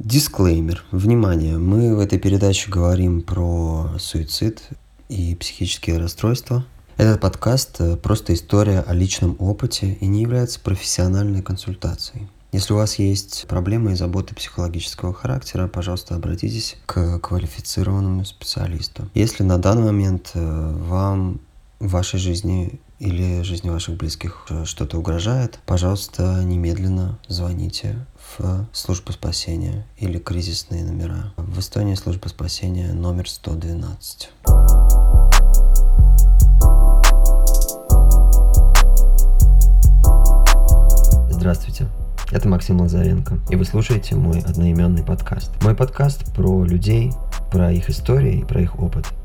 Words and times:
Дисклеймер. 0.00 0.82
Внимание, 0.92 1.58
мы 1.58 1.94
в 1.94 2.00
этой 2.00 2.18
передаче 2.18 2.70
говорим 2.70 3.20
про 3.20 3.90
суицид 3.98 4.62
и 5.10 5.34
психические 5.34 5.98
расстройства. 5.98 6.64
Этот 6.96 7.20
подкаст– 7.20 7.80
просто 8.02 8.32
история 8.32 8.80
о 8.80 8.94
личном 8.94 9.36
опыте 9.38 9.98
и 10.00 10.06
не 10.06 10.22
является 10.22 10.58
профессиональной 10.58 11.42
консультацией. 11.42 12.28
Если 12.50 12.72
у 12.72 12.76
вас 12.76 12.98
есть 12.98 13.44
проблемы 13.46 13.92
и 13.92 13.94
заботы 13.94 14.34
психологического 14.34 15.12
характера, 15.12 15.68
пожалуйста, 15.68 16.14
обратитесь 16.14 16.78
к 16.86 17.18
квалифицированному 17.18 18.24
специалисту. 18.24 19.06
Если 19.12 19.42
на 19.42 19.58
данный 19.58 19.82
момент 19.82 20.30
э, 20.32 20.76
вам 20.78 21.40
в 21.78 21.88
вашей 21.88 22.18
жизни 22.18 22.80
или 23.00 23.42
жизни 23.42 23.68
ваших 23.68 23.96
близких 23.96 24.46
что-то 24.64 24.98
угрожает, 24.98 25.58
пожалуйста, 25.66 26.42
немедленно 26.42 27.18
звоните 27.28 28.06
в 28.38 28.66
службу 28.72 29.12
спасения 29.12 29.86
или 29.98 30.18
кризисные 30.18 30.84
номера. 30.84 31.32
В 31.36 31.58
Эстонии 31.58 31.94
служба 31.94 32.28
спасения 32.28 32.92
номер 32.92 33.28
112. 33.28 34.30
Здравствуйте. 41.30 41.88
Это 42.30 42.48
Максим 42.48 42.80
Лазаренко, 42.80 43.40
и 43.48 43.56
вы 43.56 43.64
слушаете 43.64 44.14
мой 44.14 44.40
одноименный 44.40 45.02
подкаст. 45.02 45.50
Мой 45.62 45.74
подкаст 45.74 46.32
про 46.34 46.64
людей, 46.64 47.12
про 47.50 47.72
их 47.72 47.90
истории 47.90 48.40
и 48.40 48.44
про 48.44 48.60
их 48.60 48.78
опыт– 48.78 49.06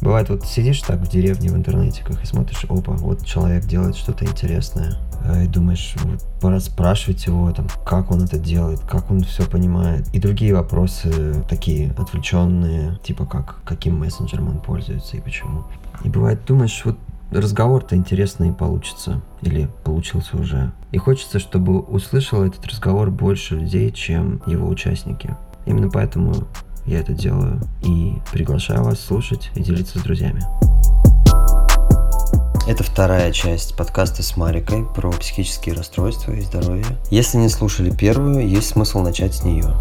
Бывает, 0.00 0.28
вот 0.28 0.44
сидишь 0.44 0.80
так 0.82 1.00
в 1.00 1.10
деревне 1.10 1.50
в 1.50 1.56
интернете, 1.56 2.04
как 2.04 2.22
и 2.22 2.26
смотришь, 2.26 2.64
опа, 2.68 2.92
вот 2.92 3.24
человек 3.24 3.64
делает 3.64 3.96
что-то 3.96 4.24
интересное. 4.24 4.96
А, 5.24 5.42
и 5.42 5.48
думаешь, 5.48 5.94
вот 6.02 6.24
пора 6.40 6.60
спрашивать 6.60 7.26
его, 7.26 7.50
там, 7.52 7.66
как 7.84 8.10
он 8.10 8.22
это 8.22 8.38
делает, 8.38 8.80
как 8.80 9.10
он 9.10 9.22
все 9.22 9.44
понимает. 9.44 10.08
И 10.14 10.20
другие 10.20 10.54
вопросы 10.54 11.44
такие 11.48 11.90
отвлеченные, 11.98 12.98
типа 13.02 13.26
как, 13.26 13.62
каким 13.64 13.98
мессенджером 13.98 14.48
он 14.48 14.58
пользуется 14.60 15.16
и 15.16 15.20
почему. 15.20 15.64
И 16.04 16.08
бывает, 16.08 16.44
думаешь, 16.46 16.80
вот 16.84 16.96
разговор-то 17.30 17.96
интересный 17.96 18.52
получится. 18.52 19.20
Или 19.42 19.68
получился 19.84 20.36
уже. 20.36 20.72
И 20.92 20.98
хочется, 20.98 21.38
чтобы 21.38 21.80
услышал 21.80 22.42
этот 22.42 22.66
разговор 22.66 23.10
больше 23.10 23.56
людей, 23.56 23.90
чем 23.90 24.42
его 24.46 24.68
участники. 24.68 25.36
Именно 25.66 25.90
поэтому 25.90 26.34
я 26.88 27.00
это 27.00 27.12
делаю 27.12 27.60
и 27.82 28.14
приглашаю 28.32 28.82
вас 28.82 28.98
слушать 28.98 29.50
и 29.54 29.62
делиться 29.62 29.98
с 29.98 30.02
друзьями. 30.02 30.42
Это 32.66 32.82
вторая 32.82 33.30
часть 33.32 33.76
подкаста 33.76 34.22
с 34.22 34.36
Марикой 34.36 34.84
про 34.84 35.10
психические 35.12 35.74
расстройства 35.74 36.32
и 36.32 36.40
здоровье. 36.40 36.86
Если 37.10 37.36
не 37.38 37.48
слушали 37.48 37.94
первую, 37.94 38.46
есть 38.46 38.68
смысл 38.68 39.00
начать 39.00 39.34
с 39.34 39.44
нее. 39.44 39.74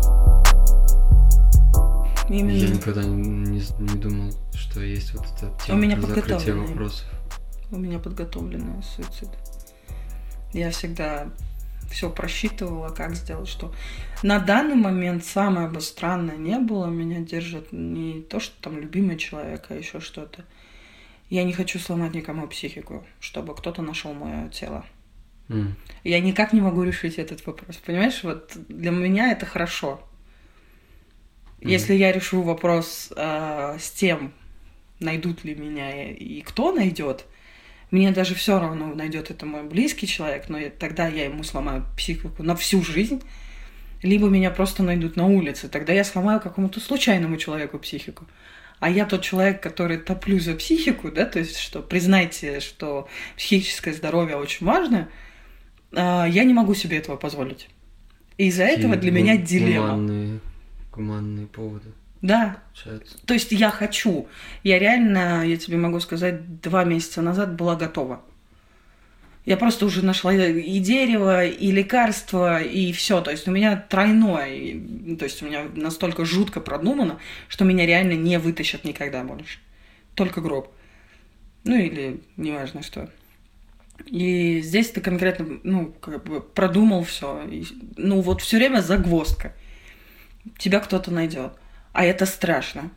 Именно. 2.30 2.58
Я 2.58 2.70
никогда 2.70 3.04
не, 3.04 3.62
не 3.80 4.00
думал, 4.00 4.34
что 4.54 4.82
есть 4.82 5.14
вот 5.14 5.24
эта 5.38 5.52
тема 5.66 5.78
У 5.78 5.82
меня 5.82 6.02
закрытие 6.02 6.56
вопросов. 6.56 7.06
У 7.72 7.78
меня 7.78 8.00
подготовленный 8.00 8.84
суицид. 8.84 9.30
Я 10.52 10.72
всегда 10.72 11.28
все 11.90 12.10
просчитывала, 12.10 12.90
как 12.90 13.16
сделать, 13.16 13.48
что. 13.50 13.74
На 14.24 14.40
данный 14.40 14.76
момент 14.76 15.24
самое 15.24 15.68
бы 15.68 15.82
странное 15.82 16.38
не 16.38 16.58
было, 16.60 16.88
меня 16.88 17.20
держит 17.20 17.72
не 17.72 18.22
то, 18.22 18.40
что 18.40 18.54
там 18.62 18.80
любимый 18.80 19.18
человек, 19.18 19.66
а 19.70 19.76
еще 19.76 20.00
что-то. 20.00 20.46
Я 21.30 21.44
не 21.44 21.54
хочу 21.54 21.80
сломать 21.80 22.14
никому 22.14 22.48
психику, 22.48 23.06
чтобы 23.20 23.56
кто-то 23.56 23.82
нашел 23.82 24.14
мое 24.14 24.50
тело. 24.50 24.86
Mm. 25.50 25.72
Я 26.04 26.20
никак 26.20 26.54
не 26.54 26.62
могу 26.62 26.84
решить 26.84 27.18
этот 27.18 27.46
вопрос. 27.46 27.78
Понимаешь, 27.78 28.24
вот 28.24 28.52
для 28.70 28.92
меня 28.92 29.32
это 29.32 29.46
хорошо. 29.46 30.02
Mm. 31.60 31.70
Если 31.70 31.94
я 31.94 32.12
решу 32.12 32.42
вопрос 32.42 33.12
э, 33.16 33.78
с 33.80 33.92
тем, 33.92 34.34
найдут 35.00 35.44
ли 35.44 35.56
меня 35.56 36.12
и 36.12 36.42
кто 36.42 36.72
найдет, 36.72 37.26
мне 37.92 38.12
даже 38.12 38.36
все 38.36 38.60
равно, 38.60 38.94
найдет 38.94 39.32
это 39.32 39.45
мой 39.45 39.64
близкий 39.64 40.08
человек, 40.08 40.50
но 40.50 40.60
тогда 40.78 41.08
я 41.08 41.26
ему 41.26 41.44
сломаю 41.44 41.86
психику 41.95 42.44
на 42.44 42.56
всю 42.56 42.84
жизнь. 42.84 43.22
Либо 44.04 44.28
меня 44.28 44.52
просто 44.52 44.84
найдут 44.84 45.16
на 45.16 45.26
улице, 45.26 45.70
тогда 45.70 45.94
я 45.94 46.04
сломаю 46.04 46.39
какому-то 46.39 46.80
случайному 46.80 47.38
человеку 47.38 47.80
психику. 47.80 48.26
А 48.80 48.89
я 48.92 49.06
тот 49.06 49.23
человек, 49.23 49.61
который 49.61 49.98
топлю 49.98 50.39
за 50.39 50.54
психику, 50.54 51.11
да, 51.11 51.26
то 51.26 51.39
есть, 51.39 51.58
что 51.58 51.82
признайте, 51.82 52.60
что 52.60 53.08
психическое 53.36 53.94
здоровье 53.94 54.36
очень 54.36 54.67
важно, 54.67 55.10
а, 55.94 56.26
я 56.26 56.44
не 56.44 56.54
могу 56.54 56.76
себе 56.76 56.98
этого 56.98 57.16
позволить. 57.16 57.70
И 58.38 58.48
из-за 58.48 58.66
этого 58.66 58.95
для 58.95 59.11
меня 59.11 59.36
дилемма. 59.36 59.88
Гуманные, 59.88 60.40
гуманные 60.92 61.48
поводы. 61.48 61.92
Да. 62.22 62.61
Получается. 62.73 63.17
То 63.26 63.33
есть 63.33 63.52
я 63.52 63.70
хочу. 63.70 64.28
Я 64.64 64.80
реально, 64.80 65.45
я 65.45 65.58
тебе 65.58 65.78
могу 65.78 66.00
сказать, 66.00 66.61
два 66.61 66.83
месяца 66.83 67.22
назад 67.22 67.55
была 67.55 67.76
готова. 67.76 68.22
Я 69.45 69.55
просто 69.55 69.86
уже 69.86 70.04
нашла 70.04 70.33
и 70.33 70.80
дерево, 70.80 71.45
и 71.45 71.72
лекарство, 71.72 72.61
и 72.61 72.92
все. 72.92 73.22
То 73.22 73.32
есть 73.32 73.48
у 73.48 73.52
меня 73.52 73.78
тройное. 73.78 75.16
То 75.17 75.23
есть 75.23 75.42
у 75.42 75.45
меня 75.45 75.64
настолько 75.73 76.26
жутко 76.26 76.60
продумано, 76.60 77.20
что 77.48 77.64
меня 77.64 77.86
реально 77.86 78.14
не 78.14 78.39
вытащат 78.39 78.84
никогда 78.84 79.23
больше. 79.23 79.60
Только 80.16 80.42
гроб. 80.42 80.73
Ну 81.64 81.78
или 81.78 82.22
неважно 82.36 82.84
что. 82.84 83.10
И 84.05 84.61
здесь 84.61 84.92
ты 84.92 85.02
конкретно, 85.02 85.60
ну, 85.64 85.94
как 85.99 86.23
бы 86.26 86.42
продумал 86.42 87.04
все. 87.04 87.49
Ну, 87.95 88.22
вот 88.22 88.42
все 88.42 88.58
время 88.58 88.82
загвоздка. 88.82 89.54
Тебя 90.58 90.80
кто-то 90.80 91.10
найдет. 91.11 91.54
А 91.98 92.04
это 92.04 92.28
страшно. 92.28 92.92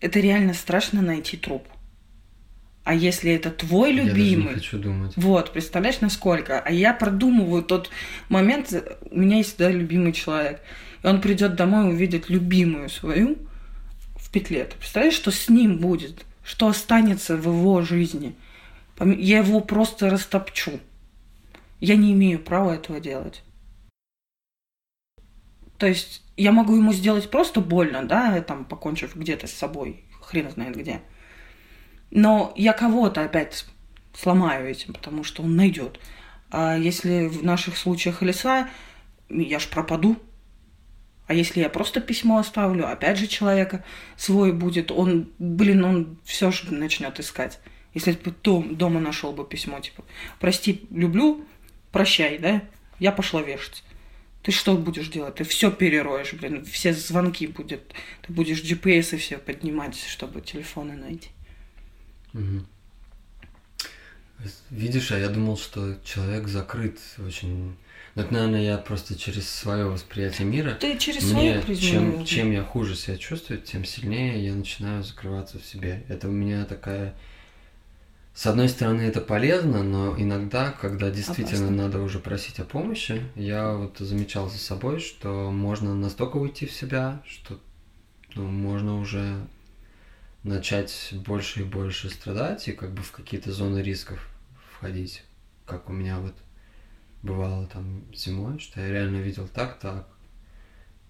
Это 0.00 0.20
реально 0.20 0.54
страшно 0.54 1.02
найти 1.02 1.36
труп. 1.36 1.66
А 2.84 2.94
если 2.94 3.32
это 3.32 3.50
твой 3.50 3.90
любимый... 3.90 4.44
Я 4.44 4.48
не 4.50 4.54
хочу 4.54 4.78
думать. 4.78 5.12
Вот, 5.16 5.52
представляешь, 5.52 6.00
насколько? 6.00 6.60
А 6.60 6.70
я 6.70 6.94
продумываю 6.94 7.64
тот 7.64 7.90
момент, 8.28 8.72
у 9.10 9.18
меня 9.18 9.38
есть 9.38 9.58
да, 9.58 9.72
любимый 9.72 10.12
человек, 10.12 10.62
и 11.02 11.06
он 11.08 11.20
придет 11.20 11.56
домой 11.56 11.86
и 11.86 11.94
увидит 11.94 12.28
любимую 12.28 12.90
свою 12.90 13.38
в 14.14 14.30
петле. 14.30 14.66
Ты 14.66 14.76
представляешь, 14.76 15.16
что 15.16 15.32
с 15.32 15.48
ним 15.48 15.78
будет? 15.78 16.24
Что 16.44 16.68
останется 16.68 17.36
в 17.36 17.48
его 17.48 17.82
жизни? 17.82 18.36
Я 19.00 19.38
его 19.38 19.58
просто 19.62 20.10
растопчу. 20.10 20.78
Я 21.80 21.96
не 21.96 22.12
имею 22.12 22.38
права 22.38 22.76
этого 22.76 23.00
делать. 23.00 23.42
То 25.76 25.88
есть 25.88 26.23
я 26.36 26.52
могу 26.52 26.76
ему 26.76 26.92
сделать 26.92 27.30
просто 27.30 27.60
больно, 27.60 28.04
да, 28.04 28.40
там, 28.40 28.64
покончив 28.64 29.14
где-то 29.14 29.46
с 29.46 29.52
собой, 29.52 30.04
хрен 30.20 30.50
знает 30.50 30.76
где. 30.76 31.00
Но 32.10 32.52
я 32.56 32.72
кого-то 32.72 33.22
опять 33.22 33.66
сломаю 34.12 34.68
этим, 34.68 34.94
потому 34.94 35.24
что 35.24 35.42
он 35.42 35.56
найдет. 35.56 36.00
А 36.50 36.76
если 36.76 37.26
в 37.26 37.44
наших 37.44 37.76
случаях 37.76 38.22
леса, 38.22 38.68
я 39.28 39.58
ж 39.58 39.68
пропаду. 39.68 40.16
А 41.26 41.34
если 41.34 41.60
я 41.60 41.70
просто 41.70 42.00
письмо 42.00 42.38
оставлю, 42.38 42.86
опять 42.86 43.18
же 43.18 43.26
человека 43.26 43.82
свой 44.16 44.52
будет, 44.52 44.90
он, 44.90 45.30
блин, 45.38 45.84
он 45.84 46.18
все 46.24 46.50
же 46.50 46.72
начнет 46.74 47.18
искать. 47.18 47.60
Если 47.94 48.12
бы 48.12 48.34
дом, 48.42 48.76
дома 48.76 49.00
нашел 49.00 49.32
бы 49.32 49.46
письмо, 49.46 49.80
типа, 49.80 50.04
прости, 50.38 50.86
люблю, 50.90 51.46
прощай, 51.92 52.38
да, 52.38 52.62
я 52.98 53.10
пошла 53.10 53.40
вешать 53.40 53.84
ты 54.44 54.52
что 54.52 54.76
будешь 54.76 55.08
делать? 55.08 55.36
Ты 55.36 55.44
все 55.44 55.70
перероешь, 55.70 56.34
блин, 56.34 56.66
все 56.66 56.92
звонки 56.92 57.46
будет. 57.46 57.94
Ты 58.20 58.32
будешь 58.32 58.62
GPS 58.62 59.14
и 59.14 59.18
все 59.18 59.38
поднимать, 59.38 59.96
чтобы 59.96 60.42
телефоны 60.42 60.96
найти. 60.96 61.30
Угу. 62.34 62.66
Видишь, 64.68 65.12
а 65.12 65.18
я 65.18 65.30
думал, 65.30 65.56
что 65.56 65.96
человек 66.04 66.48
закрыт 66.48 67.00
очень. 67.26 67.74
Ну, 68.14 68.22
это, 68.22 68.34
наверное, 68.34 68.62
я 68.62 68.76
просто 68.76 69.18
через 69.18 69.48
свое 69.48 69.86
восприятие 69.86 70.46
мира. 70.46 70.76
Ты 70.78 70.98
через 70.98 71.30
свое 71.30 71.62
чем, 71.74 72.26
чем 72.26 72.52
я 72.52 72.62
хуже 72.62 72.96
себя 72.96 73.16
чувствую, 73.16 73.62
тем 73.62 73.86
сильнее 73.86 74.44
я 74.44 74.54
начинаю 74.54 75.02
закрываться 75.02 75.58
в 75.58 75.64
себе. 75.64 76.04
Это 76.08 76.28
у 76.28 76.32
меня 76.32 76.66
такая 76.66 77.14
с 78.34 78.46
одной 78.46 78.68
стороны, 78.68 79.02
это 79.02 79.20
полезно, 79.20 79.84
но 79.84 80.18
иногда, 80.18 80.72
когда 80.72 81.08
действительно 81.10 81.66
Опасно. 81.66 81.82
надо 81.84 82.00
уже 82.00 82.18
просить 82.18 82.58
о 82.58 82.64
помощи, 82.64 83.22
я 83.36 83.72
вот 83.74 83.98
замечал 83.98 84.50
за 84.50 84.58
собой, 84.58 84.98
что 84.98 85.52
можно 85.52 85.94
настолько 85.94 86.38
уйти 86.38 86.66
в 86.66 86.72
себя, 86.72 87.22
что 87.28 87.60
ну, 88.34 88.44
можно 88.44 88.98
уже 88.98 89.46
начать 90.42 91.14
больше 91.24 91.60
и 91.60 91.64
больше 91.64 92.10
страдать 92.10 92.66
и 92.66 92.72
как 92.72 92.92
бы 92.92 93.02
в 93.02 93.12
какие-то 93.12 93.52
зоны 93.52 93.78
рисков 93.78 94.28
входить, 94.72 95.22
как 95.64 95.88
у 95.88 95.92
меня 95.92 96.18
вот 96.18 96.34
бывало 97.22 97.68
там 97.68 98.02
зимой, 98.12 98.58
что 98.58 98.80
я 98.80 98.90
реально 98.90 99.18
видел 99.18 99.46
так, 99.46 99.78
так. 99.78 100.08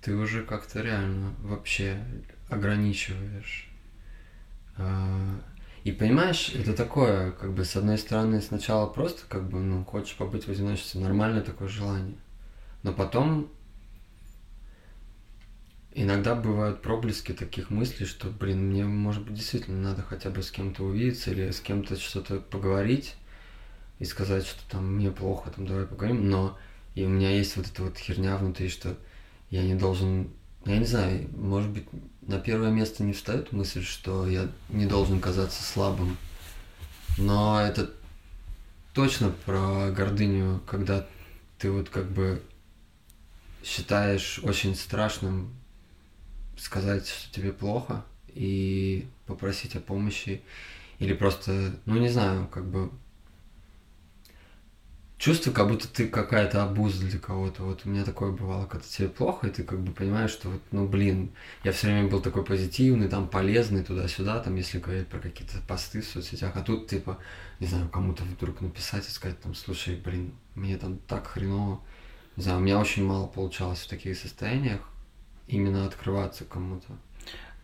Ты 0.02 0.14
уже 0.14 0.42
как-то 0.42 0.82
реально 0.82 1.34
вообще 1.38 2.04
ограничиваешь 2.50 3.70
а, 4.76 5.40
и 5.84 5.92
понимаешь, 5.92 6.50
это 6.54 6.72
такое, 6.72 7.32
как 7.32 7.52
бы, 7.52 7.64
с 7.64 7.76
одной 7.76 7.98
стороны, 7.98 8.40
сначала 8.40 8.86
просто, 8.86 9.22
как 9.28 9.48
бы, 9.48 9.60
ну, 9.60 9.84
хочешь 9.84 10.16
побыть 10.16 10.46
в 10.46 10.50
одиночестве, 10.50 11.00
нормальное 11.00 11.42
такое 11.42 11.68
желание. 11.68 12.16
Но 12.82 12.92
потом 12.94 13.50
иногда 15.92 16.34
бывают 16.34 16.80
проблески 16.80 17.32
таких 17.32 17.68
мыслей, 17.68 18.06
что, 18.06 18.28
блин, 18.28 18.70
мне, 18.70 18.84
может 18.84 19.24
быть, 19.24 19.34
действительно 19.34 19.90
надо 19.90 20.02
хотя 20.02 20.30
бы 20.30 20.42
с 20.42 20.50
кем-то 20.50 20.84
увидеться 20.84 21.30
или 21.30 21.50
с 21.50 21.60
кем-то 21.60 21.96
что-то 21.96 22.40
поговорить 22.40 23.14
и 23.98 24.06
сказать, 24.06 24.46
что 24.46 24.60
там 24.70 24.96
мне 24.96 25.10
плохо, 25.10 25.50
там 25.50 25.66
давай 25.66 25.86
поговорим, 25.86 26.30
но 26.30 26.58
и 26.94 27.04
у 27.04 27.08
меня 27.08 27.30
есть 27.30 27.56
вот 27.56 27.66
эта 27.66 27.82
вот 27.82 27.98
херня 27.98 28.38
внутри, 28.38 28.70
что 28.70 28.96
я 29.50 29.62
не 29.62 29.74
должен, 29.74 30.30
я 30.66 30.78
не 30.78 30.86
знаю, 30.86 31.28
может 31.36 31.70
быть, 31.70 31.86
на 32.22 32.38
первое 32.38 32.70
место 32.70 33.02
не 33.02 33.12
встает 33.12 33.52
мысль, 33.52 33.82
что 33.82 34.26
я 34.26 34.48
не 34.68 34.86
должен 34.86 35.20
казаться 35.20 35.62
слабым, 35.62 36.16
но 37.18 37.60
это 37.60 37.90
точно 38.94 39.30
про 39.44 39.90
гордыню, 39.90 40.60
когда 40.66 41.06
ты 41.58 41.70
вот 41.70 41.88
как 41.88 42.10
бы 42.10 42.42
считаешь 43.62 44.40
очень 44.42 44.74
страшным 44.74 45.54
сказать, 46.56 47.08
что 47.08 47.32
тебе 47.32 47.52
плохо, 47.52 48.04
и 48.28 49.06
попросить 49.26 49.76
о 49.76 49.80
помощи, 49.80 50.42
или 50.98 51.12
просто, 51.12 51.74
ну 51.86 51.98
не 51.98 52.08
знаю, 52.08 52.48
как 52.48 52.66
бы 52.66 52.90
чувство, 55.24 55.52
как 55.52 55.68
будто 55.68 55.88
ты 55.88 56.06
какая-то 56.06 56.62
обуза 56.62 57.00
для 57.06 57.18
кого-то. 57.18 57.62
Вот 57.62 57.86
у 57.86 57.88
меня 57.88 58.04
такое 58.04 58.30
бывало, 58.30 58.66
когда 58.66 58.84
тебе 58.86 59.08
плохо, 59.08 59.46
и 59.46 59.50
ты 59.50 59.62
как 59.62 59.80
бы 59.80 59.90
понимаешь, 59.90 60.30
что 60.30 60.50
вот, 60.50 60.60
ну 60.70 60.86
блин, 60.86 61.30
я 61.62 61.72
все 61.72 61.86
время 61.86 62.08
был 62.08 62.20
такой 62.20 62.44
позитивный, 62.44 63.08
там 63.08 63.28
полезный 63.28 63.82
туда-сюда, 63.82 64.40
там 64.40 64.54
если 64.56 64.80
говорить 64.80 65.06
про 65.06 65.20
какие-то 65.20 65.56
посты 65.66 66.02
в 66.02 66.06
соцсетях, 66.06 66.52
а 66.56 66.60
тут 66.60 66.88
типа, 66.88 67.16
не 67.58 67.66
знаю, 67.66 67.88
кому-то 67.88 68.22
вдруг 68.22 68.60
написать 68.60 69.08
и 69.08 69.10
сказать 69.10 69.40
там, 69.40 69.54
слушай, 69.54 69.96
блин, 69.96 70.34
мне 70.54 70.76
там 70.76 70.98
так 71.08 71.26
хреново. 71.26 71.80
Не 72.36 72.42
знаю, 72.42 72.58
у 72.58 72.62
меня 72.62 72.78
очень 72.78 73.06
мало 73.06 73.26
получалось 73.26 73.78
в 73.78 73.88
таких 73.88 74.18
состояниях 74.18 74.80
именно 75.48 75.86
открываться 75.86 76.44
кому-то. 76.44 76.88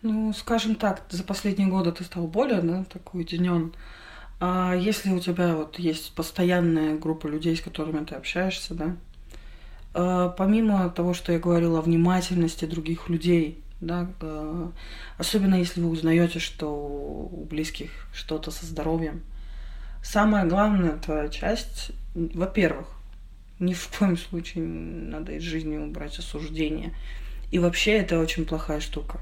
Ну, 0.01 0.33
скажем 0.33 0.77
так, 0.77 1.03
за 1.11 1.25
последние 1.25 1.69
годы 1.69 1.93
ты 1.93 2.05
стал 2.05 2.27
более, 2.27 2.63
да, 2.63 2.85
такой 2.85 3.21
уединен. 3.21 3.75
А 4.41 4.75
если 4.75 5.11
у 5.11 5.21
тебя 5.21 5.55
вот 5.55 5.79
есть 5.79 6.15
постоянная 6.15 6.99
группа 6.99 7.27
людей, 7.27 7.55
с 7.55 7.61
которыми 7.61 8.05
ты 8.05 8.15
общаешься, 8.15 8.73
да, 8.73 8.97
а, 9.93 10.31
помимо 10.31 10.89
того, 10.89 11.13
что 11.13 11.33
я 11.33 11.39
говорила 11.39 11.79
о 11.79 11.83
внимательности 11.83 12.65
других 12.65 13.11
людей, 13.11 13.63
да, 13.83 14.11
а, 14.23 14.73
особенно 15.19 15.57
если 15.57 15.83
вы 15.83 15.91
узнаете, 15.91 16.39
что 16.39 16.69
у 16.71 17.45
близких 17.45 17.91
что-то 18.15 18.51
со 18.51 18.65
здоровьем, 18.65 19.23
самая 20.03 20.47
главная 20.47 20.97
твоя 20.97 21.29
часть, 21.29 21.93
во-первых, 22.15 22.87
ни 23.59 23.75
в 23.75 23.89
коем 23.99 24.17
случае 24.17 24.65
надо 24.65 25.33
из 25.33 25.43
жизни 25.43 25.77
убрать 25.77 26.19
осуждение. 26.19 26.95
И 27.51 27.59
вообще 27.59 27.99
это 27.99 28.19
очень 28.19 28.47
плохая 28.47 28.81
штука. 28.81 29.21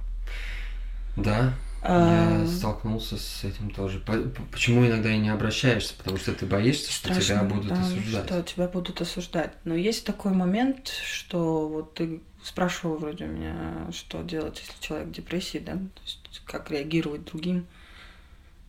Да, 1.17 1.55
я 1.83 2.47
столкнулся 2.47 3.17
с 3.17 3.45
этим 3.45 3.71
тоже. 3.71 4.03
Почему 4.51 4.87
иногда 4.87 5.13
и 5.13 5.19
не 5.19 5.29
обращаешься? 5.29 5.95
Потому 5.97 6.17
что 6.17 6.33
ты 6.33 6.47
боишься, 6.47 6.91
что 6.91 7.13
Страшно, 7.13 7.23
тебя 7.23 7.43
будут 7.45 7.69
да, 7.69 7.81
осуждать. 7.81 8.27
Что 8.27 8.43
тебя 8.43 8.69
будут 8.69 9.01
осуждать. 9.01 9.53
Но 9.65 9.75
есть 9.75 10.05
такой 10.05 10.33
момент, 10.33 10.89
что 10.89 11.69
вот 11.69 11.95
ты 11.95 12.21
спрашивал 12.43 12.97
вроде 12.97 13.27
меня, 13.27 13.89
что 13.93 14.23
делать, 14.23 14.61
если 14.61 14.83
человек 14.83 15.09
в 15.09 15.13
депрессии, 15.13 15.59
да? 15.59 15.75
То 15.75 16.03
есть 16.05 16.43
как 16.45 16.71
реагировать 16.71 17.25
другим. 17.25 17.67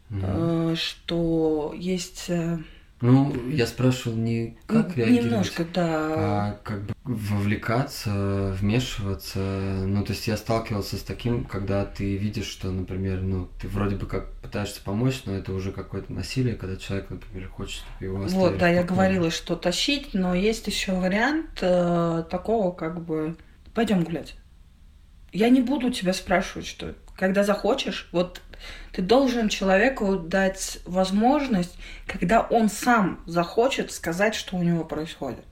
Mm. 0.09 0.75
Что 0.75 1.73
есть 1.77 2.25
э, 2.29 2.57
ну, 3.01 3.33
я 3.49 3.65
спрашивал 3.65 4.17
не 4.17 4.57
как 4.67 4.97
реагировать, 4.97 5.25
Немножко, 5.25 5.65
да. 5.73 5.85
а 5.85 6.59
как 6.63 6.83
бы 6.83 6.93
вовлекаться, 7.05 8.53
вмешиваться. 8.59 9.39
Ну, 9.39 10.03
то 10.03 10.11
есть 10.11 10.27
я 10.27 10.35
сталкивался 10.35 10.97
с 10.97 11.01
таким, 11.01 11.45
когда 11.45 11.85
ты 11.85 12.17
видишь, 12.17 12.47
что, 12.47 12.71
например, 12.71 13.21
ну, 13.21 13.47
ты 13.61 13.69
вроде 13.69 13.95
бы 13.95 14.05
как 14.05 14.33
пытаешься 14.41 14.81
помочь, 14.83 15.21
но 15.25 15.33
это 15.33 15.53
уже 15.53 15.71
какое-то 15.71 16.11
насилие, 16.11 16.55
когда 16.55 16.75
человек, 16.75 17.09
например, 17.09 17.47
хочет, 17.47 17.83
чтобы 17.83 18.05
его 18.05 18.23
оставили. 18.23 18.49
Вот, 18.49 18.57
да, 18.57 18.69
я 18.69 18.83
говорила, 18.83 19.31
что 19.31 19.55
тащить, 19.55 20.13
но 20.13 20.35
есть 20.35 20.67
еще 20.67 20.93
вариант 20.93 21.59
э, 21.61 22.25
такого, 22.29 22.71
как 22.71 23.01
бы, 23.01 23.37
пойдем 23.73 24.03
гулять. 24.03 24.35
Я 25.31 25.49
не 25.49 25.61
буду 25.61 25.89
тебя 25.91 26.11
спрашивать, 26.11 26.67
что 26.67 26.95
когда 27.15 27.43
захочешь, 27.43 28.09
вот 28.11 28.41
ты 28.91 29.01
должен 29.01 29.49
человеку 29.49 30.17
дать 30.17 30.79
возможность, 30.85 31.75
когда 32.07 32.41
он 32.41 32.69
сам 32.69 33.21
захочет 33.25 33.91
сказать, 33.91 34.35
что 34.35 34.57
у 34.57 34.63
него 34.63 34.83
происходит. 34.83 35.45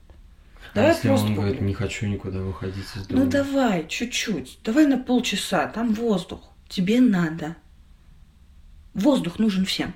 А 0.72 0.76
давай 0.76 0.90
а 0.90 0.94
если 0.94 1.08
просто 1.08 1.26
он 1.28 1.34
говорит, 1.34 1.60
не 1.60 1.74
хочу 1.74 2.06
никуда 2.06 2.40
выходить 2.40 2.84
из 2.94 3.06
дома? 3.06 3.24
Ну 3.24 3.30
давай, 3.30 3.86
чуть-чуть. 3.88 4.58
Давай 4.64 4.86
на 4.86 4.98
полчаса, 4.98 5.66
там 5.66 5.94
воздух. 5.94 6.40
Тебе 6.68 7.00
надо. 7.00 7.56
Воздух 8.94 9.38
нужен 9.38 9.64
всем. 9.64 9.94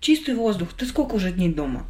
Чистый 0.00 0.34
воздух. 0.34 0.70
Ты 0.76 0.86
сколько 0.86 1.14
уже 1.14 1.32
дней 1.32 1.52
дома? 1.52 1.86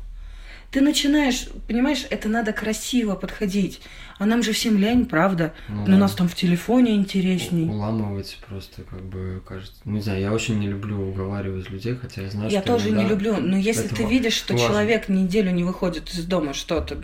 Ты 0.72 0.80
начинаешь, 0.80 1.48
понимаешь, 1.68 2.06
это 2.08 2.30
надо 2.30 2.54
красиво 2.54 3.14
подходить. 3.14 3.82
А 4.18 4.24
нам 4.24 4.42
же 4.42 4.52
всем 4.52 4.78
лень, 4.78 5.04
правда? 5.04 5.52
Ну, 5.68 5.84
Но 5.86 5.96
у 5.96 5.98
нас 5.98 6.14
там 6.14 6.28
в 6.28 6.34
телефоне 6.34 6.96
интересней. 6.96 7.68
Уламывать 7.68 8.38
просто, 8.48 8.82
как 8.82 9.02
бы, 9.02 9.42
кажется. 9.46 9.78
Не 9.84 10.00
знаю, 10.00 10.22
я 10.22 10.32
очень 10.32 10.58
не 10.58 10.68
люблю 10.68 10.98
уговаривать 10.98 11.68
людей, 11.68 11.94
хотя 11.94 12.22
я 12.22 12.30
знаю, 12.30 12.50
я 12.50 12.62
что... 12.62 12.72
Я 12.72 12.78
тоже 12.78 12.90
не 12.90 13.06
люблю. 13.06 13.36
Но 13.36 13.58
если 13.58 13.86
ты 13.86 14.04
видишь, 14.04 14.32
что 14.32 14.54
важно. 14.54 14.68
человек 14.68 15.10
неделю 15.10 15.50
не 15.50 15.62
выходит 15.62 16.10
из 16.10 16.24
дома, 16.24 16.54
что 16.54 16.80
ты? 16.80 16.96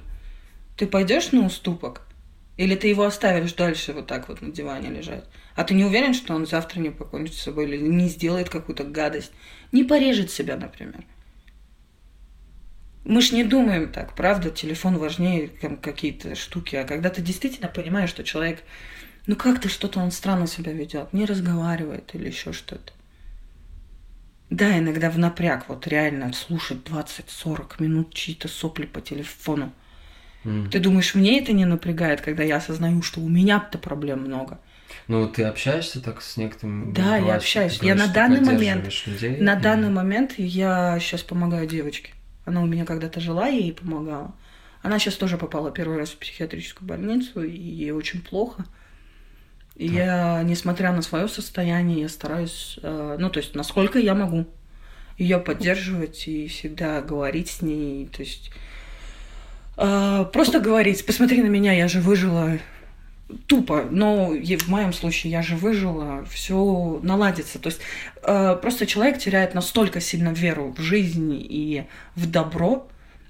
Ты 0.79 0.87
пойдешь 0.87 1.32
на 1.32 1.44
уступок? 1.44 2.03
Или 2.56 2.75
ты 2.75 2.88
его 2.88 3.05
оставишь 3.05 3.53
дальше 3.53 3.93
вот 3.93 4.06
так 4.06 4.31
вот 4.31 4.41
на 4.41 4.50
диване 4.50 4.88
лежать? 4.88 5.25
А 5.56 5.64
ты 5.64 5.75
не 5.75 5.85
уверен, 5.85 6.14
что 6.14 6.35
он 6.35 6.47
завтра 6.47 6.81
не 6.81 6.88
покончит 6.88 7.35
с 7.35 7.43
собой 7.43 7.67
или 7.67 7.76
не 7.76 8.09
сделает 8.09 8.49
какую-то 8.49 8.85
гадость? 8.85 9.32
Не 9.73 9.85
порежет 9.85 10.31
себя, 10.31 10.56
например. 10.56 11.05
Мы 13.09 13.23
ж 13.23 13.33
не 13.33 13.43
думаем 13.43 13.91
так, 13.91 14.15
правда, 14.15 14.51
телефон 14.51 14.99
важнее 14.99 15.51
чем 15.63 15.79
какие-то 15.79 16.35
штуки. 16.35 16.77
А 16.77 16.85
когда 16.85 17.09
ты 17.09 17.23
действительно 17.23 17.69
понимаешь, 17.69 18.11
что 18.11 18.23
человек, 18.23 18.63
ну 19.27 19.35
как-то 19.35 19.71
что-то 19.71 19.99
он 20.01 20.11
странно 20.11 20.47
себя 20.47 20.73
ведет, 20.73 21.15
не 21.15 21.25
разговаривает 21.25 22.15
или 22.15 22.27
еще 22.27 22.53
что-то. 22.53 22.93
Да, 24.51 24.79
иногда 24.79 25.11
в 25.11 25.19
напряг, 25.19 25.65
вот 25.69 25.87
реально 25.87 26.35
слушать 26.35 26.81
20-40 26.85 27.77
минут 27.79 28.13
чьи-то 28.13 28.47
сопли 28.47 28.85
по 28.85 29.01
телефону. 29.01 29.73
Mm. 30.45 30.69
Ты 30.69 30.79
думаешь, 30.79 31.15
мне 31.15 31.41
это 31.41 31.55
не 31.55 31.65
напрягает, 31.65 32.21
когда 32.21 32.43
я 32.43 32.57
осознаю, 32.57 33.01
что 33.01 33.21
у 33.21 33.29
меня-то 33.29 33.79
проблем 33.79 34.21
много? 34.21 34.61
Ну, 35.07 35.27
ты 35.27 35.45
общаешься 35.45 36.03
так 36.03 36.21
с 36.21 36.37
некоторыми? 36.37 36.93
Да, 36.93 37.17
я 37.17 37.37
общаюсь. 37.37 37.79
Говоришь, 37.79 38.00
я 38.00 38.07
на 38.07 38.12
данный 38.12 38.41
момент, 38.43 39.07
людей? 39.07 39.38
на 39.38 39.57
mm. 39.57 39.61
данный 39.62 39.91
момент 39.91 40.35
я 40.37 40.99
сейчас 41.00 41.23
помогаю 41.23 41.67
девочке. 41.67 42.12
Она 42.49 42.62
у 42.62 42.67
меня 42.67 42.87
когда-то 42.87 43.21
жила, 43.21 43.47
я 43.47 43.59
ей 43.59 43.75
помогала. 43.75 44.35
Она 44.81 44.99
сейчас 44.99 45.17
тоже 45.17 45.37
попала 45.37 45.71
первый 45.71 45.99
раз 45.99 46.11
в 46.11 46.17
психиатрическую 46.17 46.88
больницу, 46.88 47.43
и 47.43 47.55
ей 47.55 47.90
очень 47.90 48.23
плохо. 48.23 48.64
И 49.76 49.90
да. 49.90 49.95
я, 49.95 50.43
несмотря 50.43 50.93
на 50.93 51.02
свое 51.02 51.28
состояние, 51.28 52.00
я 52.00 52.09
стараюсь, 52.09 52.78
э, 52.83 53.17
ну, 53.21 53.28
то 53.28 53.38
есть, 53.38 53.55
насколько 53.55 53.99
я 53.99 54.14
могу 54.14 54.47
ее 55.19 55.38
поддерживать 55.38 56.26
и 56.26 56.49
всегда 56.49 57.02
говорить 57.02 57.50
с 57.50 57.61
ней. 57.61 58.07
То 58.07 58.23
есть, 58.23 58.50
э, 59.76 60.25
просто 60.33 60.59
говорить, 60.59 61.05
посмотри 61.05 61.43
на 61.43 61.49
меня, 61.49 61.75
я 61.75 61.87
же 61.87 62.00
выжила 62.00 62.59
тупо, 63.47 63.87
но 63.90 64.30
в 64.30 64.68
моем 64.68 64.92
случае 64.92 65.32
я 65.32 65.42
же 65.42 65.56
выжила, 65.56 66.25
все 66.30 66.99
наладится. 67.02 67.58
То 67.58 67.68
есть 67.68 67.80
э, 68.23 68.58
просто 68.61 68.87
человек 68.87 69.18
теряет 69.18 69.54
настолько 69.54 70.00
сильно 70.00 70.30
веру 70.30 70.75
в 70.76 70.80
жизнь 70.80 71.35
и 71.38 71.85
в 72.14 72.30
добро. 72.30 72.88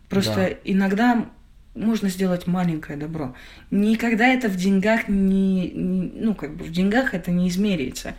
Просто 0.08 0.34
да. 0.34 0.56
иногда 0.64 1.26
можно 1.74 2.08
сделать 2.08 2.46
маленькое 2.46 2.98
добро. 2.98 3.34
Никогда 3.70 4.26
это 4.28 4.48
в 4.48 4.56
деньгах 4.56 5.08
не, 5.08 5.70
не, 5.70 6.12
ну 6.14 6.34
как 6.34 6.56
бы 6.56 6.64
в 6.64 6.72
деньгах 6.72 7.14
это 7.14 7.30
не 7.30 7.48
измеряется. 7.48 8.14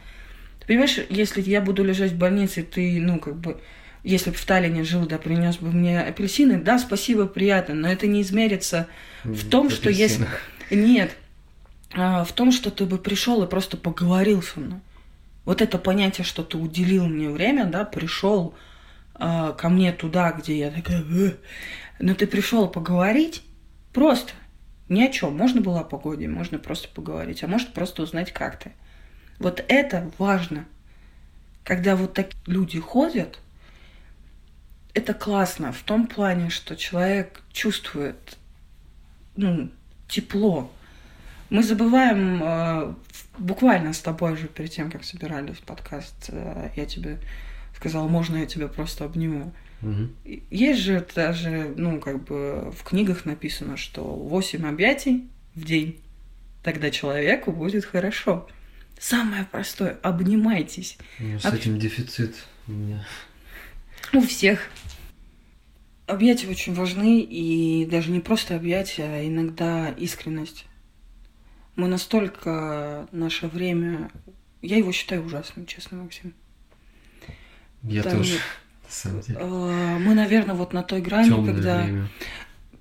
Ты 0.60 0.68
понимаешь, 0.68 1.00
если 1.10 1.42
я 1.42 1.62
буду 1.62 1.84
лежать 1.84 2.12
в 2.12 2.18
больнице, 2.18 2.64
ты, 2.64 3.00
ну 3.02 3.20
как 3.20 3.38
бы, 3.38 3.60
если 4.04 4.32
бы 4.32 4.36
в 4.36 4.46
Таллине 4.46 4.84
жил, 4.84 5.06
да, 5.06 5.18
принес 5.18 5.58
бы 5.58 5.72
мне 5.72 6.00
апельсины, 6.00 6.60
да, 6.60 6.78
спасибо, 6.78 7.26
приятно, 7.26 7.74
но 7.76 7.90
это 7.90 8.08
не 8.08 8.22
измерится 8.22 8.88
в 9.24 9.50
том, 9.50 9.70
в 9.70 9.74
что 9.74 9.90
есть... 9.90 10.20
Нет, 10.72 11.16
в 11.92 12.30
том, 12.34 12.52
что 12.52 12.72
ты 12.72 12.86
бы 12.86 12.98
пришел 12.98 13.44
и 13.44 13.48
просто 13.48 13.78
поговорил 13.78 14.42
со 14.42 14.60
мной. 14.60 14.80
Вот 15.46 15.62
это 15.62 15.80
понятие, 15.80 16.26
что 16.26 16.44
ты 16.44 16.58
уделил 16.58 17.08
мне 17.08 17.30
время, 17.30 17.66
да, 17.66 17.84
пришел 17.84 18.54
э, 19.16 19.54
ко 19.58 19.70
мне 19.70 19.92
туда, 19.92 20.32
где 20.32 20.60
я 20.60 20.70
такая, 20.70 21.02
э, 21.02 21.34
но 22.00 22.14
ты 22.14 22.28
пришел 22.28 22.68
поговорить 22.68 23.44
просто 23.92 24.34
ни 24.90 25.02
о 25.02 25.12
чем. 25.12 25.36
Можно 25.36 25.62
было 25.62 25.80
о 25.80 25.84
погоде, 25.84 26.28
можно 26.28 26.60
просто 26.60 26.90
поговорить, 26.90 27.44
а 27.44 27.48
может 27.48 27.74
просто 27.74 28.04
узнать, 28.04 28.32
как 28.32 28.60
ты. 28.60 28.74
Вот 29.40 29.64
это 29.68 30.12
важно. 30.18 30.66
Когда 31.64 31.96
вот 31.96 32.14
такие 32.14 32.38
люди 32.46 32.80
ходят, 32.80 33.40
это 34.94 35.14
классно 35.14 35.72
в 35.72 35.82
том 35.82 36.08
плане, 36.08 36.50
что 36.50 36.76
человек 36.76 37.42
чувствует 37.52 38.38
ну, 39.36 39.72
тепло 40.08 40.72
Мы 41.50 41.64
забываем, 41.64 42.42
э, 42.44 42.94
буквально 43.38 43.94
с 43.94 44.00
тобой 44.00 44.38
же 44.38 44.48
перед 44.48 44.72
тем, 44.72 44.92
как 44.92 45.04
собирались 45.04 45.58
подкаст, 45.58 46.30
э, 46.30 46.70
я 46.76 46.86
тебе 46.86 47.18
сказала, 47.76 48.08
можно 48.08 48.38
я 48.38 48.46
тебя 48.46 48.68
просто 48.68 49.06
обниму. 49.06 49.52
Угу. 49.82 50.10
Есть 50.52 50.82
же 50.82 51.06
даже, 51.16 51.74
ну, 51.76 52.00
как 52.00 52.24
бы 52.26 52.72
в 52.78 52.84
книгах 52.84 53.26
написано, 53.26 53.78
что 53.78 54.04
8 54.04 54.68
объятий 54.68 55.28
в 55.56 55.64
день, 55.64 56.00
тогда 56.64 56.92
человеку 56.92 57.52
будет 57.52 57.86
хорошо. 57.86 58.48
Самое 59.00 59.46
простое, 59.46 59.98
обнимайтесь. 60.04 60.98
Ну, 61.20 61.40
с 61.40 61.46
Об... 61.46 61.56
этим 61.56 61.80
дефицит 61.80 62.36
у 62.68 62.74
меня. 62.74 63.06
У 64.14 64.22
всех. 64.22 64.70
Объятия 66.06 66.48
очень 66.48 66.74
важны, 66.74 67.22
и 67.22 67.86
даже 67.86 68.12
не 68.12 68.20
просто 68.20 68.56
объятия, 68.56 69.04
а 69.04 69.26
иногда 69.26 69.90
искренность. 69.90 70.66
Мы 71.80 71.88
настолько 71.88 73.08
наше 73.14 73.48
время... 73.48 74.12
Я 74.62 74.76
его 74.76 74.92
считаю 74.92 75.24
ужасным, 75.24 75.66
честно, 75.66 76.04
Максим. 76.04 76.34
Я 77.84 78.04
Там, 78.04 78.18
тоже, 78.18 78.34
на 78.34 78.90
самом 78.90 79.22
деле. 79.22 79.40
Э, 79.40 79.98
мы, 79.98 80.14
наверное, 80.14 80.56
вот 80.56 80.74
на 80.74 80.84
той 80.84 81.02
грани, 81.02 81.30
Тёмное 81.30 81.54
когда, 81.54 81.84
время. 81.84 82.10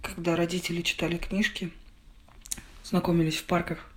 когда 0.03 0.35
родители 0.35 0.83
читали 0.83 1.17
книжки, 1.17 1.71
знакомились 2.83 3.37
в 3.37 3.45
парках, 3.45 3.89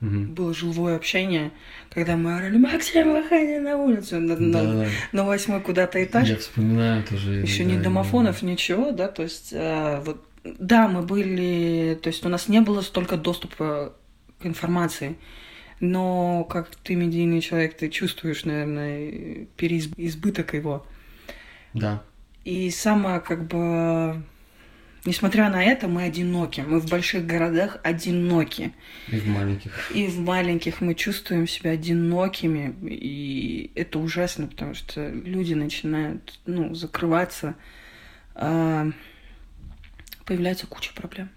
угу. 0.00 0.22
было 0.24 0.52
живое 0.52 0.96
общение, 0.96 1.52
когда 1.90 2.16
мы 2.16 2.36
орали 2.36 2.58
«Максим, 2.58 3.12
выходи 3.12 3.60
на 3.60 3.76
улицу!» 3.76 4.18
на, 4.18 4.34
да, 4.34 4.62
на, 4.62 4.84
да. 4.84 4.88
на 5.12 5.24
восьмой 5.24 5.60
куда-то 5.60 6.02
этаж. 6.02 6.28
Я 6.28 6.38
вспоминаю 6.38 7.04
тоже. 7.04 7.34
Еще 7.34 7.64
не 7.64 7.78
домофонов, 7.78 8.40
да. 8.40 8.46
ничего, 8.48 8.90
да, 8.90 9.06
то 9.06 9.22
есть 9.22 9.52
э, 9.52 10.02
вот 10.04 10.26
да, 10.42 10.88
мы 10.88 11.02
были, 11.02 11.96
то 12.02 12.08
есть 12.08 12.26
у 12.26 12.28
нас 12.28 12.48
не 12.48 12.60
было 12.60 12.80
столько 12.80 13.16
доступа 13.16 13.94
информации. 14.46 15.16
Но 15.80 16.44
как 16.44 16.74
ты 16.76 16.94
медийный 16.94 17.40
человек, 17.40 17.76
ты 17.76 17.88
чувствуешь, 17.88 18.44
наверное, 18.44 19.46
переизбыток 19.56 20.54
его. 20.54 20.86
Да. 21.72 22.02
И 22.44 22.70
самое, 22.70 23.20
как 23.20 23.46
бы, 23.46 24.22
несмотря 25.04 25.50
на 25.50 25.62
это, 25.62 25.88
мы 25.88 26.04
одиноки. 26.04 26.62
Мы 26.66 26.80
в 26.80 26.88
больших 26.88 27.26
городах 27.26 27.78
одиноки. 27.82 28.72
И 29.08 29.16
в 29.16 29.26
маленьких. 29.26 29.90
И 29.92 30.06
в 30.06 30.20
маленьких 30.20 30.80
мы 30.80 30.94
чувствуем 30.94 31.48
себя 31.48 31.72
одинокими. 31.72 32.74
И 32.88 33.72
это 33.74 33.98
ужасно, 33.98 34.46
потому 34.46 34.74
что 34.74 35.08
люди 35.08 35.54
начинают, 35.54 36.38
ну, 36.46 36.74
закрываться. 36.74 37.56
А, 38.34 38.88
появляется 40.24 40.66
куча 40.66 40.92
проблем 40.94 41.28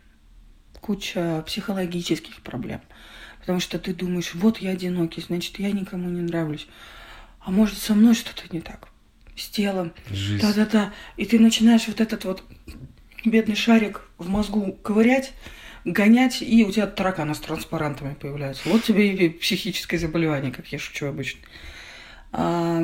куча 0.81 1.43
психологических 1.46 2.41
проблем. 2.41 2.81
Потому 3.39 3.60
что 3.60 3.79
ты 3.79 3.93
думаешь, 3.93 4.34
вот 4.34 4.57
я 4.60 4.72
одинокий, 4.72 5.22
значит, 5.22 5.60
я 5.60 5.72
никому 5.72 6.10
не 6.10 6.22
нравлюсь. 6.22 6.67
А 7.39 7.51
может, 7.51 7.77
со 7.77 7.93
мной 7.93 8.13
что-то 8.13 8.43
не 8.51 8.62
так? 8.62 8.89
С 9.36 9.48
телом. 9.48 9.93
Да-да-да. 10.41 10.93
И 11.15 11.25
ты 11.25 11.39
начинаешь 11.39 11.88
вот 11.88 12.01
этот 12.01 12.25
вот 12.25 12.43
бедный 13.24 13.55
шарик 13.55 14.01
в 14.17 14.27
мозгу 14.29 14.74
ковырять, 14.74 15.34
гонять, 15.86 16.41
и 16.41 16.65
у 16.65 16.72
тебя 16.72 16.88
тараканы 16.88 17.36
с 17.36 17.39
транспарантами 17.39 18.15
появляются. 18.15 18.67
Вот 18.67 18.84
тебе 18.84 19.13
и 19.13 19.29
психическое 19.29 19.98
заболевание, 19.98 20.51
как 20.51 20.67
я 20.67 20.79
шучу 20.79 21.05
обычно. 21.05 21.39
А, 22.31 22.81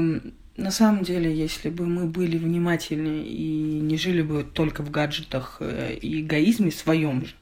на 0.55 0.71
самом 0.71 1.03
деле, 1.03 1.35
если 1.35 1.69
бы 1.69 1.85
мы 1.85 2.05
были 2.05 2.37
внимательны 2.37 3.25
и 3.25 3.79
не 3.81 3.97
жили 3.97 4.21
бы 4.21 4.43
только 4.43 4.83
в 4.83 4.91
гаджетах 4.91 5.57
э, 5.59 5.95
и 5.95 6.21
эгоизме 6.21 6.71
своем 6.71 7.25
же, 7.25 7.33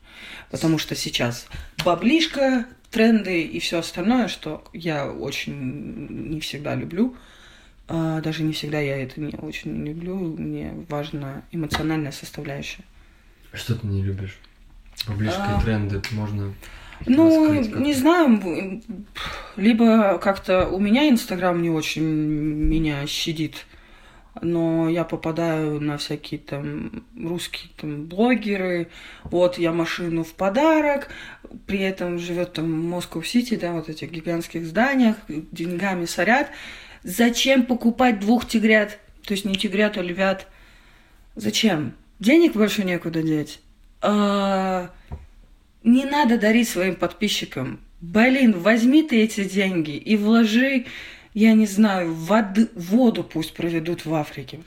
потому 0.49 0.77
что 0.77 0.95
сейчас 0.95 1.47
баблишка, 1.83 2.65
тренды 2.89 3.41
и 3.41 3.59
все 3.59 3.79
остальное, 3.79 4.27
что 4.27 4.63
я 4.73 5.09
очень 5.11 6.07
не 6.31 6.39
всегда 6.39 6.75
люблю. 6.75 7.15
А, 7.87 8.21
даже 8.21 8.43
не 8.43 8.53
всегда 8.53 8.79
я 8.79 9.01
это 9.01 9.19
не 9.19 9.35
очень 9.35 9.85
люблю. 9.85 10.15
Мне 10.15 10.73
важна 10.89 11.43
эмоциональная 11.51 12.11
составляющая. 12.11 12.83
Что 13.53 13.75
ты 13.75 13.87
не 13.87 14.03
любишь? 14.03 14.37
Баблишка 15.07 15.57
а... 15.57 15.59
и 15.59 15.63
тренды 15.63 16.01
можно 16.11 16.53
ну, 17.07 17.53
не 17.53 17.93
знаю, 17.93 18.81
либо 19.55 20.19
как-то 20.19 20.67
у 20.67 20.79
меня 20.79 21.09
Инстаграм 21.09 21.59
не 21.61 21.69
очень 21.69 22.03
меня 22.03 23.05
щадит 23.07 23.65
но 24.39 24.89
я 24.89 25.03
попадаю 25.03 25.81
на 25.81 25.97
всякие 25.97 26.39
там 26.39 27.03
русские 27.19 27.69
там 27.75 28.05
блогеры, 28.05 28.89
вот 29.23 29.57
я 29.57 29.73
машину 29.73 30.23
в 30.23 30.33
подарок, 30.33 31.09
при 31.67 31.79
этом 31.79 32.17
живет 32.17 32.53
там 32.53 32.71
Москва-Сити, 32.71 33.55
да, 33.55 33.73
вот 33.73 33.89
этих 33.89 34.09
гигантских 34.11 34.65
зданиях, 34.65 35.17
деньгами 35.27 36.05
сорят. 36.05 36.47
Зачем 37.03 37.65
покупать 37.65 38.19
двух 38.19 38.47
тигрят? 38.47 38.99
То 39.25 39.33
есть 39.33 39.45
не 39.45 39.55
тигрят, 39.55 39.97
а 39.97 40.01
львят. 40.01 40.47
Зачем? 41.35 41.93
Денег 42.19 42.53
больше 42.53 42.83
некуда 42.83 43.21
деть. 43.23 43.59
А, 44.01 44.91
не 45.83 46.05
надо 46.05 46.37
дарить 46.37 46.69
своим 46.69 46.95
подписчикам. 46.95 47.79
Блин, 48.01 48.57
возьми 48.59 49.03
ты 49.03 49.23
эти 49.23 49.43
деньги 49.43 49.95
и 49.95 50.15
вложи 50.15 50.85
я 51.33 51.53
не 51.53 51.65
знаю, 51.65 52.13
воды, 52.13 52.69
воду 52.75 53.23
пусть 53.23 53.53
проведут 53.53 54.05
в 54.05 54.13
Африке. 54.13 54.59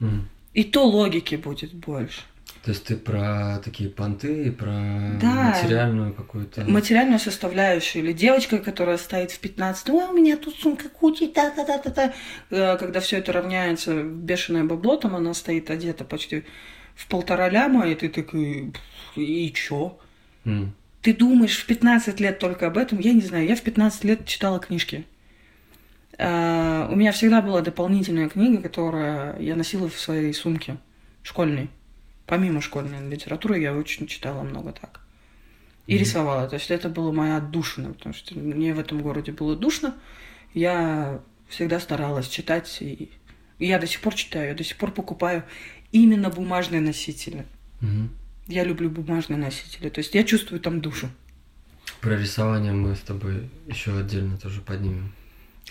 Mm. 0.00 0.22
И 0.54 0.64
то 0.64 0.86
логики 0.86 1.36
будет 1.36 1.72
больше. 1.72 2.22
То 2.64 2.70
есть 2.70 2.84
ты 2.84 2.96
про 2.96 3.58
такие 3.64 3.90
понты, 3.90 4.52
про 4.52 5.18
да, 5.20 5.54
материальную 5.60 6.14
какую-то... 6.14 6.64
Материальную 6.64 7.18
составляющую. 7.18 8.04
Или 8.04 8.12
девочка, 8.12 8.58
которая 8.58 8.98
стоит 8.98 9.32
в 9.32 9.40
15 9.40 9.90
ой, 9.90 10.04
у 10.04 10.12
меня 10.12 10.36
тут 10.36 10.54
сумка 10.54 10.88
кучи, 10.88 11.26
та-та-та-та-та. 11.26 12.12
Э, 12.50 12.76
когда 12.76 13.00
все 13.00 13.18
это 13.18 13.32
равняется 13.32 13.94
в 13.96 14.04
бешеное 14.04 14.62
бабло, 14.62 14.96
там 14.96 15.16
она 15.16 15.34
стоит 15.34 15.70
одета 15.70 16.04
почти 16.04 16.44
в 16.94 17.08
полтора 17.08 17.48
ляма, 17.48 17.88
и 17.88 17.96
ты 17.96 18.08
такой, 18.08 18.72
и 19.16 19.52
чё? 19.52 19.98
Mm. 20.44 20.68
Ты 21.00 21.14
думаешь 21.14 21.58
в 21.58 21.66
15 21.66 22.20
лет 22.20 22.38
только 22.38 22.68
об 22.68 22.78
этом? 22.78 23.00
Я 23.00 23.12
не 23.12 23.22
знаю, 23.22 23.46
я 23.48 23.56
в 23.56 23.62
15 23.62 24.04
лет 24.04 24.24
читала 24.24 24.60
книжки. 24.60 25.04
Uh, 26.22 26.92
у 26.92 26.94
меня 26.94 27.10
всегда 27.10 27.42
была 27.42 27.62
дополнительная 27.62 28.28
книга, 28.28 28.62
которую 28.62 29.42
я 29.42 29.56
носила 29.56 29.88
в 29.88 29.98
своей 29.98 30.32
сумке 30.32 30.76
школьной. 31.24 31.68
Помимо 32.26 32.60
школьной 32.60 33.08
литературы 33.08 33.58
я 33.58 33.74
очень 33.74 34.06
читала 34.06 34.42
много 34.44 34.72
так. 34.72 35.00
И 35.88 35.94
mm-hmm. 35.94 35.98
рисовала. 35.98 36.48
То 36.48 36.54
есть 36.54 36.70
это 36.70 36.88
была 36.88 37.10
моя 37.10 37.38
отдушина, 37.38 37.92
потому 37.92 38.14
что 38.14 38.38
мне 38.38 38.72
в 38.72 38.78
этом 38.78 39.02
городе 39.02 39.32
было 39.32 39.56
душно. 39.56 39.96
Я 40.54 41.20
всегда 41.48 41.80
старалась 41.80 42.28
читать. 42.28 42.78
И, 42.80 43.10
и 43.58 43.66
я 43.66 43.80
до 43.80 43.88
сих 43.88 44.00
пор 44.00 44.14
читаю, 44.14 44.50
я 44.50 44.54
до 44.54 44.62
сих 44.62 44.76
пор 44.76 44.92
покупаю 44.92 45.42
именно 45.90 46.30
бумажные 46.30 46.80
носители. 46.80 47.46
Mm-hmm. 47.80 48.08
Я 48.46 48.62
люблю 48.62 48.90
бумажные 48.90 49.38
носители. 49.38 49.88
То 49.88 49.98
есть 49.98 50.14
я 50.14 50.22
чувствую 50.22 50.60
там 50.60 50.80
душу. 50.80 51.10
Про 52.00 52.16
рисование 52.16 52.72
мы 52.72 52.94
с 52.94 53.00
тобой 53.00 53.50
еще 53.66 53.98
отдельно 53.98 54.38
тоже 54.38 54.60
поднимем. 54.60 55.12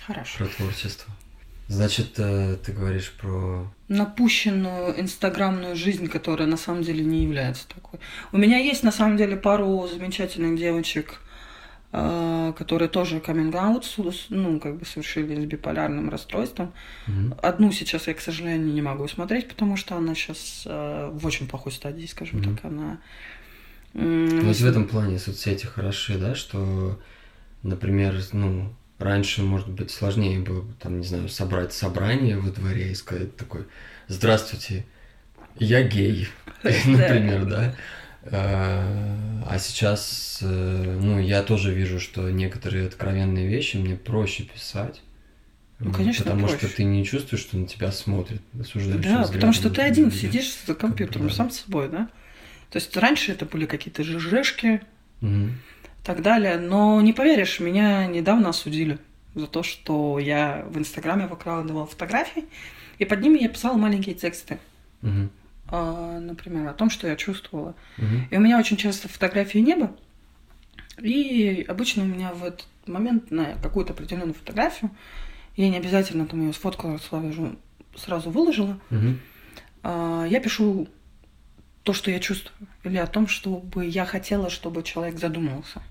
Хорошо. 0.06 0.38
Про 0.40 0.48
творчество. 0.48 1.14
Значит, 1.72 2.16
э, 2.18 2.58
ты 2.62 2.74
говоришь 2.74 3.14
про... 3.14 3.72
Напущенную 3.88 5.00
инстаграмную 5.00 5.78
жизнь, 5.78 6.08
которая 6.08 6.48
на 6.48 6.58
самом 6.58 6.84
деле 6.84 7.04
не 7.04 7.24
является 7.24 7.66
такой. 7.68 8.00
У 8.34 8.38
меня 8.38 8.58
есть 8.58 8.84
на 8.84 8.92
самом 8.92 9.16
деле 9.16 9.38
пару 9.38 9.88
замечательных 9.88 10.60
девочек, 10.60 11.22
э, 11.94 12.54
которые 12.58 12.90
тоже 12.90 13.22
каминг 13.22 13.56
ну, 14.30 14.60
как 14.60 14.80
бы 14.80 14.86
совершили 14.86 15.42
с 15.42 15.46
биполярным 15.46 16.10
расстройством. 16.10 16.74
Угу. 17.08 17.38
Одну 17.42 17.72
сейчас 17.72 18.08
я, 18.08 18.16
к 18.16 18.20
сожалению, 18.20 18.74
не 18.74 18.82
могу 18.82 19.08
смотреть, 19.08 19.48
потому 19.48 19.78
что 19.78 19.96
она 19.96 20.14
сейчас 20.14 20.64
э, 20.66 21.10
в 21.14 21.26
очень 21.26 21.48
плохой 21.48 21.72
стадии, 21.72 22.06
скажем 22.06 22.42
угу. 22.42 22.50
так, 22.50 22.66
она... 22.66 23.00
Вот 23.94 24.56
в 24.56 24.66
этом 24.66 24.88
плане 24.88 25.20
соцсети 25.20 25.66
хороши, 25.66 26.18
да, 26.18 26.36
что, 26.36 27.00
например, 27.64 28.22
ну, 28.34 28.74
Раньше, 29.02 29.42
может 29.42 29.68
быть, 29.68 29.90
сложнее 29.90 30.40
было, 30.40 30.64
там, 30.80 31.00
не 31.00 31.06
знаю, 31.08 31.28
собрать 31.28 31.74
собрание 31.74 32.38
во 32.38 32.52
дворе 32.52 32.92
и 32.92 32.96
сказать 32.96 33.36
такой, 33.36 33.66
здравствуйте, 34.08 34.86
я 35.58 35.82
гей, 35.82 36.28
например, 36.64 37.46
да. 37.46 37.76
А, 38.26 39.44
а 39.50 39.58
сейчас, 39.58 40.38
э, 40.44 40.98
ну, 41.02 41.20
я 41.20 41.42
тоже 41.42 41.74
вижу, 41.74 42.00
что 42.00 42.30
некоторые 42.30 42.86
откровенные 42.86 43.48
вещи 43.48 43.78
мне 43.78 43.96
проще 43.96 44.44
писать. 44.44 45.02
Ну, 45.80 45.92
конечно, 45.92 46.26
Потому 46.26 46.48
проще. 46.48 46.68
что 46.68 46.76
ты 46.76 46.84
не 46.84 47.04
чувствуешь, 47.04 47.42
что 47.42 47.58
на 47.58 47.66
тебя 47.66 47.92
смотрят 47.92 48.44
осуждающим 48.60 49.02
Да, 49.02 49.24
потому 49.24 49.52
что 49.52 49.72
ты 49.72 49.82
один 49.82 50.12
сидишь 50.12 50.54
за 50.68 50.76
компьютером, 50.76 51.30
да. 51.30 51.34
сам 51.34 51.50
с 51.50 51.62
собой, 51.62 51.90
да? 51.90 52.08
То 52.70 52.78
есть 52.78 52.96
раньше 52.96 53.32
это 53.32 53.48
были 53.48 53.66
какие-то 53.66 54.04
ЖЖшки, 54.04 54.82
угу 55.22 55.50
так 56.04 56.22
далее. 56.22 56.58
Но 56.58 57.02
не 57.02 57.14
поверишь, 57.14 57.60
меня 57.60 58.08
недавно 58.08 58.50
осудили 58.50 59.00
за 59.36 59.48
то, 59.48 59.64
что 59.64 60.20
я 60.20 60.66
в 60.70 60.78
Инстаграме 60.78 61.28
выкладывала 61.28 61.86
фотографии, 61.86 62.46
и 63.00 63.06
под 63.06 63.22
ними 63.22 63.40
я 63.40 63.50
писала 63.50 63.78
маленькие 63.78 64.16
тексты. 64.16 64.60
Угу. 65.02 65.30
А, 65.70 66.20
например, 66.20 66.68
о 66.68 66.74
том, 66.74 66.90
что 66.90 67.08
я 67.08 67.16
чувствовала. 67.16 67.76
Угу. 67.98 68.16
И 68.30 68.38
у 68.38 68.40
меня 68.40 68.60
очень 68.60 68.78
часто 68.78 69.08
фотографии 69.08 69.60
неба, 69.60 69.96
И 71.02 71.66
обычно 71.68 72.04
у 72.04 72.08
меня 72.08 72.34
в 72.34 72.44
этот 72.44 72.68
момент 72.86 73.32
на 73.32 73.56
какую-то 73.64 73.94
определенную 73.94 74.34
фотографию, 74.34 74.92
я 75.56 75.70
не 75.70 75.78
обязательно 75.78 76.26
там 76.26 76.42
ее 76.42 76.54
сфоткала, 76.54 76.98
сразу, 76.98 77.56
сразу 77.96 78.30
выложила, 78.30 78.80
Угу. 78.90 80.28
я 80.28 80.40
пишу 80.44 80.88
то, 81.84 81.94
что 81.94 82.12
я 82.12 82.20
чувствую, 82.20 82.68
или 82.84 82.98
о 82.98 83.08
том, 83.08 83.28
чтобы 83.28 83.86
я 83.86 84.06
хотела, 84.06 84.50
чтобы 84.50 84.84
человек 84.84 85.18
задумался. 85.20 85.82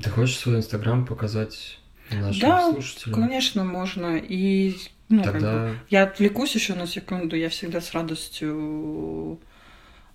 Ты 0.00 0.10
хочешь 0.10 0.38
свой 0.38 0.56
инстаграм 0.56 1.04
показать 1.04 1.78
нашим 2.10 2.40
Да, 2.40 2.70
слушателям? 2.70 3.20
Конечно, 3.20 3.64
можно. 3.64 4.16
И 4.16 4.76
ну, 5.08 5.22
как 5.24 5.32
Тогда 5.34 5.52
бы, 5.52 5.78
я 5.90 6.04
отвлекусь 6.04 6.54
еще 6.54 6.74
на 6.74 6.86
секунду, 6.86 7.36
я 7.36 7.48
всегда 7.50 7.80
с 7.80 7.92
радостью 7.92 9.38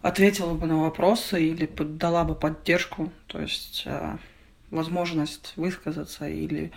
ответила 0.02 0.54
бы 0.54 0.66
на 0.68 0.78
вопросы 0.82 1.44
или 1.48 1.66
дала 1.68 2.24
бы 2.24 2.34
поддержку, 2.36 3.12
то 3.28 3.40
есть 3.42 3.84
э, 3.86 4.18
возможность 4.72 5.54
высказаться 5.56 6.28
или, 6.28 6.72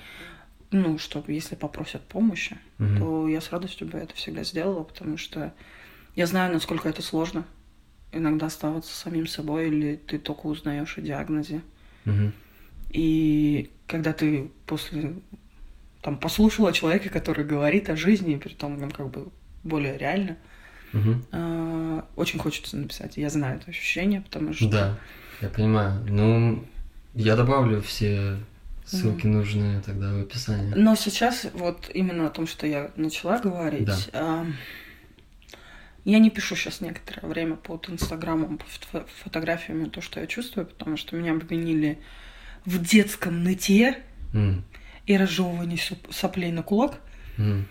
ну, 0.71 0.99
чтобы 0.99 1.33
если 1.33 1.55
попросят 1.55 2.03
помощи, 2.03 2.59
Мгм. 2.79 2.99
то 2.99 3.29
я 3.29 3.41
с 3.41 3.51
радостью 3.53 3.89
бы 3.89 3.99
это 3.99 4.15
всегда 4.15 4.43
сделала, 4.45 4.83
потому 4.83 5.17
что 5.17 5.53
я 6.17 6.27
знаю, 6.27 6.53
насколько 6.53 6.89
это 6.89 7.03
сложно. 7.03 7.45
Иногда 8.13 8.47
оставаться 8.47 8.93
самим 8.95 9.27
собой, 9.27 9.69
или 9.69 9.97
ты 9.97 10.19
только 10.19 10.47
узнаешь 10.47 10.99
о 10.99 11.01
диагнозе. 11.01 11.63
Мгм. 12.05 12.33
И 12.91 13.71
когда 13.87 14.13
ты 14.13 14.51
после 14.67 15.15
там 16.03 16.19
послушала 16.19 16.73
человека, 16.73 17.09
который 17.11 17.45
говорит 17.45 17.89
о 17.91 17.97
жизни, 17.97 18.37
при 18.37 18.53
том 18.55 18.79
ну, 18.79 18.91
как 18.91 19.11
бы 19.11 19.29
более 19.63 19.97
реально, 19.99 20.37
Мгм. 20.93 21.25
э, 21.31 22.03
очень 22.17 22.39
хочется 22.41 22.77
написать. 22.77 23.17
Я 23.17 23.31
знаю 23.31 23.59
это 23.61 23.71
ощущение, 23.71 24.23
потому 24.23 24.53
что 24.53 24.69
Да, 24.69 24.99
я 25.41 25.49
понимаю. 25.49 26.05
Ну, 26.09 26.65
я 27.15 27.37
добавлю 27.37 27.81
все 27.83 28.39
ссылки 28.87 29.27
нужные 29.27 29.81
тогда 29.83 30.13
в 30.13 30.21
описании. 30.23 30.73
Но 30.75 30.97
сейчас 30.97 31.47
вот 31.53 31.91
именно 31.95 32.27
о 32.27 32.31
том, 32.31 32.47
что 32.49 32.67
я 32.67 32.91
начала 32.97 33.39
говорить, 33.39 33.87
Да. 33.87 33.99
а, 34.15 34.47
я 36.05 36.19
не 36.19 36.31
пишу 36.31 36.57
сейчас 36.57 36.81
некоторое 36.81 37.29
время 37.29 37.55
под 37.57 37.89
Инстаграмом, 37.89 38.59
под 38.59 38.69
фото- 38.69 39.07
фотографиями 39.23 39.85
то, 39.89 40.01
что 40.01 40.19
я 40.19 40.27
чувствую, 40.27 40.67
потому 40.67 40.97
что 40.97 41.15
меня 41.15 41.33
обвинили 41.33 41.99
в 42.65 42.83
детском 42.83 43.43
нытье 43.43 43.99
М, 44.33 44.65
и 45.07 45.17
разжевывании 45.17 45.79
соплей 46.11 46.53
на 46.53 46.63
кулак. 46.63 47.01
м, 47.39 47.67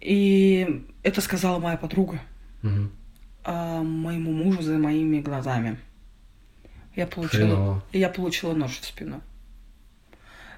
И 0.00 0.84
это 1.02 1.20
сказала 1.20 1.58
моя 1.58 1.76
подруга 1.76 2.20
а, 3.46 3.82
моему 3.82 4.32
мужу 4.32 4.62
за 4.62 4.78
моими 4.78 5.20
глазами. 5.20 5.78
Я 6.96 7.06
получила, 7.06 7.46
Хреново. 7.48 7.84
я 7.92 8.08
получила 8.08 8.54
нож 8.54 8.78
в 8.78 8.84
спину. 8.84 9.20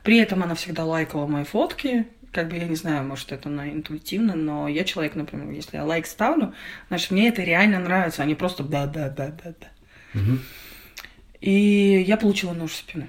При 0.03 0.19
этом 0.19 0.43
она 0.43 0.55
всегда 0.55 0.85
лайкала 0.85 1.27
мои 1.27 1.45
фотки. 1.45 2.07
Как 2.33 2.49
бы 2.49 2.57
я 2.57 2.65
не 2.69 2.77
знаю, 2.77 3.05
может, 3.07 3.33
это 3.33 3.49
на 3.49 3.71
интуитивно, 3.71 4.35
но 4.37 4.69
я 4.69 4.85
человек, 4.85 5.15
например, 5.17 5.51
если 5.51 5.77
я 5.79 5.85
лайк 5.85 6.07
ставлю, 6.07 6.53
значит, 6.89 7.11
мне 7.11 7.29
это 7.29 7.43
реально 7.43 7.81
нравится, 7.81 8.23
а 8.23 8.27
не 8.27 8.35
просто 8.35 8.63
да-да-да-да-да. 8.63 9.69
Мгм. 10.15 10.41
И 11.41 12.05
я 12.07 12.17
получила 12.17 12.53
нож 12.53 12.73
в 12.73 12.77
спину. 12.77 13.09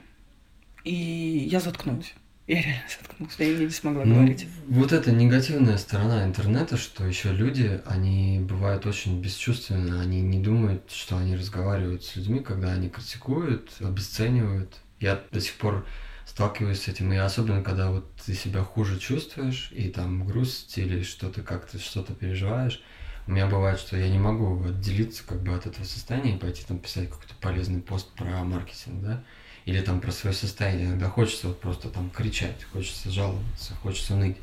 И 0.88 1.48
я 1.51 1.60
заткнулась. 1.60 2.13
Я 2.48 2.62
реально 2.62 2.84
заткнулась. 2.88 3.36
Я 3.39 3.58
не 3.65 3.70
смогла 3.70 4.06
Ну, 4.06 4.15
говорить. 4.15 4.48
вот 4.67 4.94
это 4.94 5.12
негативная 5.12 5.77
сторона 5.77 6.24
интернета, 6.24 6.77
что 6.77 7.06
еще 7.06 7.34
люди, 7.34 7.82
они 7.86 8.39
бывают 8.39 8.86
очень 8.86 9.22
бесчувственны, 9.22 10.00
они 10.00 10.22
не 10.22 10.39
думают, 10.39 10.89
что 10.89 11.17
они 11.17 11.36
разговаривают 11.36 12.06
с 12.06 12.15
людьми, 12.15 12.39
когда 12.39 12.72
они 12.72 12.88
критикуют, 12.89 13.72
обесценивают. 13.82 14.77
Я 15.01 15.22
до 15.32 15.41
сих 15.41 15.56
пор 15.56 15.86
сталкиваюсь 16.25 16.84
с 16.84 16.88
этим, 16.88 17.12
и 17.12 17.17
особенно 17.17 17.62
когда 17.63 17.91
вот 17.91 18.10
ты 18.25 18.34
себя 18.34 18.63
хуже 18.63 18.98
чувствуешь, 18.98 19.70
и 19.74 19.89
там 19.89 20.25
грусть 20.25 20.77
или 20.77 21.03
что-то 21.03 21.41
как-то 21.41 21.79
что-то 21.79 22.14
переживаешь, 22.14 22.81
у 23.27 23.31
меня 23.31 23.48
бывает, 23.48 23.77
что 23.77 23.98
я 23.98 24.07
не 24.09 24.20
могу 24.20 24.64
отделиться 24.64 25.24
как 25.27 25.44
бы 25.44 25.53
от 25.53 25.66
этого 25.66 25.83
состояния 25.83 26.35
и 26.35 26.40
пойти 26.40 26.64
там 26.66 26.79
писать 26.79 27.09
какой-то 27.09 27.33
полезный 27.42 27.81
пост 27.81 28.09
про 28.14 28.42
маркетинг, 28.46 29.03
да, 29.03 29.24
или 29.68 29.82
там 29.82 30.00
про 30.00 30.12
свое 30.12 30.34
состояние. 30.34 30.88
Иногда 30.88 31.10
хочется 31.10 31.50
вот 31.50 31.60
просто 31.60 31.90
там 31.90 32.10
кричать, 32.10 32.64
хочется 32.72 33.12
жаловаться, 33.12 33.75
хочется 33.75 34.16
ныть. 34.16 34.38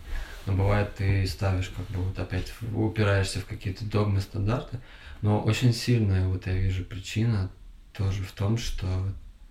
Но 0.44 0.52
бывает, 0.52 0.94
ты 0.96 1.26
ставишь 1.26 1.70
как 1.74 1.86
бы 1.86 2.02
вот 2.02 2.18
опять, 2.18 2.52
упираешься 2.74 3.40
в 3.40 3.46
какие-то 3.46 3.86
догмы, 3.86 4.20
стандарты. 4.20 4.80
Но 5.22 5.40
очень 5.40 5.72
сильная, 5.72 6.28
вот 6.28 6.46
я 6.46 6.52
вижу, 6.52 6.84
причина 6.84 7.50
тоже 7.94 8.22
в 8.22 8.32
том, 8.32 8.58
что 8.58 8.86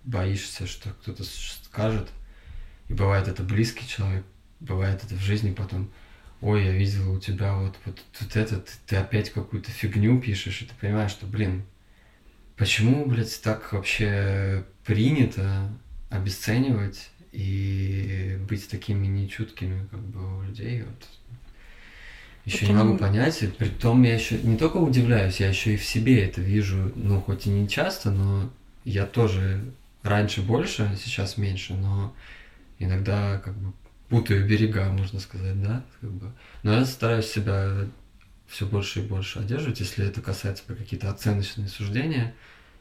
боишься, 0.04 0.68
что 0.68 0.90
кто-то 0.90 1.24
скажет, 1.24 2.08
и 2.88 2.94
бывает 2.94 3.26
это 3.26 3.42
близкий 3.42 3.88
человек, 3.88 4.24
бывает 4.60 5.02
это 5.02 5.16
в 5.16 5.22
жизни 5.22 5.52
потом, 5.52 5.90
ой, 6.40 6.66
я 6.66 6.70
видела 6.72 7.10
у 7.10 7.18
тебя 7.18 7.52
вот, 7.56 7.74
вот 7.84 8.00
тут 8.16 8.36
это, 8.36 8.60
ты, 8.60 8.70
ты 8.86 8.96
опять 8.96 9.30
какую-то 9.30 9.72
фигню 9.72 10.20
пишешь, 10.20 10.62
и 10.62 10.66
ты 10.66 10.74
понимаешь, 10.80 11.10
что, 11.10 11.26
блин, 11.26 11.64
почему, 12.56 13.06
блядь, 13.06 13.40
так 13.42 13.72
вообще 13.72 14.64
принято 14.84 15.68
обесценивать 16.10 17.10
и 17.32 18.38
быть 18.48 18.68
такими 18.68 19.06
нечуткими, 19.06 19.86
как 19.90 20.00
бы, 20.00 20.38
у 20.38 20.42
людей, 20.42 20.82
вот. 20.82 21.08
Еще 22.44 22.66
не 22.66 22.72
Потому- 22.72 22.84
могу 22.92 22.98
понять, 22.98 23.42
и 23.42 23.46
при 23.46 23.68
том 23.68 24.02
я 24.02 24.14
еще 24.14 24.36
не 24.38 24.58
только 24.58 24.76
удивляюсь, 24.76 25.40
я 25.40 25.48
еще 25.48 25.74
и 25.74 25.76
в 25.78 25.84
себе 25.84 26.22
это 26.24 26.42
вижу, 26.42 26.92
ну, 26.94 27.20
хоть 27.22 27.46
и 27.46 27.50
не 27.50 27.66
часто, 27.68 28.10
но 28.10 28.50
я 28.84 29.06
тоже 29.06 29.64
раньше 30.02 30.42
больше, 30.42 30.94
сейчас 31.02 31.38
меньше, 31.38 31.72
но 31.72 32.14
иногда 32.78 33.38
как 33.38 33.56
бы 33.56 33.72
путаю 34.10 34.46
берега, 34.46 34.90
можно 34.90 35.20
сказать, 35.20 35.60
да, 35.62 35.82
как 36.02 36.10
бы. 36.10 36.30
Но 36.62 36.74
я 36.74 36.84
стараюсь 36.84 37.30
себя 37.30 37.86
все 38.54 38.66
больше 38.66 39.00
и 39.00 39.02
больше 39.02 39.40
одерживать, 39.40 39.80
если 39.80 40.06
это 40.06 40.22
касается 40.22 40.62
про 40.64 40.76
какие-то 40.76 41.10
оценочные 41.10 41.66
суждения, 41.66 42.36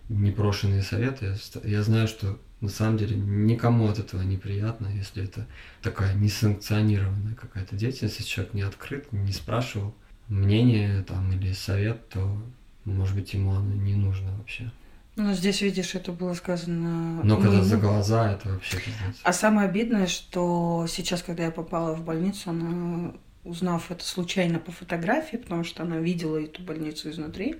непрошенные 0.07 0.83
советы. 0.83 1.35
Я, 1.63 1.81
знаю, 1.81 2.07
что 2.07 2.39
на 2.61 2.69
самом 2.69 2.97
деле 2.97 3.15
никому 3.15 3.89
от 3.89 3.97
этого 3.97 4.21
неприятно, 4.21 4.87
если 4.95 5.23
это 5.23 5.47
такая 5.81 6.13
несанкционированная 6.13 7.33
какая-то 7.33 7.75
деятельность, 7.75 8.19
если 8.19 8.29
человек 8.29 8.53
не 8.53 8.61
открыт, 8.61 9.11
не 9.11 9.31
спрашивал 9.31 9.95
мнение 10.27 11.01
там 11.01 11.31
или 11.31 11.53
совет, 11.53 12.07
то, 12.09 12.39
может 12.85 13.15
быть, 13.15 13.33
ему 13.33 13.53
оно 13.55 13.73
не 13.73 13.95
нужно 13.95 14.31
вообще. 14.37 14.71
Ну, 15.15 15.33
здесь, 15.33 15.61
видишь, 15.61 15.95
это 15.95 16.11
было 16.11 16.35
сказано... 16.35 17.23
Но 17.23 17.37
когда 17.37 17.63
за 17.63 17.77
глаза, 17.77 18.31
это 18.31 18.49
вообще 18.49 18.77
пиздец. 18.77 19.21
А 19.23 19.33
самое 19.33 19.69
обидное, 19.69 20.05
что 20.05 20.85
сейчас, 20.87 21.23
когда 21.23 21.45
я 21.45 21.51
попала 21.51 21.95
в 21.95 22.03
больницу, 22.03 22.51
она, 22.51 23.13
узнав 23.43 23.91
это 23.91 24.03
случайно 24.05 24.59
по 24.59 24.71
фотографии, 24.71 25.37
потому 25.37 25.63
что 25.63 25.83
она 25.83 25.97
видела 25.97 26.37
эту 26.41 26.61
больницу 26.61 27.09
изнутри, 27.09 27.55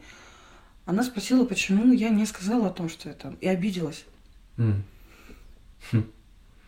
она 0.85 1.03
спросила, 1.03 1.45
почему 1.45 1.93
я 1.93 2.09
не 2.09 2.25
сказала 2.25 2.67
о 2.67 2.71
том, 2.71 2.89
что 2.89 3.09
это, 3.09 3.35
и 3.41 3.47
обиделась. 3.47 4.05
М. 4.57 4.83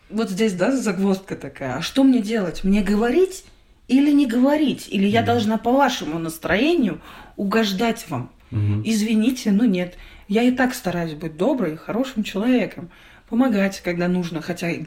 Вот 0.08 0.30
здесь, 0.30 0.52
да, 0.52 0.74
загвоздка 0.76 1.36
такая. 1.36 1.76
А 1.76 1.82
что 1.82 2.04
мне 2.04 2.20
делать? 2.22 2.62
Мне 2.64 2.82
говорить 2.82 3.44
или 3.88 4.12
не 4.12 4.26
говорить? 4.26 4.88
Или 4.88 5.06
я 5.06 5.20
Да. 5.22 5.28
должна 5.32 5.58
по 5.58 5.72
вашему 5.72 6.18
настроению 6.18 7.00
угождать 7.36 8.08
вам? 8.08 8.30
Мгм. 8.50 8.82
Извините, 8.84 9.50
но 9.50 9.64
нет. 9.64 9.96
Я 10.28 10.42
и 10.42 10.52
так 10.52 10.74
стараюсь 10.74 11.14
быть 11.14 11.36
доброй 11.36 11.72
и 11.74 11.76
хорошим 11.76 12.22
человеком. 12.22 12.90
Помогать, 13.28 13.80
когда 13.80 14.06
нужно, 14.06 14.40
хотя 14.40 14.70
м, 14.70 14.86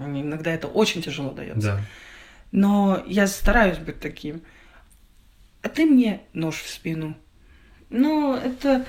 иногда 0.00 0.50
это 0.50 0.66
очень 0.66 1.02
тяжело 1.02 1.30
дается. 1.30 1.60
Да. 1.76 1.80
Но 2.56 3.04
я 3.06 3.26
стараюсь 3.26 3.76
быть 3.76 4.00
таким. 4.00 4.40
А 5.60 5.68
ты 5.68 5.84
мне 5.84 6.22
нож 6.32 6.56
в 6.62 6.70
спину. 6.70 7.14
Но 7.90 8.34
это 8.34 8.86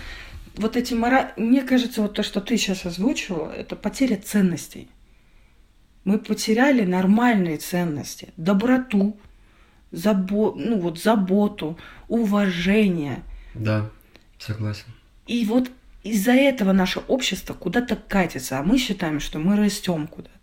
вот 0.55 0.77
эти 0.77 0.93
мора... 0.93 1.33
Мне 1.35 1.63
кажется, 1.63 2.01
вот 2.01 2.13
то, 2.13 2.23
что 2.23 2.39
ты 2.39 2.55
сейчас 2.55 2.85
озвучила, 2.85 3.51
это 3.51 3.75
потеря 3.75 4.15
ценностей. 4.15 4.87
Мы 6.05 6.17
потеряли 6.17 6.85
нормальные 6.85 7.57
ценности. 7.57 8.29
Доброту, 8.37 9.19
забо... 9.91 10.53
ну, 10.55 10.79
вот, 10.79 10.97
заботу, 10.97 11.77
уважение. 12.07 13.21
Да, 13.53 13.89
согласен. 14.39 14.93
И 15.25 15.43
вот 15.45 15.69
из-за 16.03 16.31
этого 16.31 16.71
наше 16.71 17.01
общество 17.01 17.53
куда-то 17.53 17.97
катится, 17.97 18.59
а 18.59 18.63
мы 18.63 18.77
считаем, 18.77 19.19
что 19.19 19.39
мы 19.39 19.57
растем 19.57 20.07
куда-то. 20.07 20.36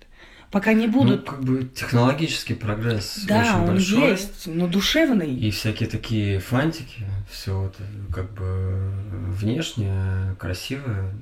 Пока 0.55 0.73
не 0.73 0.87
будут... 0.87 1.27
Ну, 1.27 1.33
как 1.33 1.41
бы 1.43 1.65
технологический 1.65 2.55
прогресс 2.55 3.25
да, 3.27 3.41
очень 3.41 3.55
он 3.55 3.67
большой. 3.67 4.11
есть, 4.11 4.47
но 4.47 4.69
душевный. 4.69 5.35
И 5.35 5.51
всякие 5.51 5.89
такие 5.89 6.39
фантики, 6.39 7.05
все 7.29 7.67
это 7.67 7.83
как 8.15 8.33
бы 8.35 8.89
внешне 9.33 10.37
красивое, 10.39 11.13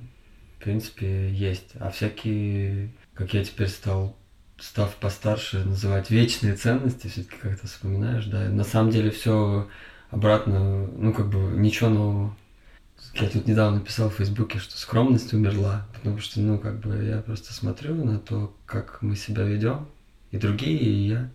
в 0.59 0.62
принципе, 0.62 1.31
есть. 1.31 1.71
А 1.81 1.90
всякие, 1.90 2.90
как 3.14 3.33
я 3.33 3.42
теперь 3.42 3.68
стал, 3.68 4.14
став 4.61 4.95
постарше, 4.97 5.64
называть 5.64 6.11
вечные 6.11 6.55
ценности, 6.55 7.07
все-таки 7.07 7.37
как-то 7.40 7.66
вспоминаешь, 7.66 8.27
да. 8.27 8.51
На 8.51 8.64
самом 8.64 8.90
деле 8.90 9.11
все 9.11 9.66
обратно, 10.11 10.88
ну 10.88 11.14
как 11.14 11.31
бы 11.31 11.38
ничего 11.38 11.88
нового. 11.88 12.37
Я 13.14 13.29
тут 13.29 13.46
недавно 13.46 13.79
написал 13.79 14.09
в 14.09 14.14
Фейсбуке, 14.14 14.59
что 14.59 14.79
скромность 14.79 15.35
умерла, 15.35 15.87
потому 15.92 16.18
что, 16.18 16.40
ну, 16.40 16.59
как 16.59 16.81
бы 16.81 17.05
я 17.05 17.18
просто 17.18 17.53
смотрю 17.53 17.94
на 17.94 18.18
то, 18.18 18.57
как 18.64 19.03
мы 19.03 19.16
себя 19.16 19.44
ведем, 19.44 19.87
и 20.31 20.38
другие, 20.38 20.79
и 20.79 21.09
я, 21.09 21.31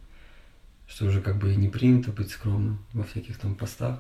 что 0.88 1.06
уже 1.06 1.22
как 1.22 1.38
бы 1.38 1.56
не 1.56 1.68
принято 1.68 2.12
быть 2.12 2.32
скромным 2.32 2.80
во 2.94 3.04
всяких 3.04 3.38
там 3.38 3.54
постах. 3.54 4.00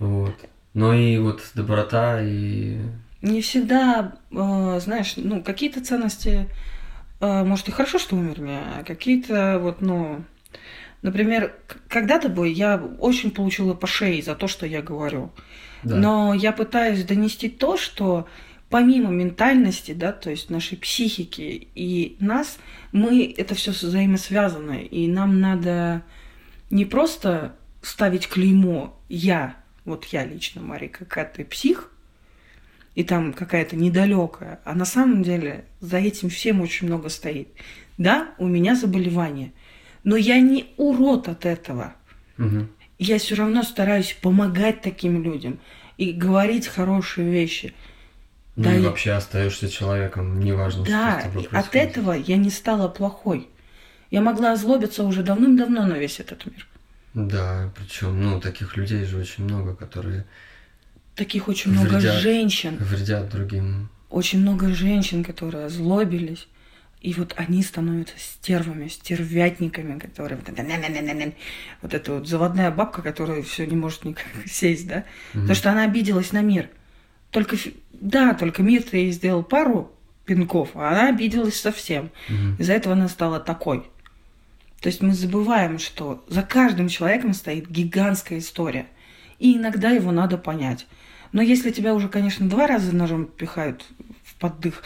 Вот. 0.00 0.34
Но 0.74 0.92
и 0.92 1.18
вот 1.18 1.40
доброта 1.54 2.20
и... 2.20 2.80
Не 3.22 3.40
всегда, 3.42 4.16
э, 4.30 4.80
знаешь, 4.80 5.14
ну, 5.16 5.42
какие-то 5.42 5.84
ценности, 5.84 6.48
э, 7.20 7.44
может, 7.44 7.68
и 7.68 7.72
хорошо, 7.72 7.98
что 7.98 8.16
умерли, 8.16 8.58
а 8.78 8.82
какие-то 8.84 9.58
вот, 9.60 9.80
ну, 9.80 10.24
Например, 11.02 11.54
когда-то 11.88 12.28
бы 12.28 12.48
я 12.48 12.82
очень 12.98 13.30
получила 13.30 13.74
по 13.74 13.86
шее 13.86 14.22
за 14.22 14.34
то, 14.34 14.48
что 14.48 14.66
я 14.66 14.82
говорю. 14.82 15.30
Да. 15.82 15.96
Но 15.96 16.34
я 16.34 16.52
пытаюсь 16.52 17.04
донести 17.04 17.48
то, 17.48 17.76
что 17.76 18.26
помимо 18.70 19.10
ментальности, 19.10 19.92
да, 19.92 20.12
то 20.12 20.30
есть 20.30 20.50
нашей 20.50 20.76
психики 20.76 21.68
и 21.74 22.16
нас, 22.20 22.58
мы 22.92 23.34
это 23.36 23.54
все 23.54 23.70
взаимосвязано, 23.70 24.82
и 24.82 25.06
нам 25.06 25.40
надо 25.40 26.02
не 26.70 26.84
просто 26.84 27.54
ставить 27.82 28.28
клеймо 28.28 28.98
«я», 29.08 29.56
вот 29.84 30.04
я 30.06 30.24
лично, 30.24 30.62
Мария, 30.62 30.88
какая-то 30.88 31.44
псих, 31.44 31.92
и 32.96 33.04
там 33.04 33.32
какая-то 33.32 33.76
недалекая, 33.76 34.60
а 34.64 34.74
на 34.74 34.84
самом 34.84 35.22
деле 35.22 35.66
за 35.80 35.98
этим 35.98 36.28
всем 36.28 36.60
очень 36.60 36.88
много 36.88 37.08
стоит. 37.08 37.48
Да, 37.98 38.30
у 38.38 38.46
меня 38.46 38.74
заболевание– 38.74 39.52
но 40.06 40.14
я 40.14 40.40
не 40.40 40.72
урод 40.76 41.28
от 41.28 41.44
этого. 41.44 41.92
Угу. 42.38 42.68
Я 42.98 43.18
все 43.18 43.34
равно 43.34 43.62
стараюсь 43.62 44.16
помогать 44.20 44.80
таким 44.82 45.22
людям 45.22 45.58
и 45.96 46.12
говорить 46.12 46.66
хорошие 46.66 47.30
вещи. 47.30 47.74
Ну 48.56 48.64
да, 48.64 48.74
и 48.74 48.80
вообще 48.80 49.12
остаешься 49.12 49.68
человеком, 49.68 50.40
неважно, 50.40 50.84
да, 50.84 51.20
что 51.20 51.20
с 51.20 51.24
тобой 51.24 51.48
от 51.52 51.76
этого 51.76 52.12
я 52.12 52.36
не 52.36 52.48
стала 52.48 52.88
плохой. 52.88 53.48
Я 54.10 54.22
могла 54.22 54.52
озлобиться 54.52 55.04
уже 55.04 55.22
давным-давно 55.22 55.84
на 55.84 55.94
весь 55.94 56.20
этот 56.20 56.46
мир. 56.46 56.66
Да, 57.12 57.70
причем, 57.76 58.22
ну, 58.22 58.40
таких 58.40 58.76
людей 58.76 59.04
же 59.04 59.18
очень 59.18 59.44
много, 59.44 59.74
которые... 59.74 60.24
Таких 61.14 61.48
очень 61.48 61.72
вредят, 61.72 61.90
много 61.90 62.12
женщин. 62.12 62.76
Вредят 62.78 63.30
другим. 63.30 63.88
Очень 64.10 64.40
много 64.40 64.68
женщин, 64.68 65.24
которые 65.24 65.66
озлобились, 65.66 66.46
и 67.06 67.12
вот 67.12 67.34
они 67.36 67.62
становятся 67.62 68.18
стервами, 68.18 68.88
стервятниками, 68.88 69.96
которые 69.96 70.40
вот 71.80 71.94
эта 71.94 72.12
вот 72.12 72.26
заводная 72.26 72.72
бабка, 72.72 73.00
которая 73.00 73.42
все 73.42 73.64
не 73.64 73.76
может 73.76 74.04
никак 74.04 74.26
сесть, 74.46 74.88
да, 74.88 75.04
mm 75.32 75.42
потому 75.42 75.54
что 75.54 75.70
она 75.70 75.84
обиделась 75.84 76.32
на 76.32 76.42
мир. 76.42 76.68
Только 77.30 77.56
да, 77.92 78.34
только 78.34 78.64
мир-то 78.64 78.96
ей 78.96 79.12
сделал 79.12 79.44
пару 79.44 79.92
пинков, 80.24 80.70
а 80.74 80.88
она 80.88 81.08
обиделась 81.10 81.60
совсем. 81.60 82.10
mm 82.28 82.58
Из-за 82.58 82.72
этого 82.72 82.96
она 82.96 83.08
стала 83.08 83.38
такой. 83.38 83.88
То 84.80 84.88
есть 84.88 85.00
мы 85.00 85.14
забываем, 85.14 85.78
что 85.78 86.24
за 86.26 86.42
каждым 86.42 86.88
человеком 86.88 87.34
стоит 87.34 87.70
гигантская 87.70 88.40
история. 88.40 88.86
И 89.38 89.56
иногда 89.56 89.90
его 89.90 90.10
надо 90.10 90.38
понять. 90.38 90.88
Но 91.30 91.40
если 91.40 91.70
тебя 91.70 91.94
уже, 91.94 92.08
конечно, 92.08 92.48
два 92.48 92.66
раза 92.66 92.92
ножом 92.92 93.26
пихают 93.26 93.84
в 94.24 94.34
поддых, 94.34 94.82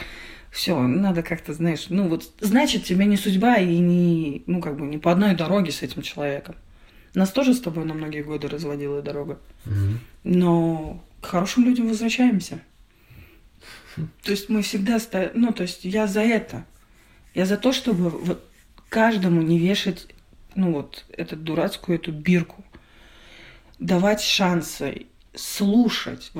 все, 0.51 0.77
надо 0.77 1.23
как-то, 1.23 1.53
знаешь, 1.53 1.85
ну 1.89 2.09
вот, 2.09 2.29
значит, 2.41 2.83
тебе 2.83 3.05
не 3.05 3.15
судьба 3.15 3.55
и 3.55 3.77
не, 3.79 4.43
ну, 4.47 4.61
как 4.61 4.77
бы, 4.77 4.85
не 4.85 4.97
по 4.97 5.11
одной 5.11 5.33
дороге 5.33 5.71
с 5.71 5.81
этим 5.81 6.01
человеком. 6.01 6.55
Нас 7.13 7.31
тоже 7.31 7.53
с 7.53 7.61
тобой 7.61 7.85
на 7.85 7.93
многие 7.93 8.21
годы 8.21 8.47
разводила 8.47 9.01
дорога. 9.01 9.39
mm 9.65 9.97
Но 10.23 11.03
к 11.21 11.25
хорошим 11.25 11.65
людям 11.65 11.87
возвращаемся. 11.87 12.59
То 13.95 14.31
есть 14.31 14.49
мы 14.49 14.61
всегда 14.61 14.99
ставим, 14.99 15.31
ну, 15.35 15.53
то 15.53 15.63
есть 15.63 15.85
я 15.85 16.07
за 16.07 16.21
это. 16.21 16.65
Я 17.33 17.45
за 17.45 17.57
то, 17.57 17.71
чтобы 17.71 18.09
вот 18.09 18.45
каждому 18.89 19.41
не 19.41 19.57
вешать, 19.57 20.07
ну, 20.55 20.73
вот, 20.73 21.05
эту 21.15 21.37
дурацкую 21.37 21.97
эту 21.97 22.11
бирку. 22.11 22.63
Давать 23.79 24.21
шансы, 24.21 25.07
слушать 25.33 26.31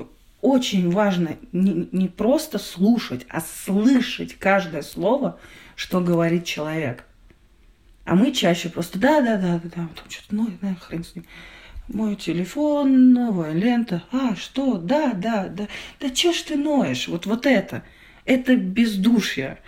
очень 0.42 0.90
важно 0.90 1.38
не, 1.52 1.88
не 1.92 2.08
просто 2.08 2.58
слушать, 2.58 3.26
а 3.30 3.42
слышать 3.42 4.36
каждое 4.38 4.82
слово, 4.82 5.40
что 5.76 6.02
говорит 6.02 6.46
человек. 6.46 7.06
А 8.06 8.16
мы 8.16 8.32
чаще 8.32 8.70
просто 8.70 9.00
да, 9.00 9.22
да, 9.22 9.38
да, 9.38 9.60
да, 9.64 9.70
да, 9.70 9.90
там 9.96 10.10
что-то, 10.10 10.36
ну, 10.36 10.50
да, 10.62 10.76
хрен 10.76 11.04
с 11.04 11.16
ним. 11.16 11.26
Мой 11.88 12.16
телефон, 12.16 13.14
новая 13.14 13.54
лента. 13.54 14.04
А, 14.12 14.36
что? 14.36 14.78
Да, 14.78 15.14
да, 15.14 15.48
да. 15.48 15.68
Да 16.00 16.10
чё 16.10 16.34
ж 16.34 16.42
ты 16.42 16.56
ноешь? 16.56 17.08
Вот, 17.08 17.26
вот 17.26 17.46
это. 17.46 17.84
Это 18.26 18.56
бездушье. 18.56 19.60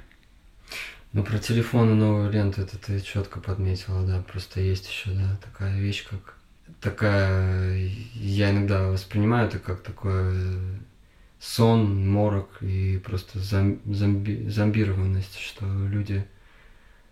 Ну, 1.11 1.23
про 1.23 1.37
телефон 1.37 1.91
и 1.91 1.93
новую 1.93 2.31
ленту 2.31 2.61
это 2.61 2.77
ты 2.77 2.99
четко 3.01 3.39
подметила, 3.39 4.05
да. 4.07 4.21
Просто 4.21 4.61
есть 4.61 4.89
еще, 4.89 5.11
да, 5.11 5.37
такая 5.43 5.77
вещь, 5.77 6.05
как 6.09 6.37
такая, 6.83 7.89
я 8.13 8.51
иногда 8.51 8.89
воспринимаю 8.89 9.47
это 9.47 9.57
как 9.57 9.81
такое 9.81 10.59
сон, 11.39 12.07
морок 12.09 12.61
и 12.61 13.01
просто 13.03 13.39
зомби, 13.39 14.49
зомбированность, 14.49 15.39
что 15.39 15.65
люди 15.65 16.25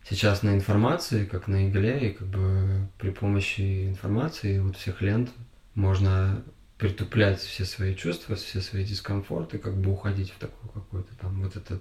сейчас 0.08 0.44
на 0.44 0.54
информации, 0.54 1.26
как 1.26 1.48
на 1.48 1.70
игле, 1.70 2.10
и 2.10 2.14
как 2.14 2.28
бы 2.28 2.88
при 2.98 3.12
помощи 3.12 3.88
информации 3.88 4.60
вот 4.60 4.76
всех 4.76 5.02
лент 5.02 5.32
можно 5.74 6.44
притуплять 6.78 7.40
все 7.40 7.64
свои 7.64 7.96
чувства, 7.96 8.36
все 8.36 8.60
свои 8.60 8.84
дискомфорты, 8.84 9.58
как 9.58 9.78
бы 9.78 9.92
уходить 9.92 10.32
в 10.32 10.40
такую 10.40 10.72
какую-то 10.72 11.16
там 11.16 11.42
вот 11.42 11.56
это 11.56 11.80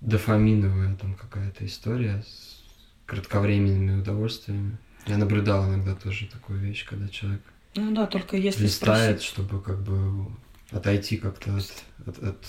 дофаминовая 0.00 0.96
там 0.96 1.14
какая-то 1.14 1.64
история 1.64 2.22
с 2.26 2.62
кратковременными 3.06 4.00
удовольствиями. 4.00 4.78
Я 5.08 5.16
наблюдал 5.16 5.66
иногда 5.68 5.94
тоже 5.94 6.26
такую 6.26 6.60
вещь, 6.60 6.84
когда 6.84 7.08
человек 7.08 7.42
ну 7.74 7.94
да, 7.94 8.06
только 8.06 8.36
если 8.36 8.64
листает, 8.64 9.22
спросить... 9.22 9.22
чтобы 9.22 9.62
как 9.62 9.80
бы 9.82 10.26
отойти 10.70 11.16
как-то 11.16 11.56
от, 11.56 11.84
от, 12.06 12.18
от 12.22 12.46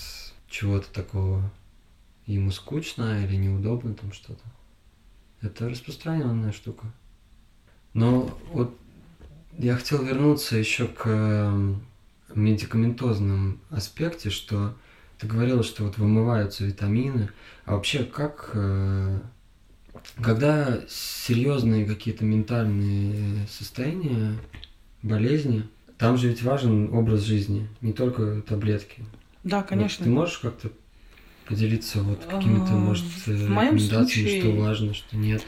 чего-то 0.48 0.90
такого 0.92 1.50
ему 2.26 2.50
скучно 2.50 3.24
или 3.24 3.36
неудобно 3.36 3.94
там 3.94 4.12
что-то. 4.12 4.42
Это 5.40 5.68
распространенная 5.68 6.52
штука. 6.52 6.86
Но 7.94 8.36
вот 8.52 8.76
я 9.58 9.76
хотел 9.76 10.04
вернуться 10.04 10.56
еще 10.56 10.86
к 10.86 11.06
эм, 11.06 11.82
медикаментозным 12.34 13.60
аспекте, 13.70 14.30
что 14.30 14.76
ты 15.18 15.26
говорила, 15.26 15.62
что 15.62 15.84
вот 15.84 15.98
вымываются 15.98 16.64
витамины. 16.64 17.30
А 17.64 17.74
вообще 17.74 18.04
как 18.04 18.50
э, 18.54 19.20
когда 20.20 20.80
серьезные 20.88 21.86
какие-то 21.86 22.24
ментальные 22.24 23.46
состояния, 23.48 24.36
болезни, 25.02 25.64
там 25.98 26.16
же 26.16 26.28
ведь 26.28 26.42
важен 26.42 26.92
образ 26.94 27.22
жизни, 27.22 27.68
не 27.80 27.92
только 27.92 28.42
таблетки. 28.42 29.04
Да, 29.44 29.62
конечно. 29.62 30.04
Вот 30.04 30.10
ты 30.10 30.10
можешь 30.10 30.38
как-то 30.38 30.70
поделиться 31.46 32.02
вот 32.02 32.24
какими-то, 32.24 32.72
может, 32.72 33.04
рекомендациями, 33.26 34.40
что 34.40 34.50
важно, 34.52 34.94
что 34.94 35.16
нет? 35.16 35.42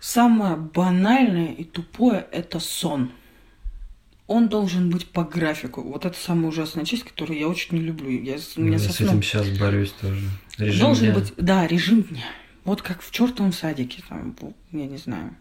Самое 0.00 0.56
банальное 0.56 1.52
и 1.52 1.64
тупое– 1.64 2.26
это 2.32 2.60
сон. 2.60 3.10
Он 4.26 4.48
должен 4.48 4.90
быть 4.90 5.06
по 5.06 5.24
графику. 5.24 5.82
Вот 5.82 6.04
это 6.04 6.16
самая 6.18 6.48
ужасная 6.48 6.84
часть, 6.84 7.04
которую 7.04 7.38
я 7.38 7.48
очень 7.48 7.78
не 7.78 7.84
люблю. 7.84 8.10
Я, 8.10 8.36
ну, 8.56 8.72
я 8.72 8.78
с 8.78 9.00
этим 9.00 9.22
сейчас 9.22 9.48
борюсь 9.58 9.92
тоже. 9.92 10.22
Режим 10.58 10.80
должен 10.80 11.04
дня. 11.06 11.14
быть, 11.14 11.32
да, 11.36 11.66
режим 11.66 12.02
дня. 12.02 12.24
Вот 12.66 12.82
как 12.82 13.00
в 13.00 13.12
чертовом 13.12 13.52
садике, 13.52 14.02
там, 14.08 14.36
я 14.72 14.86
не 14.86 14.96
знаю, 14.96 15.36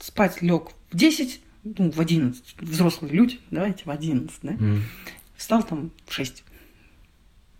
спать 0.00 0.42
лег 0.42 0.70
в 0.90 0.96
10, 0.96 1.40
ну, 1.78 1.90
в 1.92 2.00
11, 2.00 2.56
взрослые 2.60 3.14
люди, 3.14 3.38
давайте 3.52 3.84
в 3.84 3.90
11, 3.90 4.36
да? 4.42 4.52
Mm. 4.54 4.80
Встал 5.36 5.62
там 5.62 5.92
в 6.04 6.12
6. 6.12 6.42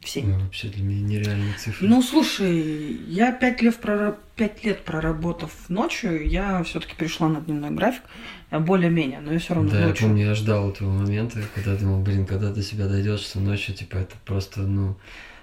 В 0.00 0.08
7. 0.08 0.26
Ну, 0.26 0.40
вообще 0.40 0.68
для 0.68 0.82
меня 0.82 1.00
нереальные 1.00 1.54
цифры. 1.54 1.86
Ну, 1.86 2.02
слушай, 2.02 3.00
я 3.06 3.30
5 3.30 3.62
лет, 3.62 3.76
прораб... 3.76 4.18
5 4.34 4.64
лет 4.64 4.84
проработав 4.84 5.52
ночью, 5.68 6.28
я 6.28 6.64
все-таки 6.64 6.96
перешла 6.96 7.28
на 7.28 7.40
дневной 7.40 7.70
график, 7.70 8.02
более-менее, 8.50 9.20
но 9.20 9.32
я 9.32 9.38
все 9.38 9.54
равно 9.54 9.70
Да, 9.70 9.86
ночью. 9.86 10.06
я 10.06 10.08
помню, 10.08 10.26
я 10.26 10.34
ждал 10.34 10.70
этого 10.70 10.90
момента, 10.90 11.38
когда 11.54 11.76
думал, 11.76 12.02
блин, 12.02 12.26
когда 12.26 12.52
до 12.52 12.62
себя 12.62 12.88
дойдешь, 12.88 13.20
что 13.20 13.38
ночью, 13.38 13.76
типа, 13.76 13.96
это 13.98 14.16
просто, 14.24 14.62
ну, 14.62 14.96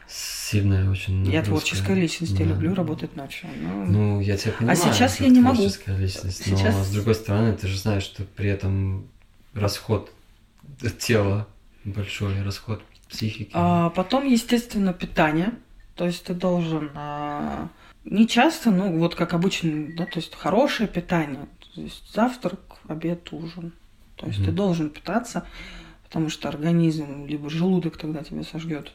сильная 0.07 0.89
очень 0.89 1.15
нагрузка. 1.15 1.35
Я 1.35 1.43
творческая 1.43 1.95
личность, 1.95 2.35
да. 2.37 2.43
я 2.43 2.49
люблю 2.49 2.73
работать 2.73 3.15
ночью. 3.15 3.49
Но... 3.61 3.85
Ну, 3.85 4.19
я 4.19 4.37
тебя 4.37 4.53
понимаю. 4.53 4.79
А 4.79 4.93
сейчас 4.93 5.19
я 5.19 5.29
не 5.29 5.39
могу. 5.39 5.57
Творческая 5.57 5.97
личность, 5.97 6.43
сейчас... 6.43 6.75
но 6.75 6.83
с 6.83 6.91
другой 6.91 7.15
стороны, 7.15 7.53
ты 7.53 7.67
же 7.67 7.77
знаешь, 7.77 8.03
что 8.03 8.23
при 8.23 8.49
этом 8.49 9.07
расход 9.53 10.11
тела 10.99 11.47
большой, 11.83 12.41
расход 12.43 12.83
психики. 13.09 13.51
А 13.53 13.89
потом, 13.89 14.27
естественно, 14.27 14.93
питание. 14.93 15.53
То 15.95 16.05
есть 16.05 16.23
ты 16.23 16.33
должен 16.33 16.89
а, 16.95 17.69
не 18.03 18.27
часто, 18.27 18.71
ну 18.71 18.97
вот 18.97 19.13
как 19.13 19.33
обычно, 19.33 19.95
да, 19.95 20.05
то 20.05 20.17
есть 20.17 20.33
хорошее 20.33 20.89
питание. 20.89 21.45
То 21.75 21.81
есть 21.81 22.11
завтрак, 22.13 22.59
обед, 22.87 23.31
ужин. 23.31 23.73
То 24.15 24.27
есть 24.27 24.39
mm 24.39 24.45
ты 24.45 24.51
должен 24.51 24.89
питаться 24.89 25.45
потому 26.13 26.29
что 26.29 26.47
организм, 26.47 27.25
либо 27.25 27.49
желудок 27.49 27.97
тогда 27.97 28.23
тебя 28.23 28.43
сожгет. 28.43 28.91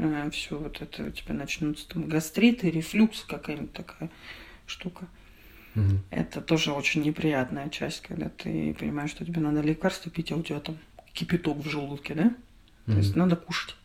Э, 0.00 0.30
все 0.30 0.58
вот 0.58 0.80
это 0.80 1.04
у 1.04 1.10
тебя 1.10 1.34
начнутся 1.34 1.88
там 1.88 2.08
гастриты, 2.08 2.70
рефлюкс, 2.70 3.24
какая-нибудь 3.24 3.72
такая 3.72 4.10
штука. 4.66 5.06
Мгм. 5.74 6.02
Это 6.10 6.40
тоже 6.40 6.72
очень 6.72 7.02
неприятная 7.02 7.68
часть, 7.68 8.00
когда 8.00 8.28
ты 8.30 8.74
понимаешь, 8.74 9.10
что 9.10 9.24
тебе 9.24 9.40
надо 9.40 9.60
лекарство 9.60 10.10
пить, 10.10 10.32
а 10.32 10.36
у 10.36 10.42
тебя 10.42 10.60
там 10.60 10.78
кипяток 11.12 11.58
в 11.58 11.68
желудке, 11.68 12.14
да? 12.14 12.34
То 12.86 12.96
есть 12.96 13.14
надо 13.14 13.36
кушать. 13.36 13.76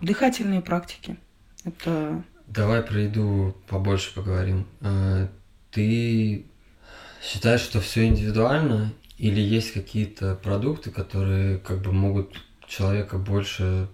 Дыхательные 0.00 0.60
практики. 0.60 1.16
Это 1.64 2.22
Давай 2.46 2.82
про 2.82 3.00
еду 3.00 3.56
побольше 3.66 4.14
поговорим. 4.14 4.66
А, 4.80 5.28
Ты 5.72 6.44
считаешь, 7.22 7.62
что 7.62 7.80
все 7.80 8.06
индивидуально, 8.06 8.92
или 9.18 9.40
есть 9.40 9.72
какие-то 9.72 10.36
продукты, 10.36 10.90
которые 10.90 11.58
как 11.58 11.82
бы 11.82 11.92
могут 11.92 12.44
человека 12.68 13.18
больше 13.18 13.88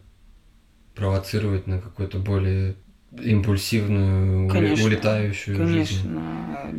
провоцировать 1.00 1.66
на 1.66 1.80
какую-то 1.80 2.18
более 2.18 2.76
импульсивную, 3.10 4.50
Конечно, 4.50 4.84
улетающую 4.84 5.56
жизнь? 5.56 6.02
конечно 6.02 6.74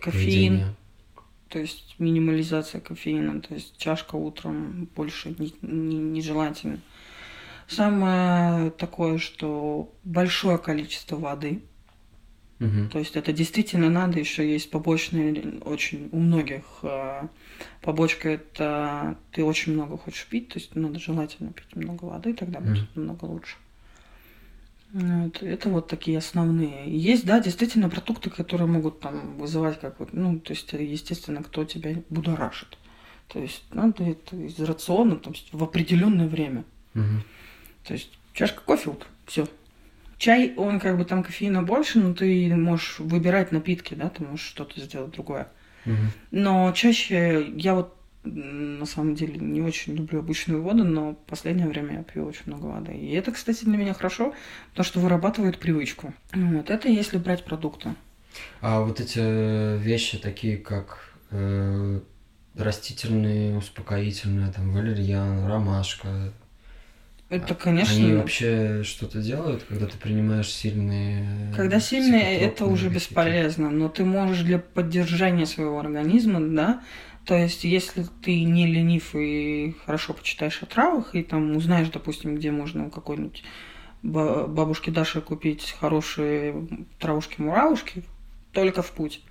кофеин, 0.00 0.52
поведение? 0.52 0.74
то 1.48 1.58
есть 1.58 1.96
минимализация 1.98 2.80
кофеина, 2.80 3.40
то 3.40 3.52
есть 3.52 3.76
чашка 3.76 4.14
утром 4.14 4.88
больше 4.94 5.34
не- 5.38 5.54
не- 5.62 5.98
нежелательно. 5.98 6.78
Самое 7.66 8.70
такое, 8.70 9.18
что 9.18 9.92
большое 10.04 10.58
количество 10.58 11.16
воды, 11.16 11.62
Мгм. 12.60 12.88
То 12.88 13.00
есть 13.00 13.16
это 13.16 13.32
действительно 13.32 13.90
надо, 13.90 14.20
еще 14.20 14.48
есть 14.48 14.70
побочные 14.70 15.58
очень 15.64 16.08
у 16.12 16.18
многих 16.20 16.62
э, 16.82 17.22
побочка 17.82 18.28
это 18.28 19.18
ты 19.32 19.42
очень 19.42 19.72
много 19.72 19.98
хочешь 19.98 20.24
пить, 20.28 20.50
то 20.50 20.60
есть 20.60 20.72
надо 20.76 21.00
желательно 21.00 21.52
пить 21.52 21.74
много 21.74 22.04
воды, 22.04 22.32
тогда 22.32 22.60
Мгм. 22.60 22.68
будет 22.68 22.96
намного 22.96 23.24
лучше. 23.24 23.56
Вот, 24.94 25.42
это 25.42 25.70
вот 25.70 25.88
такие 25.88 26.18
основные. 26.18 26.84
Есть, 26.86 27.26
да, 27.26 27.40
действительно 27.40 27.90
продукты, 27.90 28.30
которые 28.30 28.68
могут 28.68 29.00
там 29.00 29.38
вызывать 29.38 29.80
как 29.80 29.98
вот, 29.98 30.12
ну, 30.12 30.38
то 30.38 30.52
есть, 30.52 30.72
естественно, 30.72 31.42
кто 31.42 31.64
тебя 31.64 31.96
будоражит. 32.10 32.78
То 33.26 33.40
есть 33.40 33.64
надо 33.72 34.04
это 34.04 34.36
из 34.36 34.56
рациона 34.60 35.20
есть, 35.26 35.48
в 35.52 35.64
определенное 35.64 36.28
время. 36.28 36.64
Мгм. 36.94 37.24
То 37.82 37.94
есть 37.94 38.16
чашка 38.34 38.60
кофе 38.60 38.90
утром, 38.90 39.10
все. 39.26 39.48
Чай, 40.16 40.54
он 40.56 40.78
как 40.78 40.96
бы 40.96 41.04
там 41.04 41.24
кофеина 41.24 41.64
больше, 41.64 41.98
но 41.98 42.14
ты 42.14 42.54
можешь 42.54 43.00
выбирать 43.00 43.50
напитки, 43.50 43.94
да, 43.94 44.10
ты 44.10 44.22
можешь 44.22 44.46
что-то 44.46 44.80
сделать 44.80 45.10
другое. 45.10 45.48
Мгм. 45.86 46.12
Но 46.30 46.70
чаще 46.70 47.52
я 47.56 47.74
вот 47.74 47.93
на 48.24 48.86
самом 48.86 49.14
деле 49.14 49.38
не 49.38 49.60
очень 49.60 49.94
люблю 49.94 50.20
обычную 50.20 50.62
воду, 50.62 50.84
но 50.84 51.12
в 51.12 51.16
последнее 51.26 51.68
время 51.68 51.98
я 51.98 52.02
пью 52.02 52.24
очень 52.24 52.44
много 52.46 52.66
воды. 52.66 52.92
И 52.92 53.12
это, 53.12 53.32
кстати, 53.32 53.64
для 53.64 53.76
меня 53.76 53.94
хорошо, 53.94 54.34
потому 54.70 54.84
что 54.84 55.00
вырабатывает 55.00 55.58
привычку. 55.58 56.14
Вот 56.32 56.70
это 56.70 56.88
если 56.88 57.18
брать 57.18 57.44
продукты. 57.44 57.94
А 58.60 58.80
вот 58.80 59.00
эти 59.00 59.78
вещи, 59.78 60.18
такие 60.18 60.56
как 60.56 61.14
э, 61.30 62.00
растительные, 62.56 63.56
успокоительные, 63.56 64.52
там, 64.52 64.72
валерьян, 64.72 65.46
ромашка, 65.46 66.32
Это, 67.28 67.54
конечно, 67.54 67.94
Они 67.94 68.14
вообще 68.14 68.82
что-то 68.84 69.20
делают, 69.20 69.64
когда 69.64 69.86
ты 69.86 69.96
принимаешь 69.98 70.48
сильные... 70.48 71.52
Когда 71.56 71.80
сильные, 71.80 72.38
это 72.40 72.66
уже 72.66 72.88
бесполезно. 72.88 73.70
Но 73.70 73.88
ты 73.88 74.04
можешь 74.04 74.40
для 74.40 74.58
поддержания 74.58 75.46
своего 75.46 75.78
организма, 75.78 76.40
да, 76.40 76.82
то 77.24 77.34
есть 77.36 77.64
если 77.64 78.04
ты 78.22 78.44
не 78.44 78.66
ленив 78.66 79.14
и 79.14 79.74
хорошо 79.84 80.12
почитаешь 80.12 80.62
о 80.62 80.66
травах, 80.66 81.14
и 81.14 81.22
там 81.22 81.56
узнаешь, 81.56 81.88
допустим, 81.88 82.34
где 82.34 82.50
можно 82.50 82.86
у 82.86 82.90
какой-нибудь 82.90 83.42
ба- 84.02 84.46
бабушки 84.46 84.90
Даши 84.90 85.20
купить 85.20 85.74
хорошие 85.80 86.68
травушки-муравушки, 86.98 88.04
только 88.52 88.82
в 88.82 88.90
путь. 88.92 89.22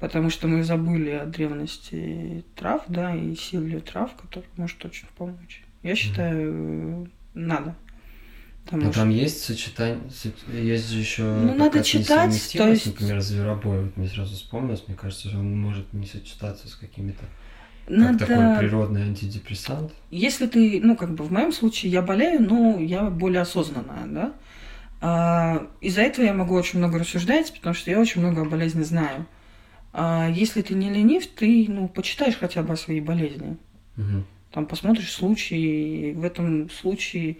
Потому 0.00 0.30
что 0.30 0.48
мы 0.48 0.64
забыли 0.64 1.10
о 1.10 1.26
древности 1.26 2.44
трав, 2.56 2.82
да, 2.88 3.14
и 3.14 3.34
силе 3.34 3.80
трав, 3.80 4.14
который 4.16 4.48
может 4.56 4.82
очень 4.84 5.06
помочь. 5.16 5.62
Я 5.82 5.94
считаю, 5.94 7.10
надо. 7.34 7.76
Потому 8.64 8.84
Но 8.84 8.92
что- 8.92 9.00
там 9.00 9.10
есть 9.10 9.42
сочетание, 9.42 10.10
со- 10.10 10.56
есть 10.56 10.90
же 10.90 10.98
еще 10.98 11.22
Ну, 11.22 11.54
надо 11.54 11.82
читать, 11.82 12.52
то 12.56 12.68
есть- 12.68 12.86
например, 12.86 13.20
зверобой, 13.20 13.82
вот 13.84 13.96
мне 13.96 14.08
сразу 14.08 14.34
вспомнилось, 14.34 14.84
мне 14.86 14.96
кажется, 14.96 15.28
что 15.28 15.38
он 15.38 15.58
может 15.60 15.92
не 15.92 16.06
сочетаться 16.06 16.68
с 16.68 16.76
какими-то, 16.76 17.24
надо... 17.88 18.18
как 18.26 18.28
такой 18.28 18.58
природный 18.58 19.02
антидепрессант. 19.02 19.92
Если 20.10 20.46
ты, 20.46 20.80
ну, 20.82 20.96
как 20.96 21.14
бы 21.14 21.24
в 21.24 21.32
моем 21.32 21.52
случае 21.52 21.90
я 21.90 22.02
болею, 22.02 22.42
но 22.42 22.78
я 22.78 23.04
более 23.10 23.40
осознанная, 23.40 24.06
да. 24.06 24.32
А, 25.00 25.66
из-за 25.80 26.02
этого 26.02 26.26
я 26.26 26.34
могу 26.34 26.54
очень 26.54 26.78
много 26.78 26.98
рассуждать, 26.98 27.52
потому 27.54 27.74
что 27.74 27.90
я 27.90 27.98
очень 27.98 28.20
много 28.20 28.42
о 28.42 28.44
болезни 28.44 28.82
знаю. 28.82 29.26
А 29.92 30.28
если 30.28 30.62
ты 30.62 30.74
не 30.74 30.90
ленив, 30.90 31.26
ты, 31.26 31.66
ну, 31.68 31.88
почитаешь 31.88 32.36
хотя 32.38 32.62
бы 32.62 32.74
о 32.74 32.76
своей 32.76 33.00
болезни. 33.00 33.56
Мгм. 33.96 34.24
Там 34.52 34.66
посмотришь 34.66 35.10
случаи. 35.10 36.10
И 36.10 36.12
в 36.12 36.22
этом 36.24 36.70
случае 36.70 37.38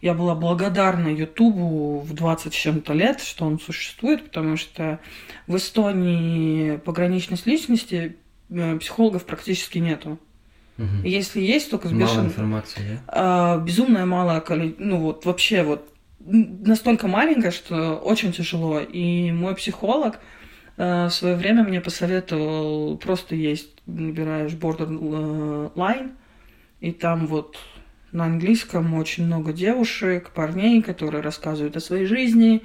я 0.00 0.14
была 0.14 0.34
благодарна 0.34 1.08
Ютубу 1.08 2.00
в 2.00 2.14
20 2.14 2.52
с 2.52 2.56
чем-то 2.56 2.94
лет, 2.94 3.20
что 3.20 3.44
он 3.44 3.60
существует, 3.60 4.24
потому 4.24 4.56
что 4.56 4.98
в 5.46 5.56
Эстонии 5.56 6.76
пограничность 6.76 7.46
личности 7.46 8.16
э, 8.48 8.78
психологов 8.78 9.26
практически 9.26 9.78
нету. 9.78 10.18
Мгм. 10.78 11.04
Если 11.04 11.42
есть, 11.42 11.70
только 11.70 11.88
с 11.88 11.92
Мало 11.92 12.02
бешеным... 12.02 12.26
информации, 12.26 12.80
да? 12.80 13.02
А, 13.08 13.58
безумное 13.58 14.06
малое 14.06 14.40
количество, 14.40 14.82
ну 14.82 15.00
вот 15.00 15.26
вообще 15.26 15.62
вот 15.62 15.92
настолько 16.20 17.06
маленькое, 17.06 17.50
что 17.50 17.96
очень 17.96 18.32
тяжело. 18.32 18.80
И 18.80 19.30
мой 19.32 19.54
психолог 19.54 20.18
э, 20.78 21.06
в 21.06 21.10
свое 21.10 21.36
время 21.36 21.62
мне 21.62 21.82
посоветовал 21.82 22.96
просто 22.96 23.34
есть, 23.34 23.68
набираешь 23.84 24.52
borderline, 24.52 26.12
и 26.80 26.92
там 26.92 27.26
вот 27.26 27.58
на 28.12 28.24
английском 28.24 28.94
очень 28.94 29.26
много 29.26 29.52
девушек, 29.52 30.30
парней, 30.30 30.82
которые 30.82 31.22
рассказывают 31.22 31.76
о 31.76 31.80
своей 31.80 32.06
жизни, 32.06 32.62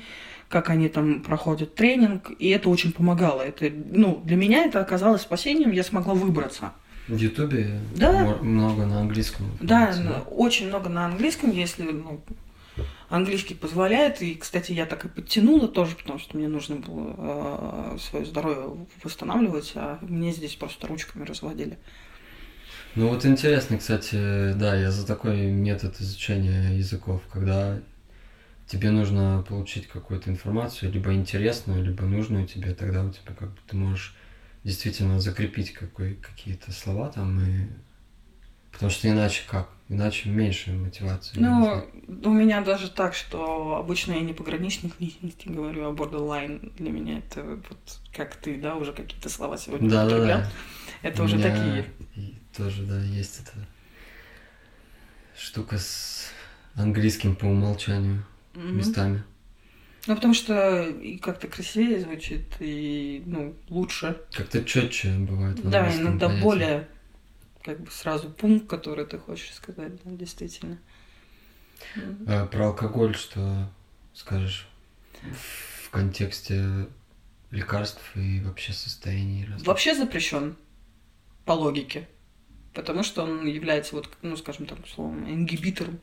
как 0.49 0.69
они 0.69 0.89
там 0.89 1.21
проходят 1.21 1.75
тренинг, 1.75 2.31
и 2.39 2.49
это 2.49 2.69
очень 2.69 2.91
помогало. 2.91 3.41
Это, 3.41 3.69
ну, 3.91 4.21
для 4.23 4.35
меня 4.37 4.65
это 4.65 4.79
оказалось 4.79 5.21
спасением, 5.21 5.71
я 5.71 5.83
смогла 5.83 6.13
выбраться. 6.13 6.71
В 7.07 7.17
Ютубе 7.17 7.79
Да. 7.95 8.37
много 8.41 8.85
на 8.85 9.01
английском. 9.01 9.45
Да, 9.61 9.93
на- 9.95 10.21
очень 10.21 10.67
много 10.69 10.89
на 10.89 11.05
английском, 11.05 11.51
если 11.51 11.83
ну, 11.83 12.21
английский 13.09 13.53
позволяет. 13.53 14.21
И, 14.23 14.33
кстати, 14.35 14.71
я 14.71 14.87
так 14.87 15.05
и 15.05 15.07
подтянула 15.09 15.67
тоже, 15.67 15.95
потому 15.95 16.17
что 16.17 16.35
мне 16.37 16.47
нужно 16.47 16.77
было 16.77 17.95
свое 17.99 18.25
здоровье 18.25 18.75
восстанавливать, 19.03 19.73
а 19.75 19.99
мне 20.01 20.31
здесь 20.31 20.55
просто 20.55 20.87
ручками 20.87 21.23
разводили. 21.25 21.77
Ну 22.95 23.09
вот 23.09 23.25
интересно, 23.25 23.77
кстати, 23.77 24.53
да, 24.53 24.75
я 24.75 24.91
за 24.91 25.05
такой 25.05 25.47
метод 25.47 25.99
изучения 25.99 26.77
языков, 26.77 27.21
когда 27.31 27.79
тебе 28.67 28.91
нужно 28.91 29.43
получить 29.47 29.87
какую-то 29.87 30.29
информацию, 30.29 30.91
либо 30.91 31.13
интересную, 31.13 31.83
либо 31.83 32.03
нужную 32.03 32.47
тебе, 32.47 32.73
тогда 32.73 33.03
у 33.03 33.11
тебя 33.11 33.33
как 33.37 33.49
бы 33.49 33.57
ты 33.67 33.75
можешь 33.75 34.15
действительно 34.63 35.19
закрепить 35.19 35.73
какой, 35.73 36.15
какие-то 36.15 36.71
слова 36.71 37.09
там 37.09 37.39
и 37.41 37.67
потому 38.71 38.89
что 38.89 39.09
иначе 39.09 39.43
как? 39.49 39.69
Иначе 39.87 40.29
меньше 40.29 40.71
мотивации. 40.71 41.37
Ну, 41.37 41.85
у 42.23 42.29
меня 42.29 42.61
даже 42.61 42.89
так, 42.89 43.13
что 43.13 43.75
обычно 43.75 44.13
я 44.13 44.21
не 44.21 44.33
пограничных 44.33 44.93
личностей 44.99 45.49
говорю, 45.49 45.87
а 45.87 45.93
borderline 45.93 46.73
для 46.77 46.91
меня 46.91 47.19
это 47.19 47.43
вот 47.43 47.99
как 48.15 48.35
ты, 48.35 48.57
да, 48.59 48.75
уже 48.75 48.93
какие-то 48.93 49.29
слова 49.29 49.57
сегодня 49.57 49.89
да, 49.89 50.05
да, 50.05 50.09
употреблял. 50.09 50.39
да. 50.41 50.51
Это 51.05 51.21
У 51.21 51.25
уже 51.25 51.37
такие. 51.37 51.85
тоже, 52.57 52.81
да, 52.81 52.99
есть 52.99 53.39
эта 53.39 53.51
штука 55.37 55.77
с 55.77 56.31
английским 56.73 57.35
по 57.35 57.45
умолчанию 57.45 58.25
местами. 58.55 59.23
Ну, 60.07 60.15
потому 60.15 60.33
что 60.33 60.81
и 60.89 61.19
как-то 61.19 61.47
красивее 61.47 62.01
звучит, 62.01 62.55
и, 62.59 63.21
ну, 63.27 63.55
лучше. 63.69 64.19
Как-то 64.31 64.63
четче 64.63 65.15
бывает. 65.19 65.61
Да, 65.69 65.95
иногда 65.95 66.27
более 66.27 66.87
как 67.61 67.81
бы 67.81 67.91
сразу 67.91 68.31
пункт, 68.31 68.67
который 68.67 69.05
ты 69.05 69.19
хочешь 69.19 69.53
сказать, 69.53 69.93
да, 70.03 70.11
действительно. 70.11 70.79
А 72.25 72.47
про 72.47 72.69
алкоголь 72.69 73.15
что 73.15 73.69
скажешь 74.15 74.67
в 75.83 75.91
контексте 75.91 76.87
лекарств 77.51 78.01
и 78.15 78.39
вообще 78.39 78.73
состояний 78.73 79.45
разных? 79.45 79.67
Вообще 79.67 79.93
запрещен 79.93 80.55
по 81.45 81.51
логике, 81.53 82.07
потому 82.73 83.03
что 83.03 83.23
он 83.23 83.45
является 83.45 83.95
вот, 83.95 84.09
ну, 84.21 84.35
скажем 84.37 84.65
так, 84.65 84.83
условно, 84.83 85.27
ингибитором 85.27 85.99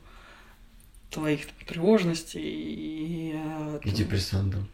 твоих 1.10 1.46
там, 1.46 1.56
тревожностей 1.66 2.40
и... 2.42 3.32
э, 3.34 3.80
И 3.84 3.90
депрессантом. 3.90 4.68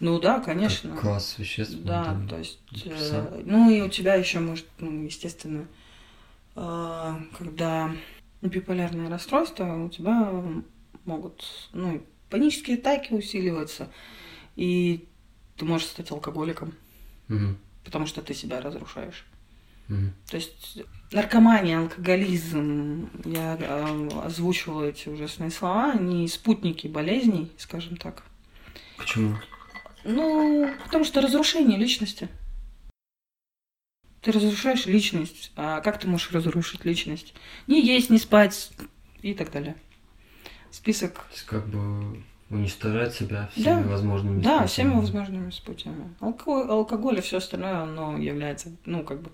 Ну 0.00 0.18
да, 0.20 0.36
Как 0.36 0.46
конечно. 0.46 0.96
класс 0.96 1.36
веществ. 1.38 1.76
ну, 1.76 1.84
Да, 1.84 2.04
там, 2.04 2.28
то 2.28 2.38
есть, 2.38 2.58
э, 2.84 3.42
ну 3.46 3.70
и 3.70 3.80
у 3.80 3.88
тебя 3.88 4.14
еще 4.14 4.40
может, 4.40 4.66
ну, 4.78 5.04
естественно, 5.04 5.66
э, 6.54 7.14
когда 7.38 7.94
биполярное 8.42 9.08
расстройство, 9.08 9.84
у 9.84 9.88
тебя 9.88 10.32
могут, 11.04 11.68
ну, 11.72 12.04
панические 12.30 12.76
атаки 12.78 13.12
усиливаться, 13.14 13.88
и 14.56 15.08
ты 15.56 15.64
можешь 15.64 15.86
стать 15.88 16.10
алкоголиком, 16.10 16.74
Мгм. 17.28 17.56
потому 17.84 18.06
что 18.06 18.20
ты 18.22 18.34
себя 18.34 18.60
разрушаешь. 18.60 19.24
То 19.88 20.36
есть 20.36 20.78
наркомания, 21.12 21.78
алкоголизм, 21.78 23.08
я 23.24 23.56
э, 23.60 24.08
озвучивала 24.24 24.84
эти 24.84 25.08
ужасные 25.08 25.50
слова, 25.50 25.92
они 25.92 26.26
спутники 26.28 26.88
болезней, 26.88 27.52
скажем 27.58 27.96
так. 27.96 28.24
Почему? 28.96 29.36
Ну, 30.04 30.70
потому 30.84 31.04
что 31.04 31.20
разрушение 31.20 31.78
личности. 31.78 32.28
Ты 34.22 34.32
разрушаешь 34.32 34.86
личность. 34.86 35.52
А 35.56 35.80
как 35.80 36.00
ты 36.00 36.08
можешь 36.08 36.32
разрушить 36.32 36.84
личность? 36.84 37.34
Не 37.68 37.80
есть, 37.84 38.10
не 38.10 38.18
спать 38.18 38.72
и 39.22 39.34
так 39.34 39.52
далее. 39.52 39.76
Список. 40.72 41.14
То 41.14 41.32
есть 41.32 41.44
как 41.46 41.68
бы 41.68 42.22
уничтожать 42.50 43.14
себя 43.14 43.48
всеми 43.52 43.82
Да. 43.82 43.88
возможными 43.88 44.36
Да, 44.40 44.42
способами. 44.42 44.66
всеми 44.68 44.94
возможными 45.00 45.50
спутями. 45.50 46.14
Алкоголь, 46.20 46.68
алкоголь 46.68 47.18
и 47.18 47.20
все 47.20 47.38
остальное, 47.38 47.82
оно 47.82 48.18
является, 48.18 48.72
ну, 48.84 49.02
как 49.04 49.20
бы, 49.22 49.30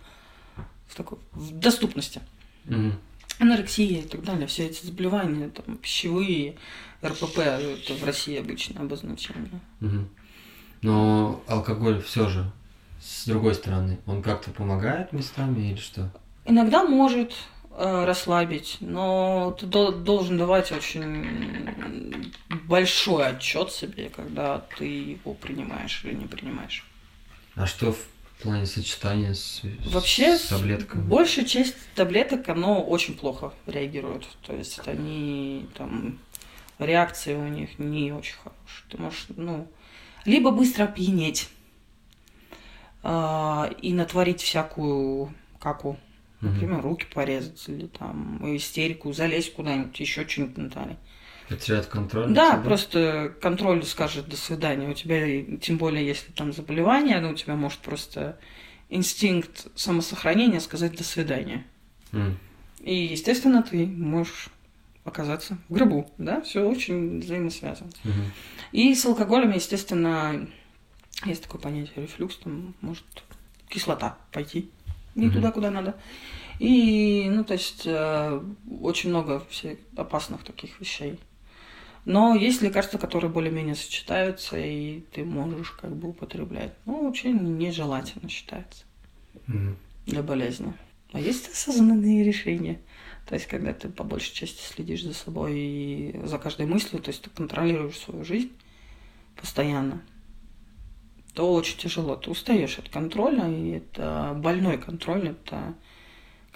в 0.92 0.94
такой 0.94 1.18
в 1.32 1.52
доступности. 1.58 2.20
Мгм. 2.66 2.98
Анорексия 3.38 4.00
и 4.00 4.02
так 4.02 4.22
далее, 4.22 4.46
все 4.46 4.66
эти 4.66 4.84
заболевания, 4.84 5.48
там, 5.48 5.76
пищевые, 5.78 6.56
РПП, 7.04 7.38
это 7.38 7.94
в 7.94 8.04
России 8.04 8.38
обычное 8.38 8.82
обозначение. 8.82 9.60
Мгм. 9.80 10.08
Но 10.82 11.42
алкоголь 11.48 12.02
все 12.02 12.28
же, 12.28 12.50
с 13.00 13.26
другой 13.26 13.54
стороны, 13.54 13.98
он 14.06 14.22
как-то 14.22 14.50
помогает 14.50 15.12
местами 15.12 15.70
или 15.70 15.76
что? 15.78 16.12
Иногда 16.44 16.84
может 16.84 17.32
э, 17.70 18.04
расслабить, 18.04 18.76
но 18.80 19.56
ты 19.58 19.66
дол- 19.66 19.92
должен 19.92 20.36
давать 20.38 20.70
очень 20.72 22.30
большой 22.66 23.26
отчет 23.28 23.72
себе, 23.72 24.10
когда 24.14 24.58
ты 24.76 24.84
его 24.84 25.34
принимаешь 25.34 26.02
или 26.04 26.14
не 26.14 26.26
принимаешь. 26.26 26.84
А 27.54 27.66
что 27.66 27.92
в 27.92 27.98
плане 28.42 28.66
сочетания 28.66 29.34
с, 29.34 29.62
Вообще, 29.86 30.36
с 30.36 30.48
таблетками? 30.48 31.02
Большая 31.02 31.44
часть 31.44 31.76
таблеток, 31.94 32.48
оно 32.48 32.82
очень 32.82 33.14
плохо 33.14 33.52
реагирует. 33.66 34.26
То 34.46 34.54
есть 34.54 34.80
они 34.86 35.66
там 35.76 36.18
реакции 36.78 37.34
у 37.34 37.46
них 37.46 37.78
не 37.78 38.12
очень 38.12 38.36
хорошие. 38.36 38.86
Ты 38.90 38.98
можешь, 38.98 39.26
ну, 39.36 39.68
либо 40.24 40.50
быстро 40.50 40.84
опьянеть 40.84 41.48
а, 43.02 43.70
и 43.80 43.92
натворить 43.92 44.42
всякую 44.42 45.34
каку. 45.58 45.98
Например, 46.40 46.82
руки 46.82 47.06
порезать 47.14 47.62
или 47.68 47.86
там 47.86 48.40
истерику, 48.56 49.12
залезть 49.12 49.54
куда-нибудь, 49.54 49.98
еще 50.00 50.26
что-нибудь 50.26 50.56
Наталья. 50.56 50.98
Потерять 51.56 51.88
контроль? 51.88 52.32
Да, 52.32 52.52
собой? 52.52 52.64
просто 52.64 53.34
контроль 53.40 53.84
скажет 53.84 54.28
до 54.28 54.36
свидания. 54.36 54.88
У 54.88 54.94
тебя, 54.94 55.58
тем 55.58 55.76
более, 55.78 56.06
если 56.06 56.32
там 56.32 56.52
заболевание, 56.52 57.20
ну, 57.20 57.30
у 57.30 57.34
тебя 57.34 57.56
может 57.56 57.80
просто 57.80 58.38
инстинкт 58.88 59.66
самосохранения 59.74 60.60
сказать 60.60 60.96
до 60.96 61.04
свидания. 61.04 61.64
М. 62.12 62.38
И, 62.80 62.94
естественно, 62.94 63.62
ты 63.62 63.86
можешь 63.86 64.48
оказаться 65.04 65.58
в 65.68 65.74
гробу, 65.74 66.10
да, 66.18 66.40
все 66.42 66.68
очень 66.68 67.20
взаимосвязано. 67.20 67.90
Мгм. 68.04 68.32
И 68.72 68.94
с 68.94 69.04
алкоголем, 69.04 69.52
естественно, 69.52 70.48
есть 71.24 71.42
такое 71.42 71.60
понятие 71.60 72.02
рефлюкс, 72.02 72.36
там 72.36 72.74
может 72.80 73.04
кислота 73.68 74.18
пойти 74.32 74.70
не 75.14 75.26
Мгм. 75.26 75.34
туда, 75.34 75.50
куда 75.52 75.70
надо. 75.70 75.94
И, 76.58 77.28
ну, 77.30 77.44
то 77.44 77.54
есть, 77.54 77.82
э, 77.84 78.42
очень 78.80 79.10
много 79.10 79.44
всех 79.50 79.78
опасных 79.96 80.44
таких 80.44 80.80
вещей. 80.80 81.18
Но 82.04 82.34
есть 82.34 82.62
лекарства, 82.62 82.98
которые 82.98 83.30
более-менее 83.30 83.76
сочетаются, 83.76 84.58
и 84.58 85.00
ты 85.12 85.24
можешь 85.24 85.70
как 85.70 85.94
бы 85.94 86.08
употреблять. 86.08 86.72
Ну, 86.84 87.04
вообще 87.04 87.30
нежелательно 87.32 88.28
считается 88.28 88.84
Мгм. 89.46 89.76
для 90.06 90.22
болезни. 90.22 90.72
А 91.12 91.20
есть 91.20 91.48
осознанные 91.48 92.24
решения. 92.24 92.80
То 93.26 93.34
есть, 93.34 93.46
когда 93.46 93.72
ты 93.72 93.88
по 93.88 94.02
большей 94.02 94.34
части 94.34 94.62
следишь 94.62 95.04
за 95.04 95.14
собой 95.14 95.58
и 95.58 96.20
за 96.24 96.38
каждой 96.38 96.66
мыслью, 96.66 97.00
то 97.00 97.10
есть 97.10 97.22
ты 97.22 97.30
контролируешь 97.30 97.98
свою 97.98 98.24
жизнь 98.24 98.50
постоянно, 99.36 100.02
то 101.34 101.52
очень 101.54 101.78
тяжело. 101.78 102.16
Ты 102.16 102.30
устаешь 102.30 102.78
от 102.78 102.88
контроля, 102.88 103.48
и 103.48 103.70
это 103.70 104.34
больной 104.36 104.76
контроль, 104.78 105.28
это 105.28 105.74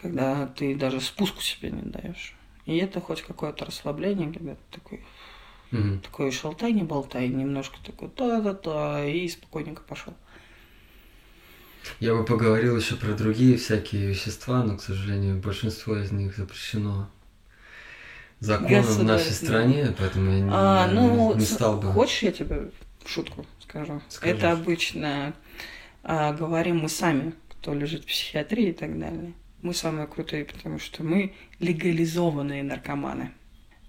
когда 0.00 0.46
ты 0.46 0.74
даже 0.74 1.00
спуску 1.00 1.40
себе 1.40 1.70
не 1.70 1.82
даешь. 1.82 2.34
И 2.66 2.76
это 2.78 3.00
хоть 3.00 3.22
какое-то 3.22 3.64
расслабление, 3.64 4.32
когда 4.32 4.54
ты 4.54 4.60
такой, 4.70 5.04
Мгм. 5.70 6.00
такой 6.00 6.30
шалтай, 6.30 6.72
не 6.72 6.82
болтай, 6.82 7.28
немножко 7.28 7.76
такой 7.84 8.08
та-та-та, 8.08 9.04
и 9.04 9.28
спокойненько 9.28 9.82
пошел. 9.82 10.14
Я 12.00 12.14
бы 12.14 12.24
поговорил 12.24 12.76
еще 12.76 12.96
про 12.96 13.12
другие 13.12 13.56
всякие 13.56 14.06
вещества, 14.06 14.62
но, 14.62 14.76
к 14.76 14.82
сожалению, 14.82 15.36
большинство 15.40 15.96
из 15.96 16.10
них 16.12 16.36
запрещено 16.36 17.08
законом 18.40 18.82
в 18.82 19.04
нашей 19.04 19.32
стране, 19.32 19.94
поэтому 19.96 20.30
я 20.30 20.40
не, 20.40 20.50
А, 20.52 20.88
ну, 20.88 21.34
не 21.34 21.44
стал 21.44 21.78
бы. 21.78 21.92
хочешь, 21.92 22.22
я 22.22 22.32
тебе 22.32 22.70
шутку 23.06 23.46
скажу? 23.60 24.00
Скажи. 24.08 24.34
Это 24.34 24.52
обычно 24.52 25.34
а, 26.02 26.32
говорим 26.32 26.78
мы 26.78 26.88
сами, 26.88 27.34
кто 27.50 27.74
лежит 27.74 28.04
в 28.04 28.06
психиатрии 28.06 28.68
и 28.68 28.72
так 28.72 28.98
далее. 28.98 29.32
Мы 29.62 29.74
самые 29.74 30.06
крутые, 30.06 30.44
потому 30.44 30.78
что 30.78 31.02
мы 31.02 31.34
легализованные 31.60 32.62
наркоманы. 32.62 33.32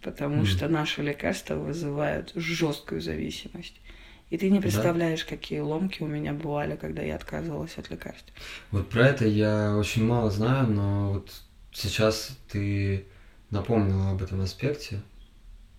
Потому 0.01 0.37
Мгм. 0.37 0.45
что 0.45 0.67
наши 0.69 1.01
лекарства 1.01 1.55
вызывают 1.55 2.31
жесткую 2.35 3.01
зависимость. 3.01 3.81
И 4.29 4.37
ты 4.37 4.49
не 4.49 4.57
Да. 4.59 4.63
представляешь, 4.63 5.25
какие 5.25 5.59
ломки 5.59 6.03
у 6.03 6.07
меня 6.07 6.33
бывали, 6.33 6.75
когда 6.75 7.01
я 7.01 7.15
отказывалась 7.15 7.77
от 7.77 7.89
лекарств. 7.89 8.31
Вот 8.71 8.89
про 8.89 9.07
это 9.07 9.25
я 9.25 9.75
очень 9.77 10.05
мало 10.05 10.29
знаю, 10.29 10.67
но 10.67 11.13
вот 11.13 11.31
сейчас 11.73 12.37
ты 12.51 13.05
напомнила 13.49 14.11
об 14.11 14.21
этом 14.21 14.41
аспекте. 14.41 15.01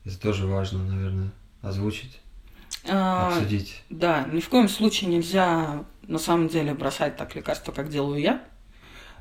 Это 0.04 0.18
тоже 0.18 0.46
важно, 0.46 0.82
наверное, 0.84 1.30
озвучить, 1.60 2.20
А, 2.88 3.26
обсудить. 3.28 3.82
Да, 3.90 4.24
ни 4.32 4.40
в 4.40 4.48
коем 4.48 4.68
случае 4.68 5.10
нельзя 5.10 5.84
на 6.02 6.18
самом 6.18 6.48
деле 6.48 6.72
бросать 6.74 7.16
так 7.16 7.34
лекарства, 7.36 7.72
как 7.72 7.90
делаю 7.90 8.20
я. 8.20 8.44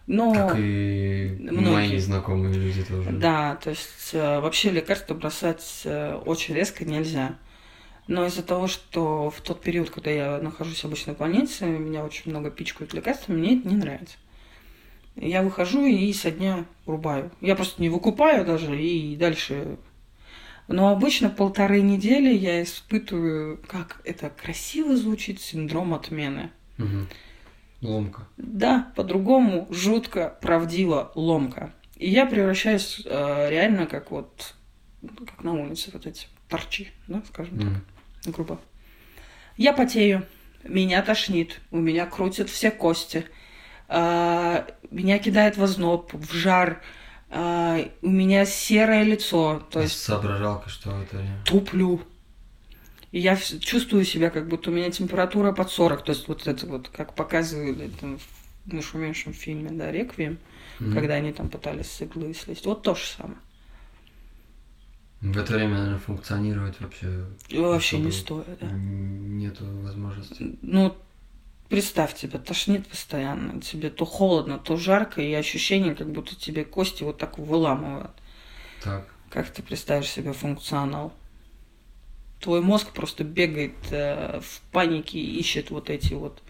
Но 0.07 0.33
Как 0.33 0.57
и 0.57 1.35
многие. 1.39 1.89
мои 1.89 1.97
знакомые 1.97 2.53
люди 2.53 2.81
тоже. 2.83 3.11
Да, 3.11 3.55
то 3.57 3.69
есть 3.69 4.11
э, 4.13 4.39
вообще 4.39 4.71
лекарства 4.71 5.13
бросать 5.13 5.81
э, 5.83 6.15
очень 6.25 6.55
резко 6.55 6.85
нельзя. 6.85 7.37
Но 8.07 8.25
из-за 8.25 8.41
того, 8.41 8.67
что 8.67 9.29
в 9.29 9.41
тот 9.41 9.61
период, 9.61 9.89
когда 9.89 10.09
я 10.09 10.39
нахожусь 10.41 10.85
обычно 10.85 11.13
в 11.13 11.17
больнице, 11.17 11.65
меня 11.65 12.05
очень 12.05 12.31
много 12.31 12.49
пичкают 12.49 12.93
лекарствами, 12.93 13.37
мне 13.37 13.57
это 13.59 13.67
не 13.67 13.75
нравится. 13.75 14.15
Я 15.17 15.43
выхожу 15.43 15.85
и 15.85 16.13
со 16.13 16.31
дня 16.31 16.65
рубаю. 16.85 17.31
Я 17.41 17.55
просто 17.55 17.81
не 17.81 17.89
выкупаю 17.89 18.45
даже 18.45 18.81
и 18.81 19.17
дальше. 19.17 19.77
Но 20.69 20.89
обычно 20.89 21.29
полторы 21.29 21.81
недели 21.81 22.33
я 22.33 22.63
испытываю, 22.63 23.59
как 23.67 23.99
это 24.05 24.29
красиво 24.29 24.95
звучит, 24.95 25.41
синдром 25.41 25.93
отмены. 25.93 26.51
Мгм. 26.77 27.07
Ломка. 27.81 28.27
Да, 28.37 28.91
по-другому 28.95 29.67
жутко, 29.69 30.37
правдиво, 30.41 31.11
ломка. 31.15 31.73
И 31.95 32.09
я 32.09 32.25
превращаюсь 32.25 33.01
э, 33.05 33.49
реально 33.49 33.85
как 33.85 34.11
вот, 34.11 34.55
как 35.01 35.43
на 35.43 35.53
улице 35.53 35.91
вот 35.93 36.05
эти 36.05 36.27
торчи, 36.49 36.91
да, 37.07 37.21
скажем 37.27 37.55
Мгм. 37.55 37.81
так, 38.23 38.33
грубо. 38.33 38.59
Я 39.57 39.73
потею, 39.73 40.25
меня 40.63 41.01
тошнит, 41.01 41.59
у 41.71 41.77
меня 41.77 42.05
крутят 42.05 42.49
все 42.49 42.71
кости, 42.71 43.25
а, 43.87 44.67
меня 44.91 45.17
кидает 45.19 45.57
в 45.57 45.63
озноб, 45.63 46.13
в 46.13 46.33
жар, 46.33 46.81
а, 47.29 47.79
у 48.01 48.09
меня 48.09 48.45
серое 48.45 49.03
лицо, 49.03 49.63
то 49.71 49.79
А 49.79 49.83
есть 49.83 49.99
соображалка, 49.99 50.69
что 50.69 51.01
это 51.01 51.21
туплю. 51.45 52.01
И 53.17 53.19
я 53.19 53.33
вс- 53.33 53.57
чувствую 53.57 54.05
себя, 54.05 54.29
как 54.29 54.47
будто 54.47 54.69
у 54.69 54.73
меня 54.73 54.91
температура 54.91 55.51
под 55.51 55.71
40. 55.71 56.03
То 56.05 56.11
есть 56.11 56.27
вот 56.27 56.45
это 56.45 56.67
вот, 56.67 56.89
как 56.89 57.15
показывали 57.15 57.89
там 57.99 58.19
в 58.65 58.73
нашумевшем 58.73 59.33
фильме, 59.33 59.71
да, 59.71 59.91
«Реквием», 59.91 60.37
Мгм. 60.79 60.93
когда 60.93 61.15
они 61.15 61.33
там 61.33 61.49
пытались 61.49 61.89
с 61.89 62.01
иглы 62.01 62.35
слезть. 62.35 62.67
Вот 62.67 62.83
то 62.83 62.93
же 62.93 63.01
самое. 63.17 63.39
В 65.21 65.35
это 65.35 65.53
время, 65.53 65.77
наверное, 65.77 65.97
функционировать 65.97 66.79
вообще 66.79 67.25
вообще 67.51 67.97
не 67.97 68.11
стоит, 68.11 68.45
да. 68.61 68.67
нету 68.71 69.65
возможности. 69.81 70.59
Ну, 70.61 70.95
представь, 71.69 72.13
тебя 72.13 72.37
тошнит 72.37 72.85
постоянно, 72.85 73.59
тебе 73.61 73.89
то 73.89 74.05
холодно, 74.05 74.59
то 74.59 74.77
жарко, 74.77 75.23
и 75.23 75.33
ощущение, 75.33 75.95
как 75.95 76.11
будто 76.11 76.35
тебе 76.35 76.63
кости 76.65 77.01
вот 77.01 77.17
так 77.17 77.39
выламывают. 77.39 78.11
Так. 78.83 79.07
Как 79.31 79.49
ты 79.49 79.63
представишь 79.63 80.09
себе 80.11 80.33
функционал? 80.33 81.11
Твой 82.39 82.61
мозг 82.61 82.91
просто 82.91 83.23
бегает 83.23 83.73
э, 83.91 84.39
в 84.41 84.61
панике 84.71 85.19
и 85.19 85.39
ищет 85.39 85.69
вот 85.71 85.89
эти 85.89 86.13
вот 86.13 86.41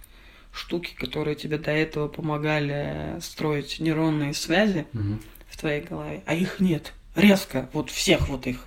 штуки, 0.51 0.93
которые 0.95 1.35
тебе 1.35 1.57
до 1.57 1.71
этого 1.71 2.07
помогали 2.07 3.19
строить 3.21 3.79
нейронные 3.79 4.33
связи 4.33 4.85
Мгм. 4.93 5.21
в 5.49 5.57
твоей 5.57 5.81
голове, 5.81 6.23
а 6.25 6.33
их 6.33 6.59
нет. 6.59 6.93
резко, 7.15 7.67
вот 7.73 7.89
всех 7.89 8.29
вот 8.29 8.45
их. 8.47 8.63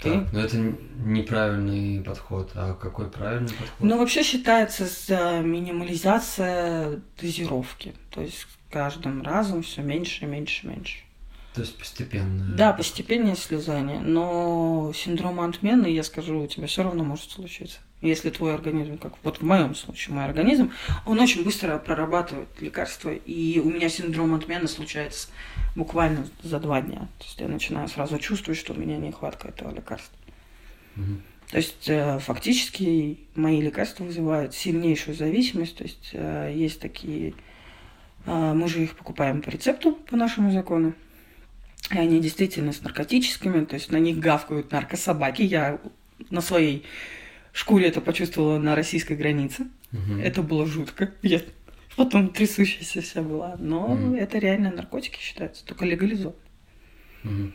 Так, 0.00 0.30
но 0.32 0.40
это 0.40 0.56
неправильный 1.04 2.02
подход. 2.04 2.50
А 2.54 2.74
какой 2.74 3.10
правильный 3.10 3.48
подход? 3.48 3.80
Ну, 3.80 3.98
вообще 3.98 4.22
считается 4.22 4.84
за 4.86 5.40
минимализация 5.40 7.00
дозировки. 7.20 7.94
То 8.10 8.20
есть 8.20 8.40
с 8.40 8.46
каждым 8.70 9.22
разом 9.22 9.62
все 9.62 9.82
меньше, 9.82 10.26
меньше, 10.26 10.66
меньше. 10.66 10.98
То 11.56 11.62
есть 11.62 11.78
постепенно. 11.78 12.44
Да, 12.54 12.74
постепенное 12.74 13.34
слезание. 13.34 13.98
Но 13.98 14.92
синдром 14.94 15.40
отмены, 15.40 15.86
я 15.86 16.02
скажу, 16.02 16.42
у 16.42 16.46
тебя 16.46 16.66
все 16.66 16.82
равно 16.82 17.02
может 17.02 17.30
случиться. 17.30 17.78
Если 18.02 18.28
твой 18.28 18.54
организм, 18.54 18.98
как 18.98 19.14
вот 19.22 19.38
в 19.38 19.42
моем 19.42 19.74
случае, 19.74 20.16
мой 20.16 20.26
организм, 20.26 20.70
он 21.06 21.18
очень 21.18 21.44
быстро 21.44 21.78
прорабатывает 21.78 22.48
лекарства. 22.60 23.08
И 23.08 23.58
у 23.58 23.70
меня 23.70 23.88
синдром 23.88 24.34
отмены 24.34 24.68
случается 24.68 25.28
буквально 25.74 26.28
за 26.42 26.60
два 26.60 26.82
дня. 26.82 27.08
То 27.18 27.24
есть 27.24 27.40
я 27.40 27.48
начинаю 27.48 27.88
сразу 27.88 28.18
чувствовать, 28.18 28.60
что 28.60 28.74
у 28.74 28.76
меня 28.76 28.98
нехватка 28.98 29.48
этого 29.48 29.74
лекарства. 29.74 30.14
Угу. 30.96 31.04
То 31.52 31.56
есть 31.56 31.88
э, 31.88 32.18
фактически 32.18 33.18
мои 33.34 33.62
лекарства 33.62 34.04
вызывают 34.04 34.54
сильнейшую 34.54 35.16
зависимость. 35.16 35.78
То 35.78 35.84
есть 35.84 36.10
э, 36.12 36.52
есть 36.54 36.80
такие... 36.80 37.32
Э, 38.26 38.52
мы 38.52 38.68
же 38.68 38.82
их 38.82 38.94
покупаем 38.94 39.40
по 39.40 39.48
рецепту, 39.48 39.92
по 39.92 40.16
нашему 40.16 40.50
закону. 40.50 40.92
И 41.90 41.98
они 41.98 42.20
действительно 42.20 42.72
с 42.72 42.82
наркотическими, 42.82 43.64
то 43.64 43.74
есть 43.74 43.90
на 43.90 43.98
них 43.98 44.18
гавкают 44.18 44.72
наркособаки. 44.72 45.42
Я 45.42 45.78
на 46.30 46.40
своей 46.40 46.84
шкуре 47.52 47.88
это 47.88 48.00
почувствовала 48.00 48.58
на 48.58 48.74
российской 48.74 49.16
границе. 49.16 49.68
Угу. 49.92 50.20
Это 50.20 50.42
было 50.42 50.66
жутко. 50.66 51.12
Я 51.22 51.40
потом 51.96 52.30
трясущаяся 52.30 53.00
вся 53.00 53.22
была. 53.22 53.56
Но 53.58 53.86
угу. 53.86 54.14
это 54.14 54.38
реально 54.38 54.72
наркотики 54.72 55.18
считаются, 55.18 55.64
только 55.64 55.84
легализованы. 55.84 56.36
Угу. 57.24 57.52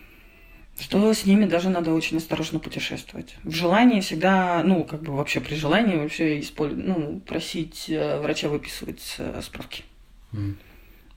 Что 0.79 1.13
с 1.13 1.25
ними 1.25 1.45
даже 1.45 1.69
надо 1.69 1.93
очень 1.93 2.17
осторожно 2.17 2.59
путешествовать. 2.59 3.35
В 3.43 3.53
желании 3.53 3.99
всегда, 3.99 4.63
ну, 4.63 4.83
как 4.83 5.03
бы 5.03 5.15
вообще 5.15 5.41
при 5.41 5.55
желании 5.55 5.97
вообще 5.97 6.39
использовать, 6.39 6.85
ну, 6.87 7.19
просить 7.19 7.85
э, 7.89 8.19
врача 8.19 8.49
выписывать 8.49 9.15
э, 9.19 9.41
справки. 9.43 9.83
Mm. 10.31 10.55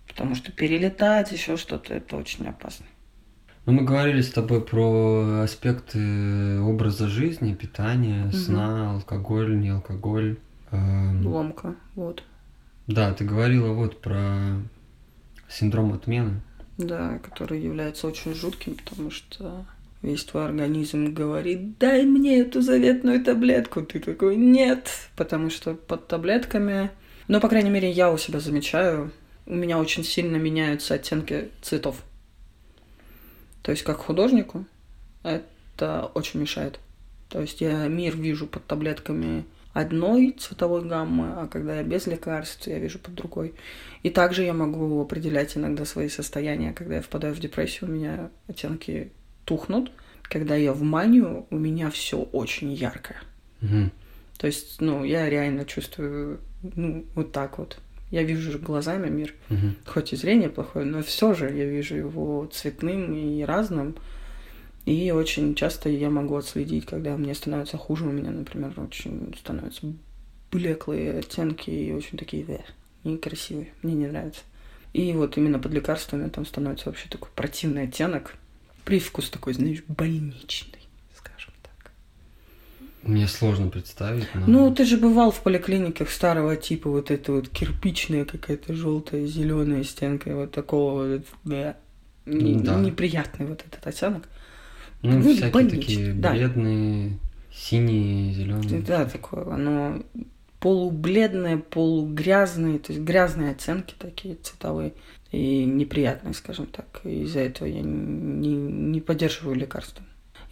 Потому 0.08 0.34
что 0.34 0.52
перелетать, 0.52 1.32
еще 1.32 1.56
что-то, 1.56 1.94
это 1.94 2.16
очень 2.16 2.46
опасно. 2.46 2.84
Ну, 3.66 3.72
мы 3.72 3.82
говорили 3.82 4.20
с 4.20 4.30
тобой 4.30 4.60
про 4.60 5.42
аспекты 5.42 6.60
образа 6.60 7.08
жизни, 7.08 7.54
питания, 7.54 8.26
угу. 8.26 8.36
сна, 8.36 8.92
алкоголь, 8.92 9.58
не 9.58 9.70
алкоголь. 9.70 10.36
Эм... 10.70 11.26
Ломка, 11.26 11.74
вот. 11.94 12.22
Да, 12.86 13.14
ты 13.14 13.24
говорила 13.24 13.72
вот 13.72 14.02
про 14.02 14.60
синдром 15.48 15.94
отмены. 15.94 16.42
Да, 16.76 17.18
который 17.20 17.62
является 17.62 18.06
очень 18.06 18.34
жутким, 18.34 18.74
потому 18.74 19.10
что 19.10 19.64
весь 20.02 20.24
твой 20.24 20.44
организм 20.44 21.14
говорит, 21.14 21.78
дай 21.78 22.04
мне 22.04 22.40
эту 22.40 22.60
заветную 22.60 23.24
таблетку. 23.24 23.82
Ты 23.82 24.00
такой, 24.00 24.36
нет, 24.36 24.90
потому 25.16 25.48
что 25.48 25.74
под 25.74 26.08
таблетками... 26.08 26.90
Ну, 27.28 27.40
по 27.40 27.48
крайней 27.48 27.70
мере, 27.70 27.90
я 27.90 28.12
у 28.12 28.18
себя 28.18 28.40
замечаю, 28.40 29.10
у 29.46 29.54
меня 29.54 29.78
очень 29.78 30.04
сильно 30.04 30.36
меняются 30.36 30.94
оттенки 30.94 31.48
цветов. 31.62 32.02
То 33.64 33.70
есть 33.70 33.82
как 33.82 33.96
художнику 33.96 34.66
это 35.22 36.10
очень 36.12 36.38
мешает. 36.38 36.78
То 37.30 37.40
есть 37.40 37.62
я 37.62 37.88
мир 37.88 38.14
вижу 38.14 38.46
под 38.46 38.66
таблетками 38.66 39.46
одной 39.72 40.36
цветовой 40.38 40.84
гаммы, 40.84 41.32
а 41.32 41.48
когда 41.48 41.76
я 41.76 41.82
без 41.82 42.06
лекарств, 42.06 42.66
я 42.66 42.78
вижу 42.78 42.98
под 42.98 43.14
другой. 43.14 43.54
И 44.02 44.10
также 44.10 44.42
я 44.42 44.52
могу 44.52 45.00
определять 45.00 45.56
иногда 45.56 45.86
свои 45.86 46.10
состояния. 46.10 46.74
Когда 46.74 46.96
я 46.96 47.00
впадаю 47.00 47.34
в 47.34 47.40
депрессию, 47.40 47.88
у 47.88 47.92
меня 47.94 48.30
оттенки 48.48 49.12
тухнут. 49.46 49.90
Когда 50.24 50.56
я 50.56 50.74
в 50.74 50.82
манию, 50.82 51.46
у 51.48 51.56
меня 51.56 51.90
все 51.90 52.18
очень 52.18 52.70
яркое. 52.70 53.22
Угу. 53.62 53.90
То 54.36 54.46
есть, 54.46 54.82
ну, 54.82 55.04
я 55.04 55.30
реально 55.30 55.64
чувствую, 55.64 56.38
ну, 56.62 57.06
вот 57.14 57.32
так 57.32 57.56
вот. 57.56 57.78
Я 58.14 58.22
вижу 58.22 58.56
глазами 58.60 59.10
мир, 59.10 59.34
угу. 59.50 59.74
хоть 59.86 60.12
и 60.12 60.16
зрение 60.16 60.48
плохое, 60.48 60.86
но 60.86 61.02
все 61.02 61.34
же 61.34 61.46
я 61.46 61.64
вижу 61.64 61.96
его 61.96 62.46
цветным 62.46 63.12
и 63.12 63.42
разным. 63.42 63.96
И 64.86 65.10
очень 65.10 65.56
часто 65.56 65.88
я 65.88 66.10
могу 66.10 66.36
отследить, 66.36 66.86
когда 66.86 67.16
мне 67.16 67.34
становится 67.34 67.76
хуже, 67.76 68.04
у 68.04 68.12
меня, 68.12 68.30
например, 68.30 68.72
очень 68.76 69.34
становятся 69.36 69.92
блеклые 70.52 71.18
оттенки 71.18 71.70
и 71.70 71.90
очень 71.92 72.16
такие 72.16 72.44
да, 72.44 72.60
некрасивые. 73.02 73.72
Мне 73.82 73.94
не 73.94 74.06
нравится. 74.06 74.42
И 74.92 75.12
вот 75.12 75.36
именно 75.36 75.58
под 75.58 75.72
лекарствами 75.72 76.28
там 76.28 76.46
становится 76.46 76.90
вообще 76.90 77.08
такой 77.08 77.30
противный 77.34 77.82
оттенок. 77.82 78.36
Привкус 78.84 79.28
такой, 79.28 79.54
знаешь, 79.54 79.82
больничный. 79.88 80.83
Мне 83.06 83.28
сложно 83.28 83.68
представить. 83.68 84.26
Но... 84.34 84.46
Ну, 84.46 84.74
ты 84.74 84.84
же 84.84 84.96
бывал 84.96 85.30
в 85.30 85.40
поликлиниках 85.40 86.10
старого 86.10 86.56
типа, 86.56 86.90
вот 86.90 87.10
это 87.10 87.32
вот 87.32 87.48
кирпичная 87.48 88.24
какая-то 88.24 88.74
желтая, 88.74 89.26
зеленая 89.26 89.84
стенка, 89.84 90.34
вот 90.34 90.52
такого 90.52 91.06
вот, 91.06 91.26
да, 91.44 91.76
да. 92.26 92.80
неприятный 92.80 93.46
вот 93.46 93.64
этот 93.66 93.86
оттенок. 93.86 94.28
Ну, 95.02 95.18
ну 95.18 95.32
всякие 95.32 95.50
больничный. 95.50 95.80
такие 95.80 96.12
бледные, 96.14 97.10
да. 97.10 97.16
синие, 97.54 98.32
зеленые. 98.32 98.80
Да, 98.80 99.04
такое, 99.04 99.52
оно 99.52 100.02
полубледное, 100.60 101.58
полугрязное, 101.58 102.78
то 102.78 102.92
есть 102.92 103.04
грязные 103.04 103.50
оттенки 103.50 103.94
такие 103.98 104.36
цветовые 104.36 104.94
и 105.30 105.66
неприятные, 105.66 106.32
скажем 106.32 106.66
так. 106.66 107.02
из-за 107.04 107.40
этого 107.40 107.68
я 107.68 107.82
не, 107.82 108.54
не 108.54 109.00
поддерживаю 109.02 109.56
лекарства. 109.56 110.02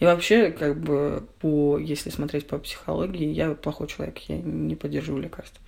И 0.03 0.05
вообще, 0.05 0.51
как 0.51 0.81
бы, 0.81 1.25
по, 1.39 1.77
если 1.77 2.09
смотреть 2.09 2.45
по 2.45 2.57
психологии, 2.57 3.31
я 3.31 3.53
плохой 3.53 3.87
человек, 3.87 4.17
я 4.27 4.37
не 4.37 4.75
поддерживаю 4.75 5.23
лекарства. 5.23 5.61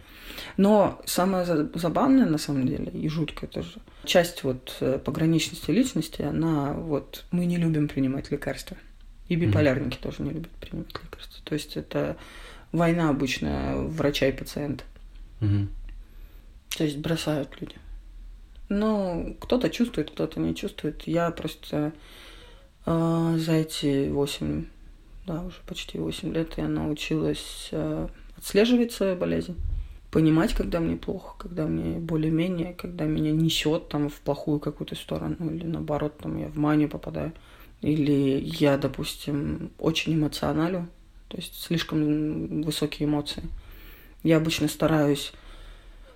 Но 0.58 1.02
самое 1.06 1.46
забавное, 1.46 2.26
на 2.26 2.38
самом 2.38 2.68
деле, 2.68 2.92
и 2.92 3.08
жуткое 3.08 3.50
тоже, 3.50 3.80
часть 4.04 4.44
вот 4.44 4.76
э, 4.82 5.00
пограничности 5.00 5.72
личности, 5.72 6.22
она 6.22 6.74
вот, 6.74 7.24
мы 7.32 7.46
не 7.46 7.56
любим 7.56 7.88
принимать 7.88 8.30
лекарства. 8.30 8.76
И 9.30 9.38
биполярники 9.38 10.00
mm-hmm. 10.00 10.04
тоже 10.04 10.24
не 10.24 10.32
любят 10.32 10.52
принимать 10.52 10.90
лекарства. 10.90 11.42
То 11.46 11.54
есть 11.54 11.78
это 11.78 12.18
война 12.74 13.12
обычная 13.12 13.78
врача 13.78 14.28
и 14.28 14.34
пациента. 14.34 14.84
Mm-hmm. 15.40 15.68
То 16.78 16.84
есть 16.84 16.98
бросают 16.98 17.56
люди. 17.62 17.76
Но 18.68 19.34
кто-то 19.40 19.70
чувствует, 19.70 20.12
кто-то 20.12 20.42
не 20.42 20.54
чувствует. 20.54 21.04
Я 21.04 21.32
просто 21.32 21.94
а, 22.86 23.38
за 23.38 23.54
эти 23.54 24.10
восемь, 24.10 24.66
да, 25.26 25.42
уже 25.42 25.58
почти 25.68 25.98
восемь 25.98 26.34
лет 26.34 26.54
я 26.58 26.68
научилась 26.68 27.70
а, 27.72 28.10
отслеживать 28.38 28.92
свою 28.92 29.16
болезнь, 29.16 29.56
понимать, 30.12 30.54
когда 30.54 30.80
мне 30.80 30.96
плохо, 30.96 31.36
когда 31.38 31.66
мне 31.66 32.00
более-менее, 32.00 32.74
когда 32.74 33.06
меня 33.06 33.32
несет 33.32 33.90
там 33.90 34.10
в 34.10 34.20
плохую 34.22 34.60
какую-то 34.60 34.96
сторону, 34.96 35.36
или 35.40 35.66
наоборот, 35.66 36.18
там 36.20 36.38
я 36.38 36.48
в 36.48 36.58
манию 36.58 36.90
попадаю, 36.90 37.34
или 37.82 38.40
я, 38.44 38.78
допустим, 38.78 39.72
очень 39.80 40.14
эмоционалю, 40.14 40.88
то 41.28 41.38
есть 41.38 41.62
слишком 41.62 42.62
высокие 42.62 43.08
эмоции. 43.08 43.44
Я 44.24 44.38
обычно 44.38 44.68
стараюсь 44.68 45.34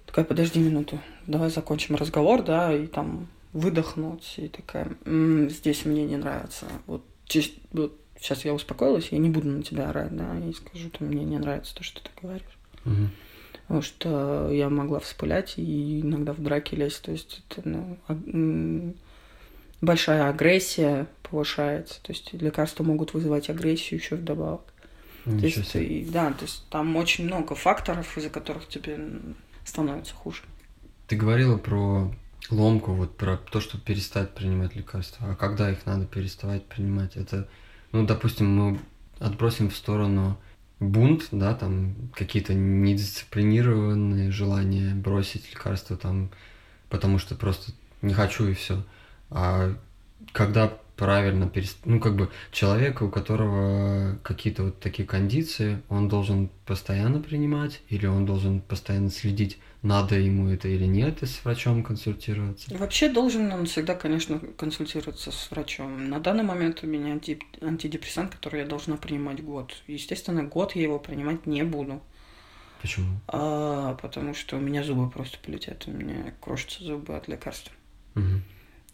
такая, 0.05 0.25
подожди 0.25 0.59
минуту, 0.59 0.99
давай 1.27 1.49
закончим 1.49 1.95
разговор, 1.95 2.43
да, 2.43 2.73
и 2.73 2.87
там 2.87 3.27
выдохнуть 3.53 4.35
и 4.37 4.47
такая, 4.47 4.95
м-м, 5.05 5.49
здесь 5.49 5.85
мне 5.85 6.05
не 6.05 6.17
нравится. 6.17 6.65
Вот, 6.85 7.03
вот 7.71 7.99
сейчас 8.19 8.45
я 8.45 8.53
успокоилась, 8.53 9.09
я 9.11 9.17
не 9.17 9.29
буду 9.29 9.47
на 9.47 9.63
тебя 9.63 9.89
орать, 9.89 10.15
да, 10.15 10.37
и 10.39 10.53
скажу, 10.53 10.89
что 10.93 11.03
мне 11.03 11.23
не 11.23 11.37
нравится 11.37 11.75
то, 11.75 11.83
что 11.83 12.01
ты 12.03 12.09
говоришь. 12.21 12.57
Угу. 12.85 13.09
Потому 13.69 13.81
что 13.83 14.49
я 14.51 14.69
могла 14.69 14.99
вспылять 14.99 15.53
и 15.57 16.01
иногда 16.01 16.33
в 16.33 16.41
драке 16.41 16.75
лезть. 16.75 17.03
То 17.03 17.11
есть 17.11 17.43
это 17.49 17.69
ну, 17.69 18.95
большая 19.79 20.27
агрессия 20.27 21.05
повышается. 21.21 22.01
То 22.01 22.11
есть 22.11 22.33
лекарства 22.33 22.83
могут 22.83 23.13
вызывать 23.13 23.49
агрессию 23.49 23.99
еще 23.99 24.15
вдобавок. 24.15 24.61
Ничего 25.25 25.39
то 25.39 25.45
есть, 25.45 25.71
себе. 25.71 26.05
да, 26.11 26.31
то 26.31 26.45
есть 26.45 26.65
там 26.69 26.95
очень 26.95 27.25
много 27.25 27.53
факторов, 27.53 28.17
из-за 28.17 28.31
которых 28.31 28.67
тебе 28.67 28.97
становится 29.65 30.15
хуже. 30.15 30.41
Ты 31.07 31.15
говорила 31.15 31.57
про 31.57 32.11
ломку, 32.51 32.93
вот 32.93 33.15
про 33.17 33.37
то, 33.37 33.59
что 33.59 33.77
перестать 33.77 34.33
принимать 34.33 34.75
лекарства. 34.75 35.31
А 35.31 35.35
когда 35.35 35.69
их 35.69 35.85
надо 35.85 36.05
переставать 36.05 36.65
принимать? 36.65 37.15
Это, 37.15 37.47
ну, 37.91 38.05
допустим, 38.05 38.55
мы 38.55 38.79
отбросим 39.19 39.69
в 39.69 39.75
сторону 39.75 40.37
бунт, 40.79 41.27
да, 41.31 41.53
там 41.53 41.95
какие-то 42.15 42.53
недисциплинированные 42.53 44.31
желания 44.31 44.95
бросить 44.95 45.51
лекарства 45.51 45.97
там, 45.97 46.29
потому 46.89 47.19
что 47.19 47.35
просто 47.35 47.73
не 48.01 48.13
хочу 48.13 48.47
и 48.47 48.53
все. 48.53 48.83
А 49.29 49.75
когда 50.31 50.73
правильно 50.99 51.47
перест... 51.47 51.77
ну 51.85 51.99
как 52.01 52.15
бы 52.17 52.29
человека, 52.51 53.03
у 53.03 53.09
которого 53.09 54.19
какие-то 54.21 54.63
вот 54.63 54.79
такие 54.81 55.07
кондиции, 55.07 55.81
он 55.87 56.09
должен 56.09 56.49
постоянно 56.65 57.21
принимать 57.21 57.81
или 57.87 58.05
он 58.05 58.25
должен 58.25 58.59
постоянно 58.59 59.09
следить, 59.09 59.57
надо 59.81 60.15
ему 60.19 60.49
это 60.49 60.67
или 60.67 60.83
нет, 60.83 61.23
и 61.23 61.25
с 61.25 61.45
врачом 61.45 61.83
консультироваться? 61.83 62.75
Вообще 62.77 63.07
должен 63.07 63.49
он 63.53 63.65
всегда, 63.65 63.95
конечно, 63.95 64.39
консультироваться 64.57 65.31
с 65.31 65.49
врачом. 65.51 66.09
На 66.09 66.19
данный 66.19 66.43
момент 66.43 66.83
у 66.83 66.87
меня 66.87 67.13
антидепрессант, 67.13 68.35
который 68.35 68.59
я 68.59 68.67
должна 68.67 68.97
принимать 68.97 69.41
год. 69.41 69.73
Естественно, 69.87 70.43
год 70.43 70.75
я 70.75 70.81
его 70.83 70.99
принимать 70.99 71.45
не 71.45 71.63
буду. 71.63 72.01
Почему? 72.81 73.07
А, 73.27 73.93
потому 73.95 74.33
что 74.33 74.57
у 74.57 74.59
меня 74.59 74.83
зубы 74.83 75.09
просто 75.09 75.37
полетят, 75.39 75.87
у 75.87 75.91
меня 75.91 76.33
крошатся 76.41 76.83
зубы 76.83 77.15
от 77.15 77.29
лекарств. 77.29 77.71
Угу. 78.15 78.41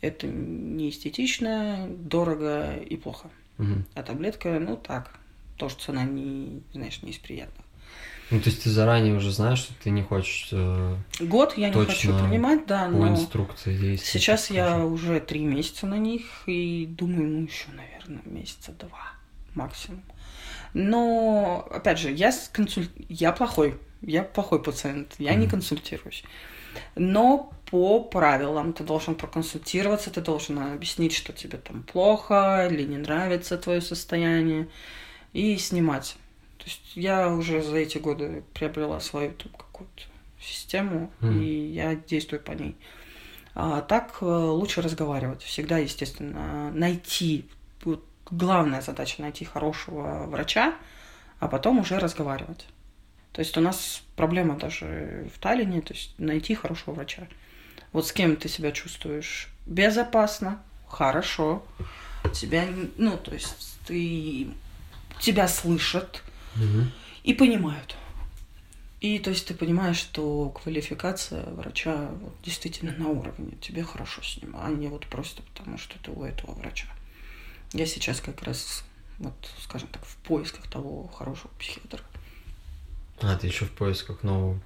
Это 0.05 0.27
не 0.27 0.89
эстетично, 0.89 1.87
дорого 1.89 2.75
и 2.75 2.95
плохо. 2.95 3.29
Угу. 3.57 3.83
А 3.95 4.03
таблетка, 4.03 4.59
ну 4.59 4.77
так, 4.77 5.17
тоже 5.57 5.75
цена 5.77 6.03
не, 6.03 6.61
знаешь, 6.73 7.01
не 7.01 7.11
из 7.11 7.17
приятных. 7.17 7.65
Ну, 8.31 8.39
то 8.39 8.49
есть 8.49 8.63
ты 8.63 8.69
заранее 8.71 9.15
уже 9.15 9.31
знаешь, 9.31 9.59
что 9.59 9.73
ты 9.83 9.91
не 9.91 10.01
хочешь... 10.01 10.49
Э, 10.51 10.95
Год 11.19 11.57
я 11.57 11.69
не 11.69 11.73
хочу 11.73 12.17
принимать, 12.17 12.65
да, 12.65 12.87
но... 12.87 13.01
По 13.01 13.09
инструкции 13.09 13.77
действий. 13.77 14.19
Сейчас 14.19 14.49
я 14.49 14.83
уже 14.83 15.19
три 15.19 15.41
месяца 15.41 15.85
на 15.85 15.97
них 15.97 16.23
и 16.47 16.87
думаю, 16.87 17.29
ну, 17.29 17.41
еще, 17.43 17.67
наверное, 17.71 18.23
месяца 18.25 18.71
два 18.71 19.13
максимум. 19.53 20.01
Но, 20.73 21.67
опять 21.71 21.99
же, 21.99 22.11
я, 22.11 22.33
консуль... 22.51 22.87
я 23.09 23.31
плохой, 23.31 23.75
я 24.01 24.23
плохой 24.23 24.61
пациент, 24.61 25.15
я 25.19 25.33
mm-hmm. 25.33 25.37
не 25.37 25.47
консультируюсь. 25.47 26.23
Но 26.95 27.53
по 27.65 27.99
правилам 28.01 28.73
ты 28.73 28.83
должен 28.83 29.15
проконсультироваться, 29.15 30.11
ты 30.11 30.21
должен 30.21 30.59
объяснить, 30.59 31.13
что 31.13 31.33
тебе 31.33 31.57
там 31.57 31.83
плохо 31.83 32.67
или 32.69 32.83
не 32.83 32.97
нравится 32.97 33.57
твое 33.57 33.81
состояние, 33.81 34.67
и 35.33 35.57
снимать. 35.57 36.17
То 36.57 36.65
есть 36.65 36.95
я 36.95 37.29
уже 37.29 37.61
за 37.61 37.77
эти 37.77 37.97
годы 37.97 38.43
приобрела 38.53 38.99
свою 38.99 39.33
там, 39.33 39.51
какую-то 39.51 40.03
систему, 40.39 41.11
mm. 41.21 41.43
и 41.43 41.73
я 41.73 41.95
действую 41.95 42.39
по 42.39 42.51
ней. 42.51 42.75
А 43.53 43.81
так 43.81 44.17
э, 44.21 44.25
лучше 44.25 44.81
разговаривать. 44.81 45.41
Всегда, 45.43 45.77
естественно, 45.77 46.71
найти. 46.71 47.45
Вот 47.83 48.03
главная 48.29 48.81
задача 48.81 49.21
найти 49.21 49.45
хорошего 49.45 50.25
врача, 50.27 50.75
а 51.39 51.47
потом 51.47 51.79
уже 51.79 51.99
разговаривать. 51.99 52.65
То 53.31 53.39
есть 53.39 53.57
у 53.57 53.61
нас 53.61 54.01
проблема 54.15 54.57
даже 54.57 55.29
в 55.33 55.39
Таллине, 55.39 55.81
то 55.81 55.93
есть 55.93 56.15
найти 56.17 56.55
хорошего 56.55 56.93
врача. 56.95 57.27
Вот 57.95 58.05
с 58.05 58.11
кем 58.11 58.35
ты 58.35 58.49
себя 58.49 58.73
чувствуешь 58.73 59.47
безопасно, 59.65 60.61
хорошо, 60.85 61.65
тебя, 62.33 62.67
ну, 62.97 63.15
то 63.15 63.33
есть 63.33 63.77
ты, 63.87 64.49
тебя 65.21 65.47
слышат 65.47 66.21
угу. 66.57 66.91
и 67.23 67.33
понимают. 67.33 67.95
И 68.99 69.17
то 69.19 69.29
есть 69.29 69.47
ты 69.47 69.53
понимаешь, 69.53 69.95
что 69.95 70.49
квалификация 70.49 71.45
врача 71.51 72.09
вот, 72.19 72.33
действительно 72.43 72.91
на 72.97 73.07
уровне, 73.07 73.53
тебе 73.61 73.81
хорошо 73.81 74.21
с 74.21 74.41
ним, 74.41 74.57
а 74.59 74.69
не 74.71 74.89
вот 74.89 75.07
просто 75.07 75.41
потому, 75.43 75.77
что 75.77 75.97
ты 75.99 76.11
у 76.11 76.25
этого 76.25 76.51
врача. 76.51 76.89
Я 77.71 77.85
сейчас 77.85 78.19
как 78.19 78.43
раз, 78.43 78.83
вот, 79.19 79.35
скажем 79.61 79.87
так, 79.87 80.03
в 80.03 80.17
поисках 80.17 80.69
того 80.69 81.07
хорошего 81.07 81.49
психиатра. 81.59 82.03
А, 83.21 83.35
ты 83.35 83.47
еще 83.47 83.65
в 83.65 83.71
поисках 83.71 84.23
нового? 84.23 84.59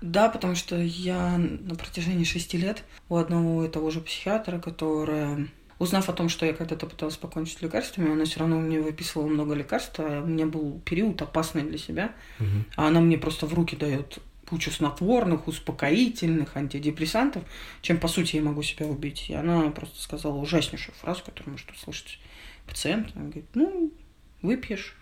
Да, 0.00 0.28
потому 0.28 0.54
что 0.54 0.76
я 0.80 1.36
на 1.38 1.74
протяжении 1.74 2.24
шести 2.24 2.58
лет 2.58 2.84
у 3.08 3.16
одного 3.16 3.64
и 3.64 3.68
того 3.68 3.90
же 3.90 4.00
психиатра, 4.00 4.58
которая 4.58 5.48
Узнав 5.78 6.08
о 6.08 6.14
том, 6.14 6.30
что 6.30 6.46
я 6.46 6.54
когда-то 6.54 6.86
пыталась 6.86 7.18
покончить 7.18 7.58
с 7.58 7.62
лекарствами, 7.62 8.10
она 8.10 8.24
все 8.24 8.40
равно 8.40 8.58
мне 8.58 8.80
выписывала 8.80 9.26
много 9.26 9.52
лекарств, 9.52 9.96
а 9.98 10.22
у 10.22 10.26
меня 10.26 10.46
был 10.46 10.80
период 10.86 11.20
опасный 11.20 11.64
для 11.64 11.76
себя, 11.76 12.14
угу. 12.40 12.64
а 12.76 12.88
она 12.88 13.00
мне 13.00 13.18
просто 13.18 13.46
в 13.46 13.52
руки 13.52 13.76
дает 13.76 14.18
кучу 14.48 14.70
снотворных, 14.70 15.48
успокоительных, 15.48 16.56
антидепрессантов, 16.56 17.44
чем, 17.82 17.98
по 17.98 18.08
сути, 18.08 18.36
я 18.36 18.42
могу 18.42 18.62
себя 18.62 18.86
убить. 18.86 19.28
И 19.28 19.34
она 19.34 19.68
просто 19.70 20.00
сказала 20.00 20.36
ужаснейшую 20.36 20.94
фразу, 20.94 21.22
которую 21.24 21.52
может 21.52 21.70
услышать 21.72 22.20
пациент. 22.66 23.10
Она 23.14 23.24
говорит, 23.24 23.46
ну, 23.54 23.92
выпьешь, 24.40 24.96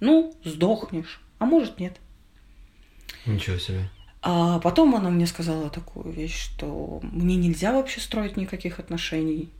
ну, 0.00 0.34
сдохнешь, 0.42 1.20
а 1.44 1.46
может 1.46 1.78
нет. 1.78 2.00
Ничего 3.26 3.58
себе. 3.58 3.90
А 4.22 4.58
потом 4.60 4.94
она 4.94 5.10
мне 5.10 5.26
сказала 5.26 5.68
такую 5.68 6.10
вещь, 6.10 6.34
что 6.34 7.00
мне 7.02 7.36
нельзя 7.36 7.72
вообще 7.72 8.00
строить 8.00 8.38
никаких 8.38 8.78
отношений. 8.78 9.50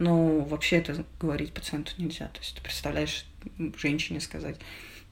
Но 0.00 0.40
вообще 0.40 0.78
это 0.78 1.04
говорить 1.20 1.52
пациенту 1.52 1.92
нельзя. 1.98 2.26
То 2.26 2.40
есть 2.40 2.56
ты 2.56 2.62
представляешь 2.62 3.24
женщине 3.76 4.20
сказать, 4.20 4.56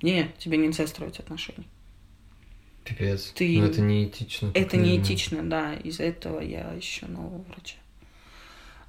не, 0.03 0.33
тебе 0.39 0.59
нельзя 0.59 0.89
строить 0.89 1.21
отношения. 1.21 1.67
Пипец. 2.85 3.33
Ты... 3.37 3.59
Но 3.61 3.67
это 3.67 3.81
неэтично. 3.81 4.51
Это 4.53 4.77
неэтично, 4.77 5.49
да. 5.49 5.75
Из-за 5.75 6.03
этого 6.03 6.41
я 6.41 6.77
ищу 6.77 7.07
нового 7.07 7.43
врача. 7.43 7.77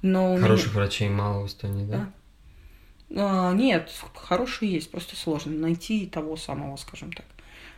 Но 0.02 0.36
Хороших 0.36 0.72
меня... 0.72 0.80
врачей 0.80 1.08
мало 1.08 1.44
в 1.44 1.46
Эстонии, 1.46 1.84
да? 1.84 1.98
да? 1.98 2.12
А, 3.14 3.52
нет, 3.52 3.90
хорошие 4.14 4.72
есть, 4.72 4.90
просто 4.90 5.16
сложно 5.16 5.52
найти 5.52 6.06
того 6.06 6.36
самого, 6.36 6.76
скажем 6.76 7.12
так. 7.12 7.26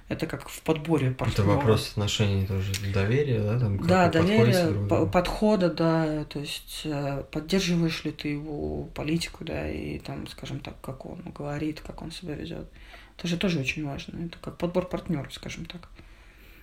Это 0.08 0.26
как 0.26 0.48
в 0.48 0.62
подборе 0.62 1.12
партнера. 1.12 1.42
Это 1.42 1.44
вопрос 1.44 1.90
отношений 1.92 2.44
тоже, 2.44 2.72
доверия, 2.92 3.40
да? 3.42 3.60
Там, 3.60 3.78
да, 3.86 4.08
доверия, 4.08 4.88
по 4.88 5.06
подхода, 5.06 5.70
да, 5.72 6.24
то 6.24 6.40
есть 6.40 6.80
э, 6.82 7.22
поддерживаешь 7.30 8.02
ли 8.02 8.10
ты 8.10 8.28
его 8.28 8.86
политику, 8.86 9.44
да, 9.44 9.70
и 9.70 10.00
там, 10.00 10.26
скажем 10.26 10.58
так, 10.58 10.80
как 10.80 11.06
он 11.06 11.22
говорит, 11.32 11.80
как 11.80 12.02
он 12.02 12.10
себя 12.10 12.34
ведет. 12.34 12.66
Это 13.16 13.28
же 13.28 13.36
тоже 13.36 13.60
очень 13.60 13.86
важно. 13.86 14.26
Это 14.26 14.36
как 14.38 14.58
подбор 14.58 14.88
партнеров, 14.88 15.32
скажем 15.32 15.64
так. 15.64 15.88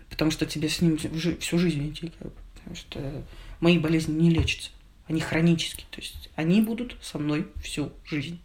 Потому 0.09 0.29
что 0.29 0.45
тебе 0.45 0.67
с 0.67 0.81
ним 0.81 0.97
всю 0.97 1.57
жизнь 1.57 1.89
идти, 1.89 2.11
как 2.19 2.27
бы, 2.27 2.39
потому 2.55 2.75
что 2.75 3.23
мои 3.61 3.79
болезни 3.79 4.13
не 4.13 4.29
лечатся. 4.29 4.71
Они 5.07 5.21
хронические, 5.21 5.85
то 5.89 6.01
есть 6.01 6.29
они 6.35 6.61
будут 6.61 6.97
со 7.01 7.17
мной 7.17 7.47
всю 7.63 7.93
жизнь. 8.03 8.41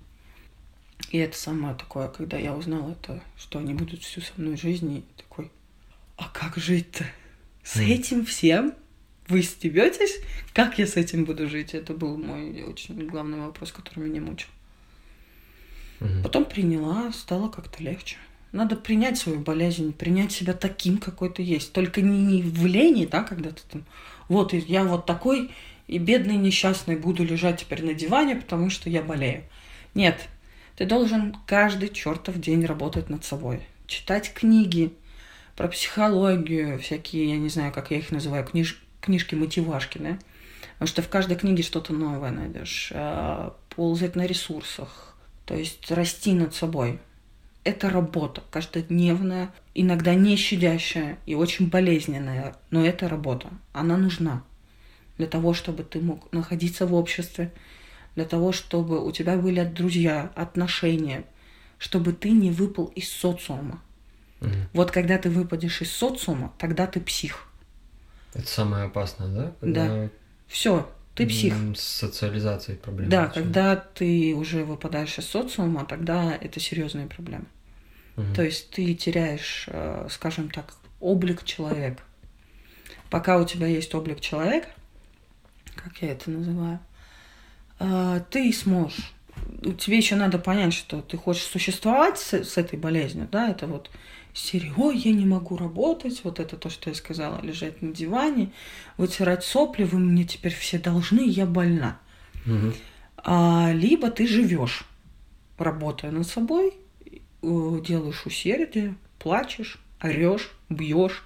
И 1.12 1.18
это 1.18 1.36
самое 1.36 1.74
такое, 1.74 2.08
когда 2.08 2.38
я 2.38 2.54
узнала 2.54 2.92
это, 2.92 3.22
что 3.36 3.58
они 3.58 3.74
будут 3.74 4.02
всю 4.02 4.22
со 4.22 4.32
мной 4.38 4.56
жизнь, 4.56 4.96
и 4.96 5.04
такой, 5.20 5.50
а 6.16 6.26
как 6.32 6.56
жить-то? 6.56 7.04
С 7.62 7.76
mm. 7.76 7.86
этим 7.86 8.24
всем? 8.24 8.74
Вы 9.28 9.42
стебетесь? 9.42 10.20
Как 10.54 10.78
я 10.78 10.86
с 10.86 10.96
этим 10.96 11.26
буду 11.26 11.50
жить? 11.50 11.74
Это 11.74 11.92
был 11.92 12.16
мой 12.16 12.62
очень 12.62 13.06
главный 13.06 13.40
вопрос, 13.40 13.72
который 13.72 14.08
меня 14.08 14.22
мучил. 14.22 14.48
Mm-hmm. 16.00 16.22
Потом 16.22 16.46
приняла, 16.46 17.12
стало 17.12 17.50
как-то 17.50 17.82
легче. 17.82 18.16
Надо 18.50 18.74
принять 18.74 19.18
свою 19.18 19.40
болезнь, 19.40 19.92
принять 19.92 20.32
себя 20.32 20.54
таким, 20.54 20.96
какой 20.96 21.30
ты 21.30 21.42
есть. 21.42 21.74
Только 21.74 22.00
не 22.00 22.40
в 22.40 22.64
лени, 22.64 23.04
да, 23.04 23.22
когда 23.22 23.50
ты 23.50 23.60
там, 23.70 23.84
вот 24.28 24.54
я 24.54 24.82
вот 24.84 25.04
такой, 25.04 25.50
и 25.88 25.98
бедный 25.98 26.36
несчастный 26.36 26.96
буду 26.96 27.22
лежать 27.22 27.60
теперь 27.60 27.84
на 27.84 27.92
диване, 27.92 28.36
потому 28.36 28.70
что 28.70 28.88
я 28.88 29.02
болею. 29.02 29.44
Нет, 29.94 30.28
ты 30.76 30.86
должен 30.86 31.36
каждый 31.46 31.88
чертов 31.88 32.40
день 32.40 32.64
работать 32.64 33.10
над 33.10 33.24
собой. 33.24 33.60
Читать 33.86 34.32
книги 34.32 34.92
про 35.56 35.68
психологию, 35.68 36.78
всякие, 36.78 37.30
я 37.30 37.36
не 37.36 37.48
знаю, 37.48 37.72
как 37.72 37.90
я 37.90 37.98
их 37.98 38.10
называю, 38.10 38.44
книж... 38.44 38.82
книжки-мотивашки, 39.00 39.98
да? 39.98 40.18
Потому 40.74 40.88
что 40.88 41.02
в 41.02 41.08
каждой 41.08 41.36
книге 41.36 41.62
что-то 41.62 41.92
новое 41.92 42.30
найдешь. 42.30 42.90
А, 42.94 43.54
ползать 43.68 44.16
на 44.16 44.26
ресурсах, 44.26 45.16
то 45.44 45.54
есть 45.54 45.90
расти 45.90 46.32
над 46.32 46.54
собой. 46.54 46.98
Это 47.64 47.90
работа 47.90 48.42
каждодневная, 48.50 49.52
иногда 49.74 50.14
не 50.14 50.36
щадящая 50.36 51.18
и 51.26 51.34
очень 51.34 51.68
болезненная, 51.68 52.56
но 52.70 52.84
это 52.84 53.08
работа. 53.08 53.48
Она 53.72 53.96
нужна 53.96 54.42
для 55.18 55.26
того, 55.26 55.54
чтобы 55.54 55.84
ты 55.84 56.00
мог 56.00 56.32
находиться 56.32 56.86
в 56.86 56.94
обществе, 56.94 57.52
для 58.14 58.24
того, 58.24 58.52
чтобы 58.52 59.04
у 59.04 59.10
тебя 59.12 59.36
были 59.36 59.64
друзья, 59.64 60.32
отношения, 60.34 61.24
чтобы 61.78 62.12
ты 62.12 62.30
не 62.30 62.50
выпал 62.50 62.86
из 62.86 63.10
социума. 63.10 63.82
Угу. 64.40 64.50
Вот 64.74 64.90
когда 64.90 65.18
ты 65.18 65.30
выпадешь 65.30 65.82
из 65.82 65.92
социума, 65.92 66.52
тогда 66.58 66.86
ты 66.86 67.00
псих. 67.00 67.48
Это 68.34 68.46
самое 68.46 68.84
опасное, 68.84 69.28
да? 69.28 69.52
Когда... 69.60 69.86
Да. 69.86 70.08
Все, 70.46 70.90
ты 71.14 71.26
псих. 71.26 71.54
С 71.76 71.80
социализацией 71.80 72.78
проблемы. 72.78 73.10
Да, 73.10 73.26
когда 73.26 73.76
ты 73.76 74.34
уже 74.34 74.64
выпадаешь 74.64 75.18
из 75.18 75.26
социума, 75.26 75.84
тогда 75.84 76.34
это 76.34 76.60
серьезные 76.60 77.06
проблемы. 77.06 77.46
Угу. 78.16 78.34
То 78.34 78.42
есть 78.42 78.70
ты 78.70 78.94
теряешь, 78.94 79.66
э, 79.68 80.06
скажем 80.10 80.50
так, 80.50 80.74
облик 81.00 81.44
человека. 81.44 82.02
Пока 83.10 83.38
у 83.38 83.44
тебя 83.44 83.66
есть 83.66 83.94
облик 83.94 84.20
человека, 84.20 84.68
как 85.74 86.00
я 86.00 86.12
это 86.12 86.30
называю, 86.30 86.80
ты 88.30 88.52
сможешь. 88.52 89.12
Тебе 89.78 89.96
еще 89.96 90.16
надо 90.16 90.38
понять, 90.38 90.74
что 90.74 91.00
ты 91.00 91.16
хочешь 91.16 91.44
существовать 91.44 92.18
с, 92.18 92.32
с 92.32 92.56
этой 92.56 92.78
болезнью, 92.78 93.28
да, 93.30 93.48
это 93.48 93.66
вот 93.66 93.90
серия, 94.34 94.72
ой, 94.76 94.96
я 94.98 95.12
не 95.12 95.26
могу 95.26 95.56
работать, 95.56 96.20
вот 96.24 96.40
это 96.40 96.56
то, 96.56 96.70
что 96.70 96.90
я 96.90 96.96
сказала, 96.96 97.40
лежать 97.42 97.82
на 97.82 97.92
диване, 97.92 98.52
вытирать 98.96 99.44
сопли, 99.44 99.84
вы 99.84 99.98
мне 99.98 100.24
теперь 100.24 100.54
все 100.54 100.78
должны, 100.78 101.22
я 101.26 101.46
больна. 101.46 101.98
Угу. 102.46 102.72
А, 103.18 103.70
либо 103.72 104.10
ты 104.10 104.26
живешь, 104.26 104.84
работая 105.58 106.10
над 106.10 106.26
собой, 106.26 106.74
э, 107.04 107.80
делаешь 107.86 108.26
усердие, 108.26 108.96
плачешь, 109.18 109.78
орешь, 110.00 110.50
бьешь, 110.68 111.22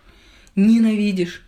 ненавидишь, 0.54 1.42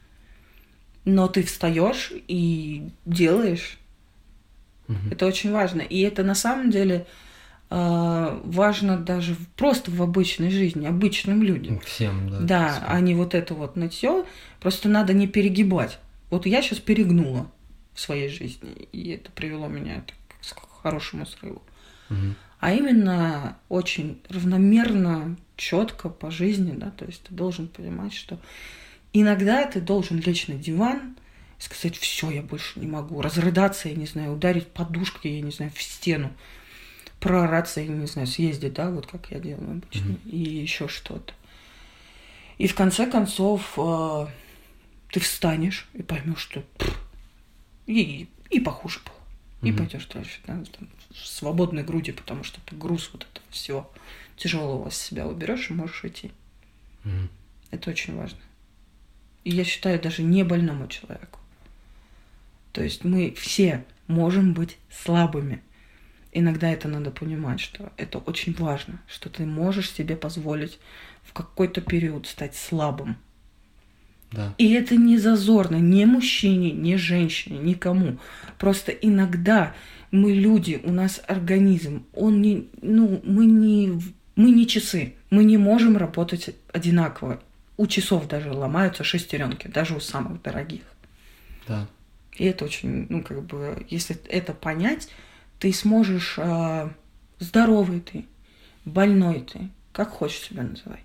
но 1.04 1.28
ты 1.28 1.42
встаешь 1.42 2.12
и 2.28 2.88
делаешь. 3.04 3.78
Угу. 4.88 4.96
Это 5.10 5.26
очень 5.26 5.52
важно. 5.52 5.80
И 5.82 6.00
это 6.00 6.22
на 6.24 6.34
самом 6.34 6.70
деле 6.70 7.06
э, 7.70 8.40
важно 8.44 8.98
даже 8.98 9.36
просто 9.56 9.90
в 9.90 10.02
обычной 10.02 10.50
жизни, 10.50 10.86
обычным 10.86 11.42
людям. 11.42 11.80
Всем, 11.80 12.30
да. 12.30 12.38
Да, 12.40 12.84
а 12.86 13.00
не 13.00 13.14
вот 13.14 13.34
это 13.34 13.54
вот 13.54 13.76
нытье. 13.76 14.24
Просто 14.60 14.88
надо 14.88 15.12
не 15.12 15.26
перегибать. 15.26 15.98
Вот 16.30 16.46
я 16.46 16.62
сейчас 16.62 16.78
перегнула 16.78 17.50
в 17.94 18.00
своей 18.00 18.28
жизни, 18.28 18.88
и 18.92 19.10
это 19.10 19.30
привело 19.32 19.66
меня 19.66 20.04
к 20.40 20.82
хорошему 20.82 21.26
срыву. 21.26 21.62
Угу. 22.10 22.34
А 22.60 22.72
именно 22.72 23.56
очень 23.68 24.20
равномерно, 24.28 25.36
четко 25.56 26.08
по 26.08 26.30
жизни, 26.30 26.72
да, 26.76 26.90
то 26.90 27.04
есть 27.04 27.22
ты 27.24 27.34
должен 27.34 27.68
понимать, 27.68 28.14
что 28.14 28.38
иногда 29.12 29.64
ты 29.66 29.80
должен 29.80 30.20
лечь 30.20 30.48
на 30.48 30.54
диван 30.54 31.16
сказать, 31.58 31.96
все, 31.96 32.30
я 32.30 32.42
больше 32.42 32.78
не 32.78 32.86
могу, 32.86 33.20
разрыдаться, 33.20 33.88
я 33.88 33.94
не 33.94 34.06
знаю, 34.06 34.32
ударить 34.32 34.68
подушкой, 34.68 35.32
я 35.32 35.40
не 35.40 35.50
знаю, 35.50 35.72
в 35.74 35.82
стену, 35.82 36.32
проораться, 37.20 37.80
я 37.80 37.88
не 37.88 38.06
знаю, 38.06 38.28
съездить, 38.28 38.74
да, 38.74 38.90
вот 38.90 39.06
как 39.06 39.30
я 39.30 39.40
делаю 39.40 39.70
обычно, 39.72 40.12
mm-hmm. 40.12 40.30
и 40.30 40.38
еще 40.38 40.88
что-то. 40.88 41.34
И 42.58 42.66
в 42.66 42.74
конце 42.74 43.06
концов 43.10 43.74
э, 43.76 44.26
ты 45.10 45.20
встанешь 45.20 45.88
и 45.94 46.02
поймешь, 46.02 46.40
что 46.40 46.60
пфф, 46.78 46.98
и, 47.86 48.28
и 48.50 48.60
похуже 48.60 49.00
было. 49.04 49.14
И 49.60 49.72
mm-hmm. 49.72 49.78
пойдешь 49.78 50.06
дальше, 50.06 50.40
да, 50.46 50.62
там, 50.78 50.88
свободной 51.14 51.82
груди, 51.82 52.12
потому 52.12 52.44
что 52.44 52.60
ты 52.60 52.76
груз 52.76 53.10
вот 53.12 53.26
этого 53.30 53.46
всего 53.50 53.92
тяжелого 54.36 54.90
с 54.90 54.96
себя 54.96 55.26
уберешь 55.26 55.70
и 55.70 55.74
можешь 55.74 56.04
идти. 56.04 56.30
Mm-hmm. 57.04 57.28
Это 57.72 57.90
очень 57.90 58.16
важно. 58.16 58.38
И 59.44 59.50
я 59.50 59.64
считаю 59.64 60.00
даже 60.00 60.22
не 60.22 60.44
больному 60.44 60.86
человеку. 60.88 61.40
То 62.72 62.82
есть 62.82 63.04
мы 63.04 63.34
все 63.36 63.84
можем 64.06 64.54
быть 64.54 64.78
слабыми. 64.90 65.62
Иногда 66.32 66.70
это 66.70 66.88
надо 66.88 67.10
понимать, 67.10 67.60
что 67.60 67.92
это 67.96 68.18
очень 68.18 68.54
важно, 68.54 69.00
что 69.08 69.30
ты 69.30 69.46
можешь 69.46 69.90
себе 69.90 70.16
позволить 70.16 70.78
в 71.22 71.32
какой-то 71.32 71.80
период 71.80 72.26
стать 72.26 72.54
слабым. 72.54 73.16
Да. 74.30 74.54
И 74.58 74.72
это 74.72 74.96
не 74.96 75.16
зазорно 75.16 75.76
ни 75.76 76.04
мужчине, 76.04 76.72
ни 76.72 76.96
женщине, 76.96 77.58
никому. 77.58 78.18
Просто 78.58 78.92
иногда 78.92 79.74
мы 80.10 80.32
люди, 80.32 80.80
у 80.84 80.92
нас 80.92 81.20
организм, 81.26 82.04
он 82.14 82.42
не, 82.42 82.68
ну, 82.82 83.20
мы 83.24 83.46
не, 83.46 84.00
мы 84.36 84.50
не 84.50 84.66
часы, 84.66 85.14
мы 85.30 85.44
не 85.44 85.56
можем 85.56 85.96
работать 85.96 86.54
одинаково. 86.72 87.40
У 87.76 87.86
часов 87.86 88.28
даже 88.28 88.52
ломаются 88.52 89.04
шестеренки, 89.04 89.68
даже 89.68 89.94
у 89.94 90.00
самых 90.00 90.42
дорогих. 90.42 90.82
Да. 91.66 91.86
И 92.38 92.44
это 92.44 92.64
очень, 92.64 93.06
ну, 93.08 93.22
как 93.22 93.42
бы, 93.42 93.84
если 93.90 94.16
это 94.28 94.54
понять, 94.54 95.08
ты 95.58 95.72
сможешь, 95.72 96.34
э, 96.38 96.88
здоровый 97.40 98.00
ты, 98.00 98.26
больной 98.84 99.40
ты, 99.40 99.68
как 99.92 100.10
хочешь 100.10 100.40
себя 100.40 100.62
называй, 100.62 101.00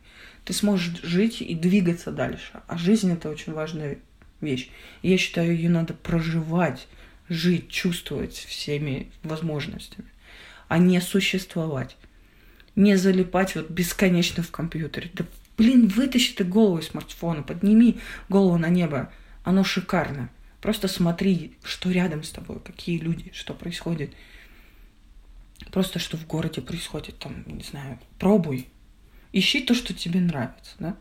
ты 0.46 0.54
сможешь 0.54 1.02
жить 1.02 1.42
и 1.42 1.56
двигаться 1.56 2.12
дальше. 2.12 2.62
А 2.68 2.78
жизнь 2.78 3.12
это 3.12 3.30
очень 3.30 3.54
важная 3.54 3.98
вещь. 4.42 4.70
И 5.02 5.10
я 5.10 5.18
считаю, 5.18 5.56
ее 5.56 5.70
надо 5.70 5.96
проживать, 5.96 6.88
жить, 7.30 7.70
чувствовать 7.70 8.34
всеми 8.34 9.12
возможностями, 9.24 10.08
а 10.68 10.78
не 10.78 11.02
существовать. 11.02 11.98
Не 12.76 12.96
залипать 12.96 13.56
вот 13.56 13.70
бесконечно 13.70 14.44
в 14.44 14.52
компьютере. 14.52 15.10
Да 15.14 15.26
блин, 15.58 15.88
вытащи 15.88 16.34
ты 16.36 16.44
голову 16.44 16.80
из 16.80 16.88
смартфона, 16.88 17.44
подними 17.44 18.00
голову 18.30 18.58
на 18.58 18.70
небо. 18.70 19.12
Оно 19.44 19.64
шикарно. 19.64 20.30
Просто 20.64 20.88
смотри, 20.88 21.58
что 21.62 21.92
рядом 21.92 22.24
с 22.24 22.32
тобой, 22.32 22.62
какие 22.62 22.98
люди, 22.98 23.32
что 23.34 23.54
происходит. 23.54 24.14
Просто 25.72 26.00
что 26.00 26.16
в 26.16 26.26
городе 26.26 26.62
происходит, 26.62 27.20
там, 27.20 27.44
не 27.46 27.64
знаю, 27.64 28.00
пробуй, 28.18 28.70
Ищи 29.34 29.62
то, 29.62 29.74
что 29.74 29.94
тебе 29.94 30.22
нравится, 30.22 30.76
да. 30.80 30.96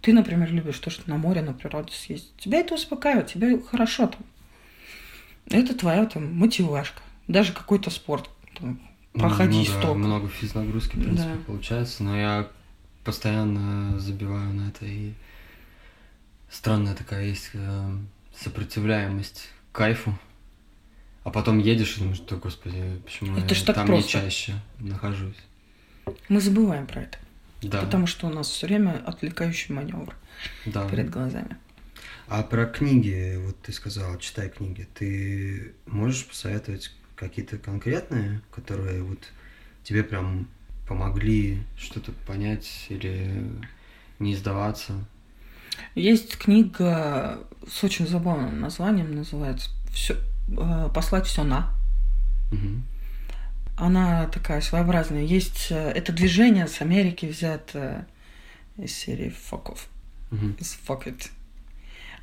Ты, 0.00 0.12
например, 0.12 0.50
любишь 0.52 0.78
то, 0.78 0.90
что 0.90 1.08
на 1.08 1.16
море, 1.16 1.42
на 1.42 1.52
природе 1.52 1.92
съездить. 1.92 2.34
Тебя 2.38 2.58
это 2.58 2.74
успокаивает, 2.74 3.28
тебе 3.28 3.60
хорошо 3.60 4.08
там. 4.08 4.20
Это 5.46 5.74
твоя 5.74 6.06
там 6.06 6.34
мотивашка. 6.34 7.02
Даже 7.28 7.52
какой-то 7.52 7.90
спорт. 7.90 8.28
Там, 8.58 8.80
проходи 9.12 9.68
ну, 9.68 9.80
да, 9.80 9.94
много 9.94 10.28
физнагрузки, 10.28 10.96
в 10.96 11.02
принципе, 11.02 11.34
да. 11.34 11.40
получается. 11.46 12.02
Но 12.02 12.16
я 12.18 12.48
постоянно 13.04 13.96
забиваю 14.00 14.52
на 14.54 14.70
это. 14.70 14.86
И 14.86 15.12
странная 16.50 16.94
такая 16.94 17.26
есть 17.26 17.50
э, 17.52 17.90
сопротивляемость 18.38 19.48
кайфу. 19.72 20.18
А 21.24 21.30
потом 21.30 21.58
едешь 21.58 21.96
и 21.96 22.00
думаешь, 22.00 22.18
что, 22.18 22.36
господи, 22.36 23.00
почему 23.04 23.36
это 23.38 23.54
я 23.54 23.72
там 23.72 23.86
просто. 23.86 24.18
не 24.18 24.22
чаще 24.24 24.54
нахожусь. 24.78 25.36
Мы 26.28 26.40
забываем 26.40 26.86
про 26.86 27.02
это. 27.02 27.18
Да. 27.62 27.80
Потому 27.80 28.06
что 28.06 28.26
у 28.26 28.30
нас 28.30 28.48
все 28.48 28.66
время 28.66 29.02
отвлекающий 29.06 29.74
маневр 29.74 30.14
да. 30.66 30.86
перед 30.88 31.08
глазами. 31.08 31.56
А 32.28 32.42
про 32.42 32.66
книги, 32.66 33.38
вот 33.38 33.60
ты 33.62 33.72
сказала, 33.72 34.18
читай 34.18 34.50
книги. 34.50 34.86
Ты 34.94 35.74
можешь 35.86 36.26
посоветовать 36.26 36.92
какие-то 37.16 37.58
конкретные, 37.58 38.42
которые 38.50 39.02
вот 39.02 39.20
тебе 39.82 40.04
прям 40.04 40.48
помогли 40.86 41.62
что-то 41.78 42.12
понять 42.26 42.86
или 42.88 43.50
не 44.18 44.36
сдаваться? 44.36 45.06
Есть 45.94 46.36
книга 46.36 47.40
с 47.68 47.82
очень 47.84 48.06
забавным 48.06 48.60
названием, 48.60 49.14
называется 49.14 49.70
все, 49.92 50.16
э, 50.48 50.88
«Послать 50.94 51.26
все 51.26 51.44
на». 51.44 51.72
Угу 52.52 52.82
она 53.76 54.26
такая 54.26 54.60
своеобразная. 54.60 55.22
Есть 55.22 55.68
э, 55.70 55.90
это 55.90 56.12
движение 56.12 56.68
с 56.68 56.80
Америки 56.80 57.26
взято 57.26 58.06
из 58.76 58.94
серии. 58.94 59.34
Угу. 59.50 60.46
Из 60.58 60.78
Fuck 60.86 61.04
It. 61.04 61.30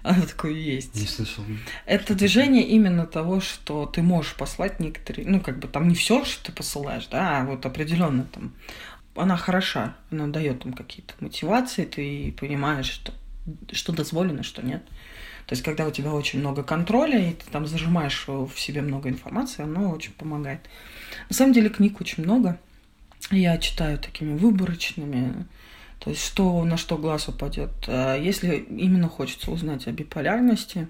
Оно 0.04 0.26
такое 0.26 0.54
есть. 0.54 0.95
Не 0.95 1.06
слышал. 1.06 1.43
Это 1.86 2.16
движение 2.16 2.64
именно 2.64 3.06
того, 3.06 3.39
что 3.39 3.86
ты 3.86 4.02
можешь 4.02 4.34
послать 4.36 4.80
некоторые, 4.80 5.28
ну, 5.28 5.39
как 5.39 5.60
бы 5.60 5.68
там 5.68 5.88
не 5.88 5.95
все, 5.95 6.26
что 6.26 6.45
ты 6.45 6.52
посылаешь, 6.52 7.08
да, 7.08 7.41
а 7.41 7.45
вот 7.45 7.66
определенно 7.66 8.24
там. 8.26 8.54
Она 9.16 9.38
хороша, 9.38 9.95
она 10.10 10.28
дает 10.28 10.64
там 10.64 10.74
какие-то 10.74 11.14
мотивации, 11.20 11.86
ты 11.86 12.34
понимаешь, 12.39 12.89
что, 12.89 13.14
что 13.72 13.94
дозволено, 13.94 14.44
что 14.44 14.66
нет. 14.66 14.84
То 15.48 15.54
есть, 15.54 15.64
когда 15.64 15.86
у 15.86 15.92
тебя 15.92 16.14
очень 16.14 16.39
много 16.39 16.64
контроля, 16.64 17.30
и 17.30 17.34
ты 17.34 17.50
там 17.52 17.66
зажимаешь 17.66 18.26
в 18.28 18.52
себе 18.56 18.82
много 18.82 19.10
информации, 19.10 19.64
оно 19.64 19.92
очень 19.92 20.14
помогает. 20.14 20.62
На 21.30 21.36
самом 21.36 21.54
деле 21.54 21.70
книг 21.70 22.00
очень 22.00 22.24
много. 22.24 22.60
Я 23.32 23.58
читаю 23.58 23.98
такими 23.98 24.38
выборочными. 24.38 25.46
То 26.00 26.10
есть, 26.10 26.26
что 26.26 26.64
на 26.64 26.78
что 26.78 26.98
глаз 26.98 27.28
упадет. 27.28 27.72
А 27.88 28.16
если 28.16 28.56
именно 28.58 29.08
хочется 29.08 29.52
узнать 29.52 29.88
о 29.88 29.92
биполярности, 29.92 30.88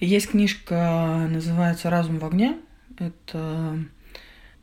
есть 0.00 0.30
книжка, 0.30 1.28
называется 1.30 1.88
«Разум 1.90 2.18
в 2.18 2.24
огне». 2.24 2.58
Это 2.98 3.78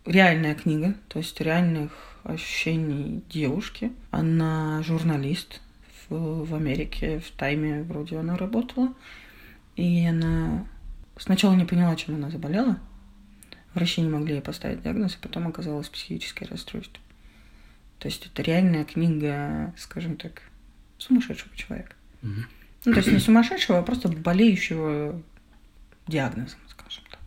реальная 0.06 0.56
книга, 0.56 0.96
то 1.08 1.20
есть 1.20 1.40
реальных 1.42 1.92
ощущений 2.24 3.24
девушки. 3.30 3.92
Она 4.12 4.84
журналист 4.84 5.62
в, 6.10 6.56
Америке, 6.56 7.20
в 7.20 7.32
Тайме 7.32 7.84
вроде 7.84 8.18
она 8.18 8.38
работала. 8.38 8.94
И 9.76 10.06
она 10.06 10.66
сначала 11.18 11.56
не 11.56 11.66
поняла, 11.66 11.96
чем 11.96 12.16
она 12.16 12.30
заболела. 12.30 12.80
Врачи 13.74 14.02
не 14.02 14.10
могли 14.10 14.36
ей 14.36 14.42
поставить 14.42 14.82
диагноз, 14.82 15.16
и 15.16 15.22
потом 15.22 15.48
оказалось 15.48 15.90
психическое 15.90 16.46
расстройство. 16.46 17.00
То 18.00 18.08
есть 18.08 18.26
это 18.26 18.42
реальная 18.42 18.86
книга, 18.86 19.74
скажем 19.78 20.16
так, 20.18 20.42
сумасшедшего 20.98 21.56
человека. 21.56 21.94
Угу. 22.24 22.32
Ну, 22.86 22.94
то 22.94 23.00
есть 23.00 23.12
не 23.12 23.20
сумасшедшего, 23.20 23.80
а 23.80 23.84
просто 23.84 24.08
болеющего 24.10 25.22
диагнозом, 26.08 26.60
скажем 26.68 27.04
так. 27.12 27.20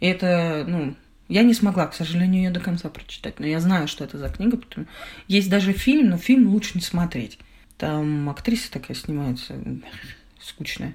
И 0.00 0.06
это, 0.06 0.64
ну, 0.66 0.96
я 1.28 1.42
не 1.42 1.54
смогла, 1.54 1.86
к 1.86 1.94
сожалению, 1.94 2.44
ее 2.44 2.50
до 2.50 2.60
конца 2.60 2.88
прочитать, 2.88 3.40
но 3.40 3.46
я 3.46 3.60
знаю, 3.60 3.88
что 3.88 4.04
это 4.04 4.18
за 4.18 4.28
книга, 4.28 4.56
потому 4.56 4.86
есть 5.28 5.50
даже 5.50 5.72
фильм, 5.72 6.10
но 6.10 6.16
фильм 6.16 6.48
лучше 6.48 6.72
не 6.74 6.80
смотреть. 6.80 7.38
Там 7.82 8.30
актриса 8.30 8.70
такая 8.70 8.96
снимается, 8.96 9.54
скучная. 10.40 10.94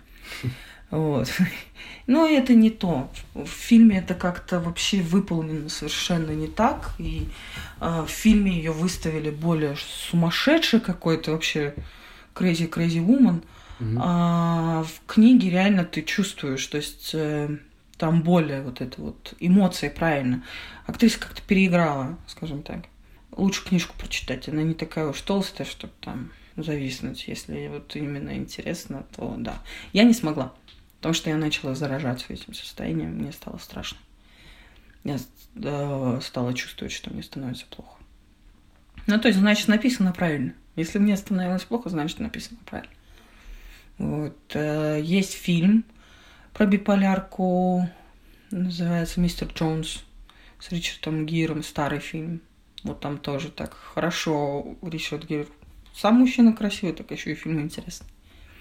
Вот. 0.89 1.29
Но 2.07 2.25
это 2.25 2.55
не 2.55 2.69
то. 2.69 3.11
В 3.33 3.45
фильме 3.45 3.97
это 3.97 4.13
как-то 4.15 4.61
вообще 4.61 5.01
выполнено 5.01 5.67
совершенно 5.67 6.31
не 6.31 6.47
так. 6.47 6.93
И 6.97 7.27
э, 7.81 8.05
в 8.07 8.09
фильме 8.09 8.53
ее 8.53 8.71
выставили 8.71 9.31
более 9.31 9.75
сумасшедшей 9.75 10.79
какой-то 10.79 11.33
вообще 11.33 11.75
crazy 12.33 12.69
crazy 12.69 13.05
woman. 13.05 13.43
Угу. 13.81 13.99
А 14.01 14.83
в 14.83 15.05
книге 15.07 15.49
реально 15.49 15.83
ты 15.83 16.03
чувствуешь, 16.03 16.65
то 16.67 16.77
есть 16.77 17.11
э, 17.13 17.57
Там 17.97 18.21
более 18.21 18.61
вот 18.61 18.79
это 18.79 19.01
вот 19.01 19.33
эмоции, 19.41 19.89
правильно. 19.89 20.41
Актриса 20.85 21.19
как-то 21.19 21.41
переиграла, 21.41 22.17
скажем 22.27 22.63
так. 22.63 22.85
Лучше 23.31 23.65
книжку 23.65 23.93
прочитать. 23.97 24.47
Она 24.47 24.63
не 24.63 24.73
такая 24.73 25.07
уж 25.07 25.19
толстая, 25.19 25.67
чтобы 25.67 25.91
там 25.99 26.31
зависнуть. 26.57 27.27
Если 27.27 27.67
вот 27.67 27.95
именно 27.95 28.35
интересно, 28.35 29.05
то 29.15 29.35
да. 29.37 29.61
Я 29.93 30.03
не 30.03 30.13
смогла, 30.13 30.53
потому 30.97 31.13
что 31.13 31.29
я 31.29 31.37
начала 31.37 31.75
заражаться 31.75 32.33
этим 32.33 32.53
состоянием, 32.53 33.11
мне 33.11 33.31
стало 33.31 33.57
страшно. 33.57 33.97
Я 35.03 35.17
стала 36.21 36.53
чувствовать, 36.53 36.91
что 36.93 37.11
мне 37.11 37.23
становится 37.23 37.65
плохо. 37.67 37.97
Ну, 39.05 39.17
то 39.19 39.29
есть, 39.29 39.39
значит, 39.39 39.69
написано 39.69 40.11
правильно. 40.11 40.53
Если 40.75 40.99
мне 40.99 41.15
становилось 41.15 41.63
плохо, 41.63 41.89
значит, 41.89 42.19
написано 42.19 42.59
правильно. 42.65 42.93
Вот. 43.97 44.37
Э, 44.53 44.99
есть 45.01 45.33
фильм 45.33 45.85
про 46.53 46.65
биполярку, 46.65 47.89
называется 48.51 49.19
«Мистер 49.19 49.47
Джонс» 49.47 50.03
с 50.59 50.71
Ричардом 50.71 51.25
Гиром, 51.25 51.63
старый 51.63 51.99
фильм. 51.99 52.41
Вот 52.83 52.99
там 52.99 53.17
тоже 53.17 53.49
так 53.49 53.73
хорошо 53.73 54.75
Ричард 54.81 55.25
Гир. 55.25 55.47
Сам 55.99 56.15
мужчина 56.19 56.53
красивый, 56.53 56.93
так 56.93 57.09
еще 57.09 57.31
и 57.31 57.35
фильм 57.35 57.59
интересный. 57.59 58.07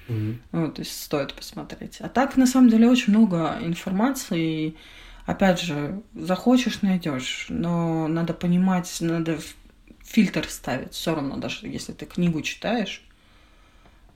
Mm-hmm. 0.08 0.36
Вот, 0.52 0.74
то 0.74 0.80
есть 0.80 0.98
стоит 1.02 1.34
посмотреть. 1.34 1.98
А 2.00 2.08
так, 2.08 2.36
на 2.36 2.46
самом 2.46 2.70
деле, 2.70 2.88
очень 2.88 3.12
много 3.12 3.58
информации. 3.60 4.68
И, 4.68 4.76
опять 5.26 5.60
же, 5.60 6.00
захочешь, 6.14 6.80
найдешь. 6.80 7.46
Но 7.50 8.08
надо 8.08 8.32
понимать, 8.32 8.96
надо 9.00 9.38
фильтр 10.02 10.46
ставить. 10.48 10.94
Все 10.94 11.14
равно, 11.14 11.36
даже 11.36 11.66
если 11.66 11.92
ты 11.92 12.06
книгу 12.06 12.40
читаешь, 12.40 13.02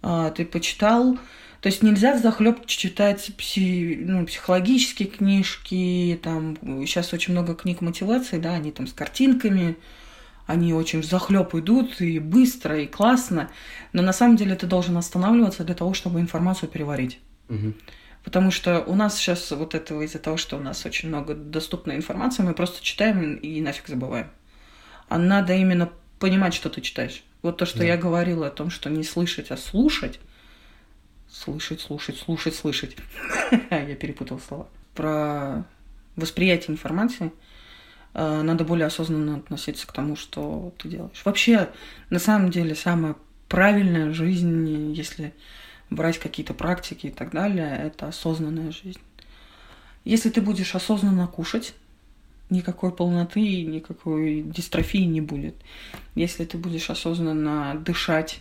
а, 0.03 0.31
ты 0.31 0.47
почитал. 0.47 1.19
То 1.61 1.67
есть 1.67 1.83
нельзя 1.83 2.17
захлеб 2.17 2.65
читать 2.65 3.33
пси, 3.37 3.99
ну, 4.01 4.25
психологические 4.25 5.09
книжки, 5.11 6.19
там 6.23 6.57
сейчас 6.87 7.13
очень 7.13 7.35
много 7.35 7.55
книг 7.55 7.83
мотивации, 7.83 8.39
да, 8.39 8.55
они 8.55 8.73
там 8.73 8.87
с 8.87 8.95
картинками, 8.95 9.77
они 10.51 10.75
очень 10.75 11.03
захлеб 11.03 11.55
идут 11.55 12.01
и 12.01 12.19
быстро, 12.19 12.81
и 12.81 12.87
классно, 12.87 13.51
но 13.93 14.03
на 14.03 14.13
самом 14.13 14.37
деле 14.37 14.57
ты 14.57 14.67
должен 14.67 14.97
останавливаться 14.97 15.63
для 15.63 15.77
того, 15.77 15.95
чтобы 15.95 16.19
информацию 16.19 16.69
переварить. 16.69 17.21
Угу. 17.49 17.73
Потому 18.25 18.51
что 18.51 18.81
у 18.81 18.97
нас 18.97 19.17
сейчас 19.17 19.51
вот 19.53 19.77
этого 19.77 20.03
из-за 20.03 20.19
того, 20.19 20.37
что 20.37 20.57
у 20.57 20.61
нас 20.61 20.85
очень 20.85 21.09
много 21.09 21.35
доступной 21.35 21.95
информации, 21.97 22.43
мы 22.43 22.53
просто 22.53 22.83
читаем 22.83 23.37
и 23.37 23.61
нафиг 23.61 23.87
забываем. 23.87 24.29
А 25.09 25.19
надо 25.19 25.55
именно 25.55 25.91
понимать, 26.19 26.53
что 26.53 26.69
ты 26.69 26.81
читаешь. 26.81 27.23
Вот 27.43 27.57
то, 27.57 27.65
что 27.65 27.79
да. 27.79 27.85
я 27.85 27.97
говорила 27.97 28.49
о 28.49 28.51
том, 28.51 28.71
что 28.71 28.91
не 28.91 29.05
слышать, 29.05 29.53
а 29.53 29.57
слушать. 29.57 30.19
Слышать, 31.31 31.81
слушать, 31.81 32.19
слушать, 32.19 32.57
слышать. 32.57 32.97
я 33.71 33.95
перепутала 33.95 34.41
слова. 34.41 34.69
Про 34.95 35.65
восприятие 36.17 36.73
информации 36.73 37.33
надо 38.15 38.65
более 38.65 38.87
осознанно 38.87 39.37
относиться 39.37 39.87
к 39.87 39.93
тому, 39.93 40.17
что 40.17 40.73
ты 40.79 40.89
делаешь. 40.89 41.23
Вообще, 41.25 41.71
на 42.11 42.19
самом 42.19 42.51
деле, 42.51 42.75
самая 42.75 43.17
правильная 43.49 44.13
жизнь, 44.13 44.93
если 44.93 45.33
брать 45.91 46.19
какие-то 46.19 46.55
практики 46.55 47.09
и 47.09 47.11
так 47.11 47.33
далее, 47.33 47.69
это 47.85 48.09
осознанная 48.09 48.73
жизнь. 48.73 49.01
Если 50.05 50.31
ты 50.31 50.41
будешь 50.41 50.75
осознанно 50.75 51.27
кушать, 51.27 51.75
никакой 52.49 52.93
полноты, 52.93 53.63
никакой 53.63 54.43
дистрофии 54.43 55.05
не 55.05 55.21
будет. 55.21 55.55
Если 56.15 56.45
ты 56.45 56.59
будешь 56.59 56.91
осознанно 56.91 57.75
дышать, 57.85 58.41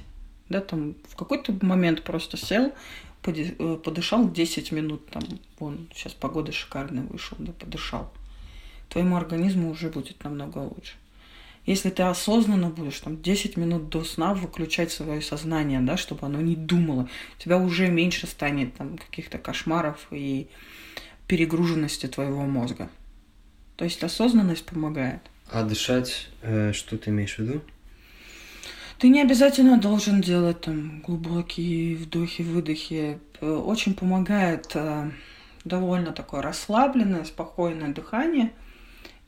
да, 0.50 0.62
там 0.62 0.96
в 1.08 1.16
какой-то 1.16 1.54
момент 1.62 2.04
просто 2.04 2.38
сел, 2.38 2.74
э, 3.26 3.76
подышал 3.84 4.30
10 4.30 4.72
минут, 4.72 5.06
там, 5.08 5.24
вон, 5.60 5.90
сейчас 5.94 6.14
погода 6.14 6.52
шикарная 6.52 7.04
вышел, 7.04 7.38
да, 7.40 7.52
подышал, 7.52 8.12
твоему 8.90 9.16
организму 9.16 9.70
уже 9.70 9.90
будет 9.90 10.24
намного 10.24 10.60
лучше. 10.60 10.94
Если 11.66 11.90
ты 11.90 12.04
осознанно 12.04 12.70
будешь 12.70 13.00
там 13.00 13.22
10 13.22 13.58
минут 13.58 13.90
до 13.90 14.04
сна 14.04 14.34
выключать 14.34 14.92
свое 14.92 15.22
сознание, 15.22 15.80
да, 15.82 15.98
чтобы 15.98 16.26
оно 16.26 16.42
не 16.42 16.56
думало, 16.56 17.08
у 17.38 17.42
тебя 17.42 17.58
уже 17.58 17.90
меньше 17.90 18.26
станет 18.28 18.74
там 18.76 18.98
каких-то 18.98 19.38
кошмаров 19.38 20.08
и 20.10 20.48
перегруженности 21.28 22.08
твоего 22.08 22.42
мозга. 22.42 22.90
То 23.76 23.86
есть 23.86 24.04
осознанность 24.04 24.66
помогает. 24.66 25.22
А 25.52 25.64
дышать, 25.64 26.30
э, 26.42 26.74
что 26.74 26.98
ты 26.98 27.12
имеешь 27.12 27.36
в 27.36 27.40
виду? 27.40 27.62
Ты 28.98 29.10
не 29.10 29.22
обязательно 29.22 29.78
должен 29.78 30.22
делать 30.22 30.62
там 30.62 31.02
глубокие 31.02 31.96
вдохи, 31.96 32.42
выдохи. 32.42 33.20
Э, 33.42 33.50
очень 33.50 33.94
помогает 33.94 34.72
э, 34.74 35.12
довольно 35.64 36.12
такое 36.12 36.42
расслабленное, 36.42 37.24
спокойное 37.24 37.94
дыхание. 37.94 38.52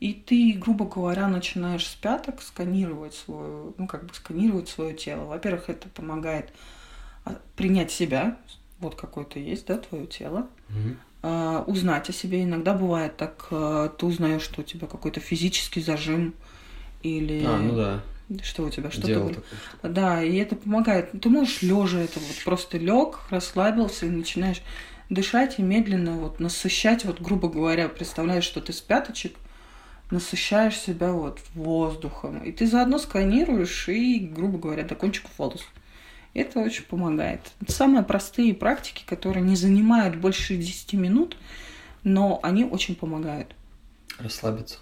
И 0.02 0.14
ты, 0.14 0.54
грубо 0.54 0.86
говоря, 0.86 1.28
начинаешь 1.28 1.86
с 1.86 1.94
пяток 1.94 2.42
сканировать 2.42 3.14
свое, 3.14 3.72
ну, 3.78 3.86
как 3.86 4.08
бы 4.08 4.14
сканировать 4.16 4.68
свое 4.68 4.96
тело. 4.96 5.26
Во-первых, 5.26 5.70
это 5.70 5.88
помогает 5.90 6.52
а, 7.24 7.40
принять 7.56 7.92
себя, 7.92 8.40
вот 8.80 8.96
какое 8.96 9.26
то 9.26 9.38
есть, 9.38 9.68
да, 9.68 9.78
твое 9.78 10.08
тело. 10.08 10.48
А, 11.22 11.64
узнать 11.68 12.10
о 12.10 12.14
себе. 12.14 12.44
Иногда 12.44 12.74
бывает 12.74 13.16
так, 13.16 13.48
а, 13.52 13.90
ты 13.90 14.08
узнаешь, 14.08 14.42
что 14.42 14.62
у 14.62 14.64
тебя 14.64 14.88
какой-то 14.88 15.20
физический 15.20 15.82
зажим 15.82 16.34
или... 17.04 17.46
А, 17.46 17.58
ну 17.58 17.76
да. 17.76 18.02
Что 18.42 18.64
у 18.64 18.72
тебя 18.72 18.90
что-то. 18.90 19.08
Делал 19.08 19.28
такое, 19.28 19.44
да, 19.84 20.24
и 20.24 20.36
это 20.38 20.56
помогает. 20.56 21.12
Ты 21.22 21.30
можешь 21.30 21.62
лежа 21.62 22.00
это 22.00 22.20
вот 22.20 22.44
просто 22.44 22.80
лег, 22.80 23.20
расслабился 23.30 24.08
и 24.08 24.10
начинаешь 24.10 24.64
дышать 25.12 25.60
и 25.60 25.62
медленно 25.62 26.14
вот 26.14 26.40
насыщать, 26.40 27.06
вот 27.06 27.22
грубо 27.22 27.50
говоря, 27.50 27.88
представляешь, 27.88 28.46
что 28.46 28.62
ты 28.62 28.74
с 28.74 28.82
пяточек 28.82 29.36
насыщаешь 30.12 30.78
себя 30.78 31.12
вот 31.12 31.40
воздухом. 31.56 32.44
И 32.44 32.52
ты 32.52 32.68
заодно 32.68 33.00
сканируешь 33.00 33.90
и, 33.90 34.20
грубо 34.20 34.58
говоря, 34.58 34.84
до 34.84 34.96
кончиков 34.96 35.32
волос. 35.38 35.66
Это 36.34 36.60
очень 36.60 36.86
помогает. 36.86 37.52
Это 37.62 37.72
самые 37.72 38.04
простые 38.04 38.54
практики, 38.54 39.04
которые 39.06 39.44
не 39.44 39.56
занимают 39.56 40.16
больше 40.16 40.56
10 40.56 40.94
минут, 40.94 41.38
но 42.04 42.40
они 42.44 42.64
очень 42.64 42.96
помогают. 42.96 43.56
Расслабиться. 44.18 44.78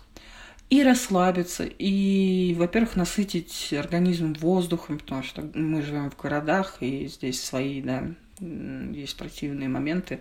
И 0.70 0.84
расслабиться, 0.84 1.66
и, 1.66 2.54
во-первых, 2.56 2.96
насытить 2.96 3.74
организм 3.74 4.34
воздухом, 4.34 5.00
потому 5.00 5.24
что 5.24 5.42
мы 5.56 5.82
живем 5.82 6.12
в 6.12 6.18
городах, 6.18 6.78
и 6.82 7.08
здесь 7.08 7.44
свои, 7.44 7.82
да, 7.82 8.04
есть 8.40 9.18
противные 9.18 9.68
моменты. 9.68 10.20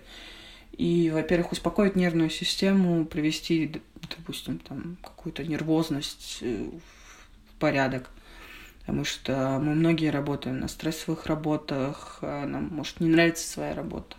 И, 0.72 1.10
во-первых, 1.10 1.52
успокоить 1.52 1.96
нервную 1.96 2.30
систему, 2.30 3.04
привести, 3.04 3.82
допустим, 4.16 4.58
там 4.58 4.96
какую-то 5.02 5.44
нервозность 5.44 6.38
э, 6.42 6.70
в 6.70 7.58
порядок 7.58 8.10
потому 8.88 9.04
что 9.04 9.60
мы 9.62 9.74
многие 9.74 10.10
работаем 10.10 10.60
на 10.60 10.68
стрессовых 10.68 11.26
работах, 11.26 12.20
а 12.22 12.46
нам, 12.46 12.68
может, 12.68 13.00
не 13.00 13.10
нравится 13.10 13.46
своя 13.46 13.74
работа, 13.74 14.16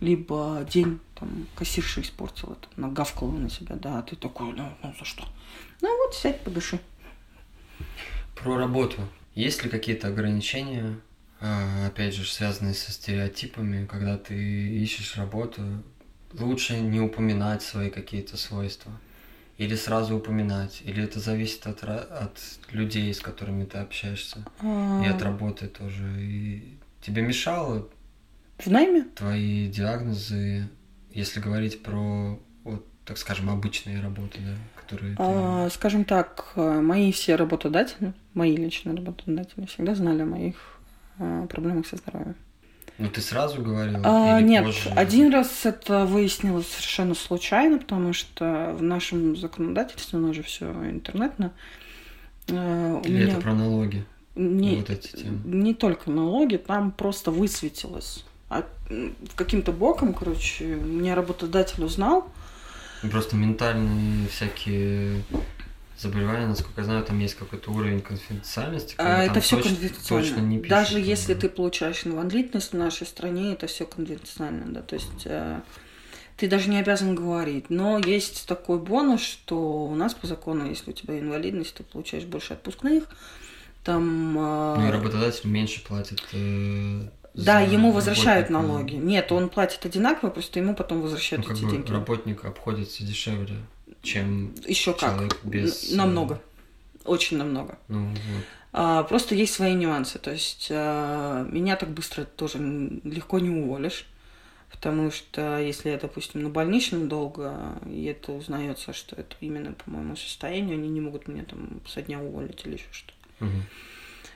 либо 0.00 0.64
день 0.70 1.00
там 1.16 1.48
кассирша 1.56 2.02
испортила, 2.02 2.54
там, 2.54 2.70
нагавкала 2.76 3.32
на 3.32 3.50
себя, 3.50 3.74
да, 3.74 3.98
а 3.98 4.02
ты 4.02 4.14
такой, 4.14 4.52
ну, 4.52 4.72
ну 4.84 4.94
за 4.96 5.04
что? 5.04 5.24
Ну 5.80 5.96
вот, 5.98 6.14
сядь, 6.14 6.40
подыши. 6.42 6.78
Про 8.36 8.56
работу. 8.56 9.00
Есть 9.34 9.64
ли 9.64 9.68
какие-то 9.68 10.06
ограничения, 10.06 11.00
а, 11.40 11.88
опять 11.88 12.14
же, 12.14 12.24
связанные 12.24 12.74
со 12.74 12.92
стереотипами, 12.92 13.84
когда 13.86 14.16
ты 14.16 14.36
ищешь 14.36 15.16
работу, 15.16 15.62
лучше 16.34 16.78
не 16.78 17.00
упоминать 17.00 17.64
свои 17.64 17.90
какие-то 17.90 18.36
свойства? 18.36 18.92
Или 19.58 19.74
сразу 19.74 20.16
упоминать? 20.16 20.82
Или 20.84 21.02
это 21.02 21.18
зависит 21.18 21.66
от, 21.66 21.82
от 21.82 22.38
людей, 22.70 23.12
с 23.12 23.20
которыми 23.20 23.64
ты 23.64 23.78
общаешься? 23.78 24.44
А... 24.60 25.02
И 25.04 25.08
от 25.08 25.20
работы 25.20 25.66
тоже. 25.66 26.04
И 26.20 26.78
тебе 27.00 27.22
мешало 27.22 27.88
в 28.58 28.66
найме? 28.68 29.02
Твои 29.16 29.68
диагнозы, 29.68 30.68
если 31.10 31.40
говорить 31.40 31.82
про, 31.82 32.38
вот, 32.62 32.86
так 33.04 33.18
скажем, 33.18 33.50
обычные 33.50 34.00
работы, 34.00 34.38
да, 34.40 34.54
которые 34.80 35.16
ты... 35.16 35.22
а, 35.22 35.68
Скажем 35.70 36.04
так, 36.04 36.52
мои 36.54 37.10
все 37.10 37.34
работодатели, 37.34 38.14
мои 38.34 38.56
личные 38.56 38.94
работодатели 38.94 39.66
всегда 39.66 39.96
знали 39.96 40.22
о 40.22 40.26
моих 40.26 40.56
а, 41.18 41.46
проблемах 41.46 41.86
со 41.86 41.96
здоровьем. 41.96 42.36
Ну, 42.98 43.08
ты 43.08 43.20
сразу 43.20 43.62
говорила? 43.62 44.00
А, 44.04 44.40
нет, 44.40 44.64
позже? 44.64 44.90
один 44.90 45.32
раз 45.32 45.64
это 45.64 46.04
выяснилось 46.04 46.66
совершенно 46.66 47.14
случайно, 47.14 47.78
потому 47.78 48.12
что 48.12 48.74
в 48.76 48.82
нашем 48.82 49.36
законодательстве, 49.36 50.18
оно 50.18 50.32
же 50.32 50.42
все 50.42 50.66
интернетно. 50.90 51.52
Э, 52.48 53.00
Или 53.04 53.22
меня... 53.24 53.32
это 53.34 53.40
про 53.40 53.54
налоги? 53.54 54.04
Не, 54.34 54.76
вот 54.76 54.90
эти 54.90 55.14
темы. 55.16 55.40
не 55.44 55.74
только 55.74 56.10
налоги, 56.10 56.56
там 56.56 56.90
просто 56.90 57.30
высветилось. 57.30 58.24
А 58.50 58.64
каким-то 59.36 59.72
боком, 59.72 60.14
короче, 60.14 60.64
мне 60.64 61.14
работодатель 61.14 61.84
узнал. 61.84 62.30
Просто 63.10 63.36
ментальные 63.36 64.28
всякие 64.28 65.22
заболевания, 65.98 66.46
насколько 66.46 66.80
я 66.80 66.84
знаю, 66.84 67.04
там 67.04 67.18
есть 67.18 67.34
какой-то 67.34 67.70
уровень 67.72 68.00
конфиденциальности. 68.00 68.94
А 68.98 69.24
это 69.24 69.40
все 69.40 69.60
конфиденциально. 69.60 70.40
не 70.40 70.58
пишут, 70.58 70.70
Даже 70.70 71.00
если 71.00 71.34
ты 71.34 71.48
получаешь 71.48 72.06
инвалидность 72.06 72.72
в 72.72 72.76
нашей 72.76 73.06
стране, 73.06 73.52
это 73.52 73.66
все 73.66 73.84
конфиденциально, 73.84 74.66
да. 74.66 74.82
То 74.82 74.94
есть 74.94 75.22
э, 75.24 75.60
ты 76.36 76.48
даже 76.48 76.70
не 76.70 76.78
обязан 76.78 77.14
говорить. 77.14 77.68
Но 77.68 77.98
есть 77.98 78.46
такой 78.46 78.78
бонус, 78.78 79.20
что 79.20 79.86
у 79.86 79.94
нас 79.94 80.14
по 80.14 80.26
закону, 80.26 80.68
если 80.68 80.90
у 80.90 80.94
тебя 80.94 81.18
инвалидность, 81.18 81.74
ты 81.74 81.82
получаешь 81.82 82.24
больше 82.24 82.54
отпускных. 82.54 83.04
Там, 83.84 84.34
ну 84.34 84.86
и 84.86 84.90
работодатель 84.90 85.48
меньше 85.48 85.82
платит. 85.84 86.22
Э, 86.32 87.08
да, 87.34 87.60
ему 87.60 87.92
возвращают 87.92 88.50
налоги. 88.50 88.94
Нет, 88.94 89.30
он 89.32 89.48
платит 89.48 89.84
одинаково, 89.86 90.30
просто 90.30 90.58
ему 90.58 90.74
потом 90.74 91.00
возвращают 91.00 91.46
ну, 91.46 91.54
эти 91.54 91.60
деньги. 91.60 91.90
Работник 91.90 92.44
обходится 92.44 93.04
дешевле, 93.04 93.56
чем 94.02 94.54
Еще 94.66 94.94
человек 94.98 95.34
как. 95.40 95.44
без. 95.44 95.90
Намного. 95.92 96.40
Очень 97.04 97.38
намного. 97.38 97.78
Ну, 97.88 98.08
вот. 98.08 98.44
а, 98.72 99.02
просто 99.04 99.34
есть 99.34 99.54
свои 99.54 99.74
нюансы. 99.74 100.18
То 100.18 100.30
есть 100.30 100.68
а, 100.70 101.44
меня 101.50 101.76
так 101.76 101.90
быстро 101.90 102.24
тоже 102.24 102.58
легко 102.58 103.38
не 103.38 103.50
уволишь. 103.50 104.06
Потому 104.70 105.10
что 105.10 105.58
если 105.58 105.90
я, 105.90 105.98
допустим, 105.98 106.42
на 106.42 106.50
больничном 106.50 107.08
долго, 107.08 107.78
и 107.86 108.04
это 108.04 108.32
узнается, 108.32 108.92
что 108.92 109.16
это 109.16 109.34
именно 109.40 109.72
по 109.72 109.90
моему 109.90 110.14
состоянию, 110.14 110.74
они 110.74 110.88
не 110.88 111.00
могут 111.00 111.26
меня 111.26 111.44
там 111.44 111.80
со 111.86 112.02
дня 112.02 112.20
уволить 112.20 112.64
или 112.64 112.74
еще 112.74 112.86
что-то. 112.92 113.46
Угу. 113.46 113.62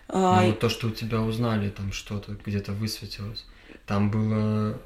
А, 0.08 0.42
ну, 0.42 0.52
то, 0.54 0.68
что 0.68 0.88
у 0.88 0.90
тебя 0.90 1.20
узнали, 1.20 1.70
там 1.70 1.92
что-то 1.92 2.36
где-то 2.44 2.72
высветилось, 2.72 3.46
там 3.86 4.10
было 4.10 4.78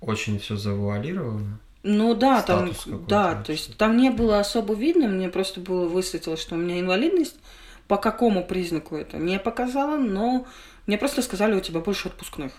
очень 0.00 0.38
все 0.38 0.56
завуалировано. 0.56 1.58
Ну 1.82 2.14
да, 2.14 2.42
там, 2.42 2.70
да, 3.08 3.42
то 3.42 3.50
есть 3.50 3.76
там 3.76 3.96
не 3.96 4.10
было 4.10 4.38
особо 4.38 4.74
видно, 4.74 5.08
мне 5.08 5.28
просто 5.28 5.60
было 5.60 5.88
высветилось, 5.88 6.40
что 6.40 6.54
у 6.54 6.58
меня 6.58 6.78
инвалидность, 6.78 7.36
по 7.88 7.96
какому 7.96 8.44
признаку 8.44 8.94
это 8.94 9.16
не 9.16 9.38
показала, 9.40 9.96
но 9.96 10.46
мне 10.86 10.96
просто 10.96 11.22
сказали, 11.22 11.54
у 11.54 11.60
тебя 11.60 11.80
больше 11.80 12.08
отпускных. 12.08 12.52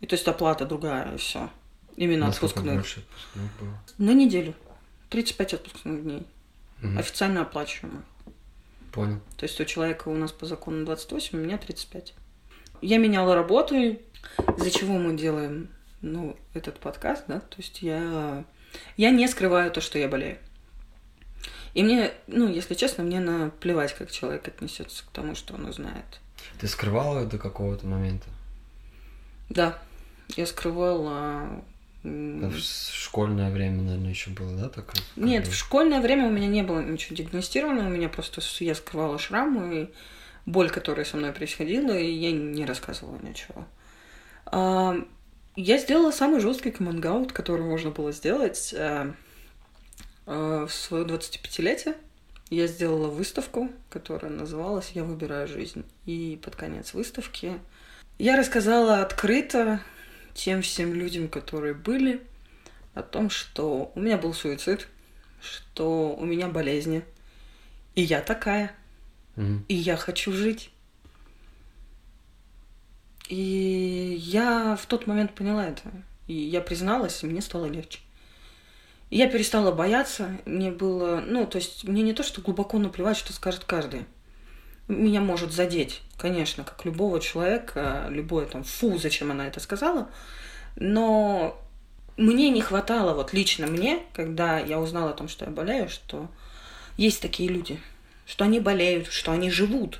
И 0.00 0.06
то 0.06 0.14
есть 0.14 0.28
оплата 0.28 0.66
другая, 0.66 1.14
и 1.14 1.16
все. 1.16 1.50
Именно 1.96 2.26
Насколько 2.26 2.60
отпускных. 2.60 2.74
больше 2.74 3.00
отпускных 3.00 3.50
было? 3.58 3.78
На 3.96 4.12
неделю. 4.12 4.54
35 5.08 5.54
отпускных 5.54 6.02
дней. 6.02 6.26
Угу. 6.82 6.98
Официально 6.98 7.42
оплачиваемых. 7.42 8.04
Понял. 8.92 9.20
То 9.36 9.44
есть 9.44 9.58
у 9.60 9.64
человека 9.64 10.08
у 10.08 10.14
нас 10.14 10.32
по 10.32 10.46
закону 10.46 10.84
28, 10.84 11.38
у 11.38 11.42
меня 11.42 11.56
35. 11.56 12.14
Я 12.82 12.98
меняла 12.98 13.34
работу, 13.34 13.74
из-за 13.74 14.70
чего 14.70 14.98
мы 14.98 15.16
делаем 15.16 15.68
ну, 16.02 16.36
этот 16.54 16.78
подкаст, 16.78 17.24
да, 17.26 17.40
то 17.40 17.56
есть 17.56 17.82
я, 17.82 18.44
я 18.96 19.10
не 19.10 19.28
скрываю 19.28 19.70
то, 19.70 19.80
что 19.80 19.98
я 19.98 20.08
болею. 20.08 20.38
И 21.74 21.82
мне, 21.82 22.10
ну, 22.26 22.48
если 22.48 22.74
честно, 22.74 23.04
мне 23.04 23.20
наплевать, 23.20 23.94
как 23.94 24.10
человек 24.10 24.48
отнесется 24.48 25.04
к 25.04 25.10
тому, 25.10 25.34
что 25.34 25.54
он 25.54 25.66
узнает. 25.66 26.20
Ты 26.58 26.68
скрывала 26.68 27.26
до 27.26 27.38
какого-то 27.38 27.86
момента? 27.86 28.26
Да, 29.50 29.78
я 30.36 30.46
скрывала 30.46 31.62
в 32.02 32.58
школьное 32.58 33.50
время, 33.50 33.82
наверное, 33.82 34.10
еще 34.10 34.30
было, 34.30 34.56
да, 34.56 34.68
так? 34.68 34.94
Нет, 35.16 35.46
в 35.46 35.54
школьное 35.54 36.00
время 36.00 36.28
у 36.28 36.30
меня 36.30 36.46
не 36.46 36.62
было 36.62 36.80
ничего 36.80 37.16
диагностировано, 37.16 37.86
у 37.86 37.90
меня 37.90 38.08
просто 38.08 38.40
я 38.60 38.74
скрывала 38.74 39.18
шрамы 39.18 39.82
и 39.82 39.94
боль, 40.46 40.70
которая 40.70 41.04
со 41.04 41.16
мной 41.16 41.32
происходила, 41.32 41.92
и 41.92 42.10
я 42.10 42.32
не 42.32 42.64
рассказывала 42.64 43.18
ничего. 43.20 43.66
Я 45.56 45.78
сделала 45.78 46.10
самый 46.10 46.40
жесткий 46.40 46.70
комангаут, 46.70 47.32
который 47.32 47.64
можно 47.64 47.90
было 47.90 48.12
сделать 48.12 48.74
а, 48.76 49.14
а, 50.26 50.66
в 50.66 50.72
свое 50.72 51.04
25-летие. 51.04 51.96
Я 52.50 52.66
сделала 52.66 53.08
выставку, 53.08 53.70
которая 53.88 54.30
называлась 54.30 54.90
«Я 54.90 55.02
выбираю 55.02 55.48
жизнь». 55.48 55.84
И 56.04 56.38
под 56.42 56.56
конец 56.56 56.94
выставки 56.94 57.58
я 58.18 58.36
рассказала 58.36 59.00
открыто 59.00 59.80
тем 60.34 60.62
всем 60.62 60.94
людям, 60.94 61.28
которые 61.28 61.74
были, 61.74 62.22
о 62.96 63.02
том, 63.02 63.28
что 63.28 63.92
у 63.94 64.00
меня 64.00 64.16
был 64.16 64.32
суицид, 64.32 64.88
что 65.40 66.16
у 66.16 66.24
меня 66.24 66.48
болезни, 66.48 67.04
и 67.94 68.02
я 68.02 68.22
такая, 68.22 68.74
mm-hmm. 69.36 69.64
и 69.68 69.74
я 69.74 69.96
хочу 69.96 70.32
жить. 70.32 70.70
И 73.28 74.16
я 74.20 74.76
в 74.76 74.86
тот 74.86 75.06
момент 75.06 75.34
поняла 75.34 75.66
это. 75.66 75.82
И 76.26 76.34
я 76.34 76.60
призналась, 76.60 77.22
и 77.22 77.26
мне 77.26 77.40
стало 77.40 77.66
легче. 77.66 78.00
И 79.10 79.16
я 79.16 79.28
перестала 79.28 79.72
бояться. 79.72 80.36
Мне 80.44 80.70
было, 80.70 81.22
ну, 81.24 81.46
то 81.46 81.58
есть 81.58 81.84
мне 81.84 82.02
не 82.02 82.12
то, 82.12 82.22
что 82.22 82.40
глубоко 82.40 82.78
наплевать, 82.78 83.16
что 83.16 83.32
скажет 83.32 83.64
каждый. 83.64 84.04
Меня 84.88 85.20
может 85.20 85.52
задеть, 85.52 86.02
конечно, 86.16 86.62
как 86.62 86.84
любого 86.84 87.20
человека, 87.20 88.06
любое 88.10 88.46
там, 88.46 88.62
фу, 88.62 88.98
зачем 88.98 89.32
она 89.32 89.46
это 89.46 89.58
сказала. 89.60 90.08
Но 90.76 91.60
мне 92.16 92.50
не 92.50 92.60
хватало, 92.60 93.14
вот 93.14 93.32
лично 93.32 93.66
мне, 93.66 94.00
когда 94.12 94.58
я 94.58 94.80
узнала 94.80 95.10
о 95.10 95.14
том, 95.14 95.28
что 95.28 95.44
я 95.44 95.50
болею, 95.50 95.88
что 95.88 96.28
есть 96.96 97.20
такие 97.20 97.48
люди, 97.48 97.80
что 98.26 98.44
они 98.44 98.60
болеют, 98.60 99.08
что 99.08 99.32
они 99.32 99.50
живут, 99.50 99.98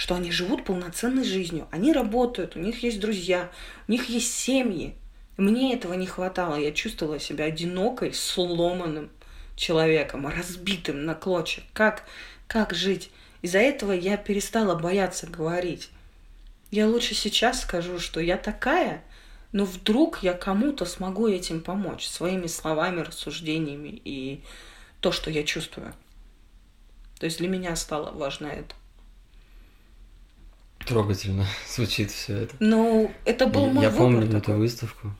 что 0.00 0.14
они 0.14 0.32
живут 0.32 0.64
полноценной 0.64 1.24
жизнью. 1.24 1.68
Они 1.70 1.92
работают, 1.92 2.56
у 2.56 2.58
них 2.58 2.82
есть 2.82 3.00
друзья, 3.00 3.50
у 3.86 3.92
них 3.92 4.08
есть 4.08 4.32
семьи. 4.32 4.94
Мне 5.36 5.74
этого 5.74 5.92
не 5.92 6.06
хватало. 6.06 6.56
Я 6.56 6.72
чувствовала 6.72 7.20
себя 7.20 7.44
одинокой, 7.44 8.14
сломанным 8.14 9.10
человеком, 9.56 10.26
разбитым 10.26 11.04
на 11.04 11.14
клочья. 11.14 11.62
Как, 11.74 12.04
как 12.46 12.72
жить? 12.72 13.10
Из-за 13.42 13.58
этого 13.58 13.92
я 13.92 14.16
перестала 14.16 14.74
бояться 14.74 15.26
говорить. 15.26 15.90
Я 16.70 16.88
лучше 16.88 17.14
сейчас 17.14 17.60
скажу, 17.60 17.98
что 17.98 18.20
я 18.20 18.38
такая, 18.38 19.04
но 19.52 19.66
вдруг 19.66 20.22
я 20.22 20.32
кому-то 20.32 20.86
смогу 20.86 21.28
этим 21.28 21.60
помочь 21.60 22.06
своими 22.06 22.46
словами, 22.46 23.00
рассуждениями 23.00 24.00
и 24.02 24.42
то, 25.00 25.12
что 25.12 25.30
я 25.30 25.44
чувствую. 25.44 25.92
То 27.18 27.26
есть 27.26 27.36
для 27.36 27.48
меня 27.48 27.76
стало 27.76 28.12
важно 28.12 28.46
это. 28.46 28.74
Трогательно 30.86 31.46
звучит 31.68 32.10
все 32.10 32.42
это. 32.42 32.54
Ну, 32.60 33.12
это 33.24 33.46
был 33.46 33.66
я, 33.66 33.72
мой 33.72 33.84
Я 33.84 33.90
помню 33.90 34.26
такой. 34.26 34.38
эту 34.38 34.52
выставку. 34.54 35.12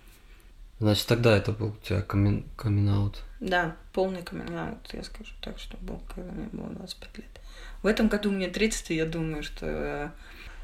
Значит, 0.81 1.07
тогда 1.07 1.37
это 1.37 1.53
был 1.53 1.69
у 1.69 1.87
тебя 1.87 2.01
камин, 2.01 2.47
камин 2.57 3.13
Да, 3.41 3.77
полный 3.93 4.23
камин 4.23 4.47
я 4.93 5.05
скажу 5.05 5.33
так, 5.43 5.59
что 5.59 5.77
был, 5.77 6.01
когда 6.15 6.33
мне 6.33 6.49
было 6.53 6.71
25 6.71 7.19
лет. 7.19 7.41
В 7.83 7.87
этом 7.87 8.09
году 8.09 8.31
мне 8.31 8.49
30, 8.49 8.91
и 8.91 8.95
я 8.95 9.05
думаю, 9.05 9.43
что 9.43 10.13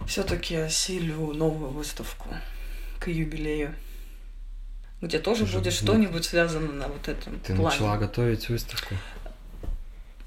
все-таки 0.07 0.57
осилю 0.57 1.33
новую 1.35 1.71
выставку 1.71 2.29
к 2.99 3.09
юбилею, 3.09 3.75
где 5.03 5.19
тоже 5.19 5.45
Уже 5.45 5.59
будет 5.59 5.73
что-нибудь 5.73 6.25
связано 6.25 6.73
на 6.73 6.89
вот 6.89 7.09
этом 7.09 7.39
Ты 7.41 7.55
плане. 7.55 7.65
начала 7.65 7.97
готовить 7.99 8.49
выставку? 8.49 8.95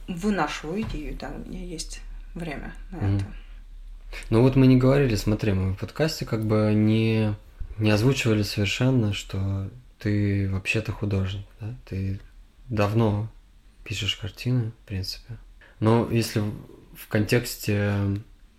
Выношу 0.08 0.80
идею, 0.82 1.18
да, 1.18 1.30
у 1.30 1.50
меня 1.50 1.64
есть 1.64 2.02
время 2.36 2.74
на 2.92 2.98
mm. 2.98 3.18
это. 3.18 3.26
Ну 4.30 4.42
вот 4.42 4.56
мы 4.56 4.68
не 4.68 4.78
говорили, 4.78 5.16
смотри, 5.16 5.54
мы 5.54 5.74
в 5.74 5.78
подкасте 5.78 6.26
как 6.26 6.46
бы 6.46 6.74
не, 6.74 7.36
не 7.78 7.92
озвучивали 7.92 8.44
совершенно, 8.44 9.14
что 9.14 9.70
ты 10.00 10.50
вообще-то 10.50 10.92
художник, 10.92 11.46
да? 11.60 11.76
Ты 11.86 12.20
давно 12.68 13.30
пишешь 13.84 14.16
картины, 14.16 14.72
в 14.84 14.88
принципе. 14.88 15.38
Но 15.80 16.10
если 16.12 16.42
в 16.96 17.08
контексте, 17.08 17.94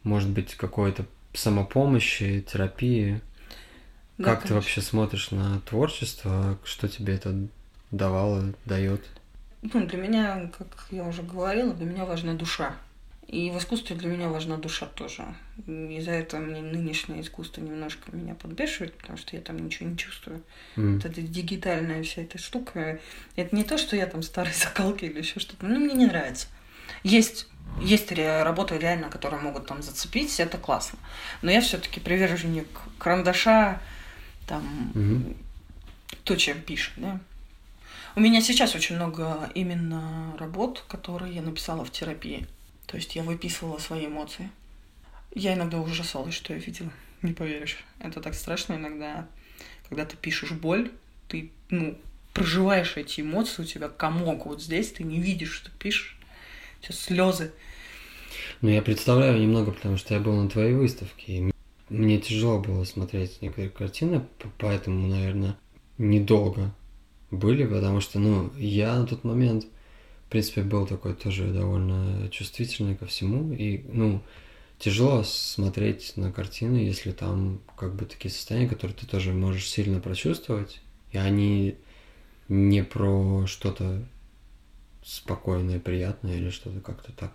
может 0.03 0.31
быть, 0.31 0.55
какой-то 0.55 1.05
самопомощи, 1.33 2.45
терапии, 2.51 3.21
да, 4.19 4.25
как 4.25 4.35
конечно. 4.35 4.49
ты 4.49 4.55
вообще 4.55 4.81
смотришь 4.81 5.31
на 5.31 5.61
творчество? 5.61 6.59
Что 6.65 6.89
тебе 6.89 7.15
это 7.15 7.35
давало, 7.91 8.55
дает? 8.65 9.03
Ну, 9.63 9.87
для 9.87 9.99
меня, 9.99 10.51
как 10.57 10.87
я 10.91 11.05
уже 11.05 11.23
говорила, 11.23 11.73
для 11.75 11.87
меня 11.87 12.05
важна 12.05 12.35
душа. 12.35 12.75
И 13.31 13.53
в 13.53 13.59
искусстве 13.59 13.95
для 13.95 14.09
меня 14.09 14.29
важна 14.29 14.57
душа 14.57 14.87
тоже. 14.87 15.25
Из-за 15.69 16.11
этого 16.11 16.41
мне 16.41 16.61
нынешнее 16.61 17.21
искусство 17.21 17.61
немножко 17.61 18.11
меня 18.11 18.35
подбешивает, 18.35 18.93
потому 18.99 19.17
что 19.17 19.37
я 19.37 19.43
там 19.43 19.57
ничего 19.65 19.89
не 19.89 19.97
чувствую. 19.97 20.43
Mm. 20.75 20.95
Вот 20.95 21.05
эта 21.05 21.23
дигитальная 21.23 22.03
вся 22.03 22.23
эта 22.23 22.39
штука. 22.39 22.99
Это 23.37 23.55
не 23.55 23.63
то, 23.63 23.79
что 23.79 23.95
я 23.95 24.07
там 24.07 24.25
старый 24.25 24.53
закалки 24.55 25.05
или 25.05 25.19
еще 25.19 25.39
что-то. 25.39 25.65
Ну, 25.65 25.79
мне 25.79 25.95
не 25.95 26.07
нравится. 26.07 26.49
Есть 27.05 27.47
есть 27.81 28.11
работы 28.11 28.79
реально, 28.79 29.11
которые 29.11 29.41
могут 29.41 29.67
там 29.67 29.81
зацепить, 29.81 30.41
это 30.41 30.59
классно. 30.59 30.99
Но 31.41 31.53
я 31.53 31.61
все-таки 31.61 32.01
приверженник 32.01 32.67
карандаша, 32.99 33.81
там, 34.49 34.91
угу. 34.93 35.37
то, 36.25 36.35
чем 36.35 36.61
пишет, 36.63 36.95
да. 36.97 37.21
У 38.17 38.21
меня 38.21 38.41
сейчас 38.41 38.75
очень 38.75 38.97
много 38.97 39.49
именно 39.55 40.37
работ, 40.37 40.85
которые 40.89 41.33
я 41.33 41.43
написала 41.43 41.85
в 41.85 41.93
терапии. 41.93 42.49
То 42.91 42.97
есть 42.97 43.15
я 43.15 43.23
выписывала 43.23 43.79
свои 43.79 44.07
эмоции. 44.07 44.51
Я 45.33 45.55
иногда 45.55 45.79
ужасалась, 45.79 46.35
что 46.35 46.53
я 46.55 46.59
видела. 46.59 46.91
Не 47.23 47.33
поверишь. 47.33 47.79
Это 48.01 48.21
так 48.21 48.35
страшно 48.35 48.75
иногда. 48.75 49.29
Когда 49.89 50.05
ты 50.05 50.17
пишешь 50.17 50.51
боль, 50.51 50.91
ты, 51.29 51.53
ну, 51.69 51.97
проживаешь 52.35 52.97
эти 52.97 53.21
эмоции, 53.21 53.63
у 53.63 53.65
тебя 53.65 53.89
комок 53.89 54.47
вот 54.47 54.61
здесь, 54.61 54.91
ты 54.91 55.05
не 55.05 55.21
видишь, 55.21 55.53
что 55.53 55.71
пишешь. 55.71 56.19
Сейчас 56.81 56.99
слезы. 56.99 57.53
Ну, 58.61 58.71
я 58.71 58.83
представляю 58.83 59.41
немного, 59.41 59.71
потому 59.71 59.97
что 59.97 60.15
я 60.15 60.19
был 60.19 60.35
на 60.35 60.51
твоей 60.51 60.75
выставке, 60.75 61.33
и 61.33 61.53
мне 61.91 62.19
тяжело 62.19 62.59
было 62.59 62.83
смотреть 62.83 63.41
некоторые 63.41 63.71
картины, 63.71 64.25
поэтому, 64.59 65.07
наверное, 65.07 65.57
недолго 65.97 66.75
были, 67.31 67.65
потому 67.67 68.01
что, 68.01 68.19
ну, 68.19 68.53
я 68.57 68.97
на 68.97 69.07
тот 69.07 69.23
момент, 69.23 69.67
в 70.31 70.33
принципе, 70.33 70.63
был 70.63 70.87
такой 70.87 71.15
тоже 71.15 71.49
довольно 71.53 72.29
чувствительный 72.31 72.95
ко 72.95 73.05
всему, 73.05 73.53
и, 73.53 73.85
ну, 73.93 74.23
тяжело 74.79 75.25
смотреть 75.25 76.13
на 76.15 76.31
картины, 76.31 76.77
если 76.77 77.11
там 77.11 77.61
как 77.77 77.97
бы 77.97 78.05
такие 78.05 78.31
состояния, 78.31 78.69
которые 78.69 78.97
ты 78.97 79.09
тоже 79.09 79.33
можешь 79.33 79.69
сильно 79.69 79.99
прочувствовать, 79.99 80.83
и 81.11 81.19
они 81.19 81.75
не 82.49 82.85
про 82.85 83.45
что-то 83.49 84.05
спокойное, 85.05 85.81
приятное 85.81 86.37
или 86.37 86.51
что-то 86.51 86.79
как-то 86.79 87.11
так. 87.11 87.33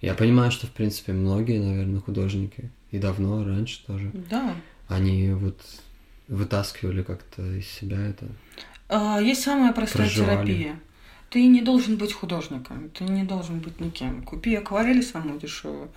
Я 0.00 0.14
понимаю, 0.14 0.52
что, 0.52 0.68
в 0.68 0.70
принципе, 0.70 1.14
многие, 1.14 1.58
наверное, 1.58 2.00
художники, 2.00 2.70
и 2.92 3.00
давно, 3.00 3.44
раньше 3.44 3.84
тоже, 3.84 4.12
да. 4.30 4.54
они 4.86 5.32
вот 5.32 5.60
вытаскивали 6.28 7.02
как-то 7.02 7.42
из 7.42 7.66
себя 7.66 7.98
это. 7.98 8.28
А, 8.88 9.18
есть 9.20 9.42
самая 9.42 9.72
простая 9.72 10.06
проживали. 10.06 10.46
терапия. 10.46 10.80
Ты 11.34 11.48
не 11.48 11.62
должен 11.62 11.96
быть 11.96 12.12
художником, 12.12 12.90
ты 12.90 13.02
не 13.02 13.24
должен 13.24 13.58
быть 13.58 13.80
никем. 13.80 14.22
Купи 14.22 14.54
акварель 14.54 15.02
самую 15.02 15.40
дешевую, 15.40 15.90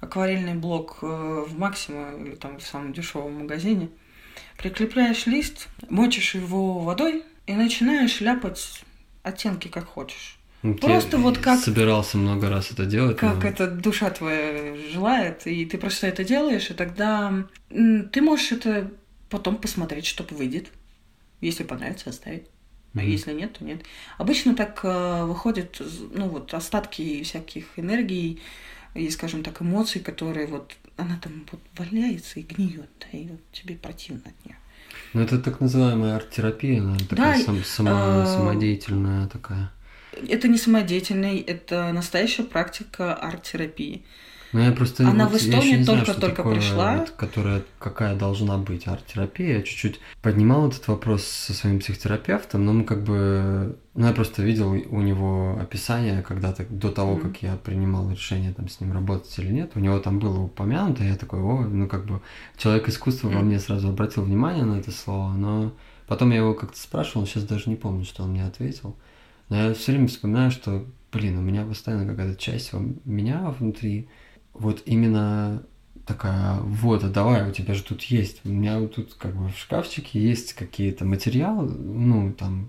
акварельный 0.00 0.54
блок 0.54 0.98
э, 1.02 1.44
в 1.46 1.56
максимум 1.56 2.24
или 2.24 2.34
там 2.34 2.58
в 2.58 2.66
самом 2.66 2.92
дешевом 2.92 3.34
магазине, 3.34 3.90
прикрепляешь 4.58 5.26
лист, 5.26 5.68
мочишь 5.88 6.34
его 6.34 6.80
водой 6.80 7.22
и 7.46 7.52
начинаешь 7.52 8.20
ляпать 8.20 8.82
оттенки 9.22 9.68
как 9.68 9.86
хочешь. 9.86 10.40
Ну, 10.64 10.74
просто 10.74 11.18
вот 11.18 11.38
как... 11.38 11.60
Собирался 11.60 12.18
много 12.18 12.50
раз 12.50 12.72
это 12.72 12.84
делать. 12.84 13.16
Как 13.16 13.44
но... 13.44 13.48
это 13.48 13.70
душа 13.70 14.10
твоя 14.10 14.74
желает, 14.92 15.46
и 15.46 15.66
ты 15.66 15.78
просто 15.78 16.08
это 16.08 16.24
делаешь, 16.24 16.68
и 16.68 16.74
тогда 16.74 17.46
ты 17.68 18.20
можешь 18.20 18.50
это 18.50 18.90
потом 19.28 19.56
посмотреть, 19.56 20.06
что 20.06 20.26
выйдет. 20.34 20.66
Если 21.40 21.62
понравится, 21.62 22.10
оставить. 22.10 22.48
А 22.94 22.98
mm-hmm. 22.98 23.06
если 23.06 23.32
нет, 23.32 23.52
то 23.58 23.64
нет. 23.64 23.82
Обычно 24.18 24.54
так 24.56 24.80
э, 24.82 25.24
выходят, 25.24 25.80
ну 26.12 26.28
вот, 26.28 26.52
остатки 26.54 27.22
всяких 27.22 27.64
энергий 27.76 28.40
и, 28.94 29.08
скажем 29.10 29.42
так, 29.42 29.62
эмоций, 29.62 30.00
которые 30.00 30.46
вот, 30.46 30.74
она 30.96 31.18
там 31.22 31.46
вот 31.52 31.60
валяется 31.76 32.40
и 32.40 32.42
гниет, 32.42 32.90
да, 33.00 33.18
и 33.18 33.28
вот 33.28 33.40
тебе 33.52 33.76
противно 33.76 34.22
от 34.24 34.46
нее. 34.46 34.56
Ну, 35.12 35.22
это 35.22 35.38
так 35.38 35.60
называемая 35.60 36.16
арт-терапия, 36.16 36.82
наверное, 36.82 37.08
такая 37.08 37.38
да, 37.38 37.44
сам, 37.44 37.64
сама, 37.64 38.24
э, 38.24 38.26
самодеятельная 38.26 39.28
такая. 39.28 39.72
Это 40.28 40.48
не 40.48 40.58
самодеятельный, 40.58 41.38
это 41.38 41.92
настоящая 41.92 42.42
практика 42.42 43.14
арт-терапии. 43.14 44.04
Ну, 44.52 44.60
я 44.60 44.72
просто 44.72 45.08
Она 45.08 45.28
вот, 45.28 45.34
в 45.34 45.42
Эстонии 45.42 45.84
только-только 45.84 46.42
пришла. 46.42 46.98
Вот, 46.98 47.10
которая 47.10 47.62
какая 47.78 48.16
должна 48.16 48.58
быть 48.58 48.86
арт-терапия. 48.88 49.58
Я 49.58 49.62
чуть-чуть 49.62 50.00
поднимал 50.22 50.68
этот 50.68 50.86
вопрос 50.88 51.24
со 51.24 51.54
своим 51.54 51.78
психотерапевтом, 51.78 52.64
но 52.64 52.72
мы 52.72 52.84
как 52.84 53.04
бы... 53.04 53.76
Ну, 53.94 54.06
я 54.06 54.12
просто 54.12 54.42
видел 54.42 54.70
у 54.70 55.00
него 55.00 55.58
описание 55.60 56.22
когда-то, 56.22 56.64
до 56.68 56.90
того, 56.90 57.16
mm. 57.16 57.20
как 57.20 57.42
я 57.42 57.56
принимал 57.56 58.10
решение 58.10 58.52
там 58.52 58.68
с 58.68 58.80
ним 58.80 58.92
работать 58.92 59.36
или 59.38 59.50
нет. 59.52 59.72
У 59.74 59.80
него 59.80 59.98
там 60.00 60.18
было 60.18 60.40
упомянуто, 60.40 61.04
я 61.04 61.16
такой, 61.16 61.40
о, 61.40 61.60
ну, 61.60 61.86
как 61.88 62.06
бы 62.06 62.20
человек 62.56 62.88
искусства 62.88 63.28
mm. 63.28 63.34
во 63.34 63.40
мне 63.40 63.58
сразу 63.60 63.88
обратил 63.88 64.24
внимание 64.24 64.64
на 64.64 64.78
это 64.78 64.90
слово, 64.90 65.32
но 65.32 65.72
потом 66.06 66.30
я 66.30 66.38
его 66.38 66.54
как-то 66.54 66.78
спрашивал, 66.78 67.26
сейчас 67.26 67.44
даже 67.44 67.68
не 67.68 67.76
помню, 67.76 68.04
что 68.04 68.24
он 68.24 68.30
мне 68.30 68.44
ответил. 68.44 68.96
Но 69.48 69.56
я 69.56 69.74
все 69.74 69.92
время 69.92 70.08
вспоминаю, 70.08 70.50
что, 70.50 70.86
блин, 71.12 71.38
у 71.38 71.42
меня 71.42 71.64
постоянно 71.64 72.06
какая-то 72.06 72.40
часть 72.40 72.72
меня 73.04 73.54
внутри, 73.58 74.08
вот 74.60 74.82
именно 74.84 75.62
такая, 76.06 76.60
вот, 76.60 77.02
а 77.04 77.08
давай, 77.08 77.48
у 77.48 77.52
тебя 77.52 77.74
же 77.74 77.82
тут 77.82 78.02
есть, 78.02 78.40
у 78.44 78.48
меня 78.48 78.78
вот 78.78 78.94
тут 78.94 79.14
как 79.14 79.34
бы 79.34 79.48
в 79.48 79.58
шкафчике 79.58 80.20
есть 80.20 80.52
какие-то 80.52 81.04
материалы, 81.04 81.68
ну, 81.68 82.32
там 82.32 82.68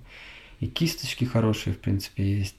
и 0.60 0.68
кисточки 0.68 1.26
хорошие, 1.26 1.74
в 1.74 1.80
принципе, 1.80 2.38
есть 2.38 2.56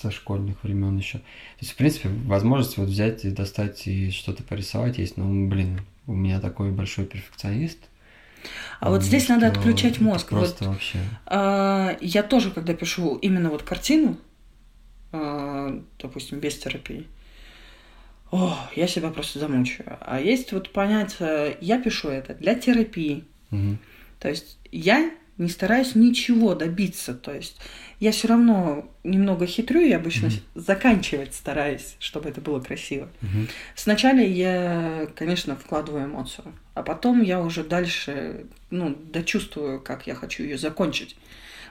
со 0.00 0.10
школьных 0.10 0.62
времен 0.62 0.96
еще. 0.96 1.18
То 1.18 1.24
есть, 1.60 1.72
в 1.72 1.76
принципе, 1.76 2.08
возможность 2.08 2.78
вот 2.78 2.88
взять 2.88 3.24
и 3.24 3.30
достать 3.30 3.86
и 3.86 4.10
что-то 4.10 4.42
порисовать 4.42 4.98
есть, 4.98 5.16
но, 5.16 5.26
блин, 5.48 5.80
у 6.06 6.14
меня 6.14 6.40
такой 6.40 6.70
большой 6.70 7.04
перфекционист. 7.04 7.78
А 8.78 8.88
вот 8.88 9.02
здесь 9.02 9.28
надо 9.28 9.48
отключать 9.48 10.00
мозг. 10.00 10.28
Просто 10.28 10.64
вот, 10.64 10.74
вообще. 10.74 10.98
А, 11.26 11.98
я 12.00 12.22
тоже, 12.22 12.50
когда 12.50 12.72
пишу 12.72 13.16
именно 13.16 13.50
вот 13.50 13.62
картину, 13.62 14.16
а, 15.12 15.82
допустим, 15.98 16.40
без 16.40 16.56
терапии, 16.56 17.06
о, 18.30 18.56
я 18.76 18.86
себя 18.86 19.10
просто 19.10 19.38
замучаю. 19.38 19.98
А 20.00 20.20
есть 20.20 20.52
вот 20.52 20.72
понятие, 20.72 21.56
я 21.60 21.80
пишу 21.80 22.08
это 22.08 22.34
для 22.34 22.54
терапии. 22.54 23.24
Угу. 23.50 23.78
То 24.20 24.28
есть 24.28 24.58
я 24.70 25.10
не 25.40 25.48
стараюсь 25.48 25.94
ничего 25.94 26.54
добиться. 26.54 27.14
То 27.14 27.32
есть 27.34 27.60
я 27.98 28.12
все 28.12 28.28
равно 28.28 28.88
немного 29.02 29.46
хитрю, 29.46 29.80
я 29.80 29.96
обычно 29.96 30.26
mm 30.26 30.40
заканчивать 30.54 31.34
стараюсь, 31.34 31.96
чтобы 31.98 32.28
это 32.28 32.40
было 32.40 32.60
красиво. 32.60 33.08
mm 33.22 33.50
Сначала 33.74 34.18
я, 34.18 35.08
конечно, 35.16 35.56
вкладываю 35.56 36.04
эмоцию, 36.04 36.52
а 36.74 36.82
потом 36.82 37.22
я 37.22 37.40
уже 37.40 37.64
дальше, 37.64 38.46
ну, 38.70 38.94
дочувствую, 38.94 39.80
как 39.80 40.06
я 40.06 40.14
хочу 40.14 40.42
ее 40.42 40.58
закончить. 40.58 41.16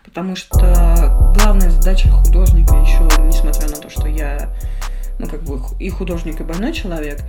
Потому 0.04 0.36
что 0.36 1.34
главная 1.38 1.70
задача 1.70 2.10
художника 2.10 2.74
еще, 2.76 3.04
несмотря 3.28 3.70
на 3.70 3.76
то, 3.76 3.90
что 3.90 4.08
я 4.08 4.56
ну, 5.20 5.28
как 5.28 5.44
бы 5.44 5.62
и 5.80 5.90
художник, 5.90 6.40
и 6.40 6.44
больной 6.44 6.74
человек, 6.74 7.22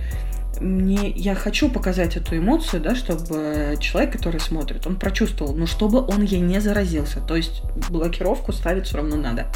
мне, 0.59 1.09
я 1.09 1.35
хочу 1.35 1.69
показать 1.69 2.17
эту 2.17 2.37
эмоцию, 2.37 2.81
да, 2.81 2.95
чтобы 2.95 3.77
человек, 3.79 4.13
который 4.13 4.39
смотрит, 4.39 4.85
он 4.87 4.97
прочувствовал, 4.97 5.53
но 5.53 5.65
чтобы 5.65 6.05
он 6.05 6.21
ей 6.23 6.39
не 6.39 6.59
заразился. 6.59 7.19
То 7.21 7.35
есть 7.35 7.63
блокировку 7.89 8.51
ставить 8.51 8.87
все 8.87 8.97
равно 8.97 9.15
надо. 9.15 9.47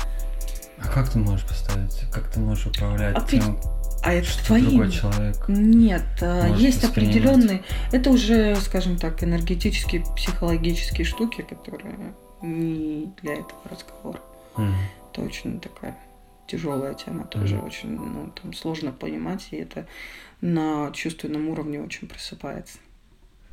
А 0.82 0.88
как 0.88 1.10
ты 1.10 1.20
можешь 1.20 1.46
поставить? 1.46 2.02
Как 2.12 2.30
ты 2.30 2.40
можешь 2.40 2.68
управлять 2.68 3.16
а 3.16 3.22
тем, 3.22 3.58
а 4.04 4.14
это 4.14 4.28
что 4.28 4.46
твои... 4.46 4.62
другой 4.64 4.92
человек? 4.92 5.46
Нет, 5.48 6.04
а, 6.22 6.48
есть 6.56 6.84
определенные... 6.84 7.64
Это 7.92 8.10
уже, 8.10 8.56
скажем 8.58 8.98
так, 8.98 9.24
энергетические, 9.24 10.04
психологические 10.16 11.06
штуки, 11.06 11.42
которые 11.42 12.14
не 12.42 13.12
для 13.22 13.34
этого 13.34 13.62
разговора. 13.70 14.20
Mm. 14.58 14.74
Это 15.12 15.22
очень 15.22 15.60
такая 15.60 15.98
тяжелая 16.48 16.94
тема 16.94 17.26
тоже 17.26 17.56
mm-hmm. 17.56 17.66
очень, 17.66 17.90
ну, 17.90 18.32
там 18.42 18.54
сложно 18.54 18.92
понимать, 18.92 19.48
и 19.52 19.58
это 19.58 19.88
на 20.42 20.92
чувственном 20.92 21.50
уровне 21.50 21.82
очень 21.82 22.08
просыпается. 22.08 22.78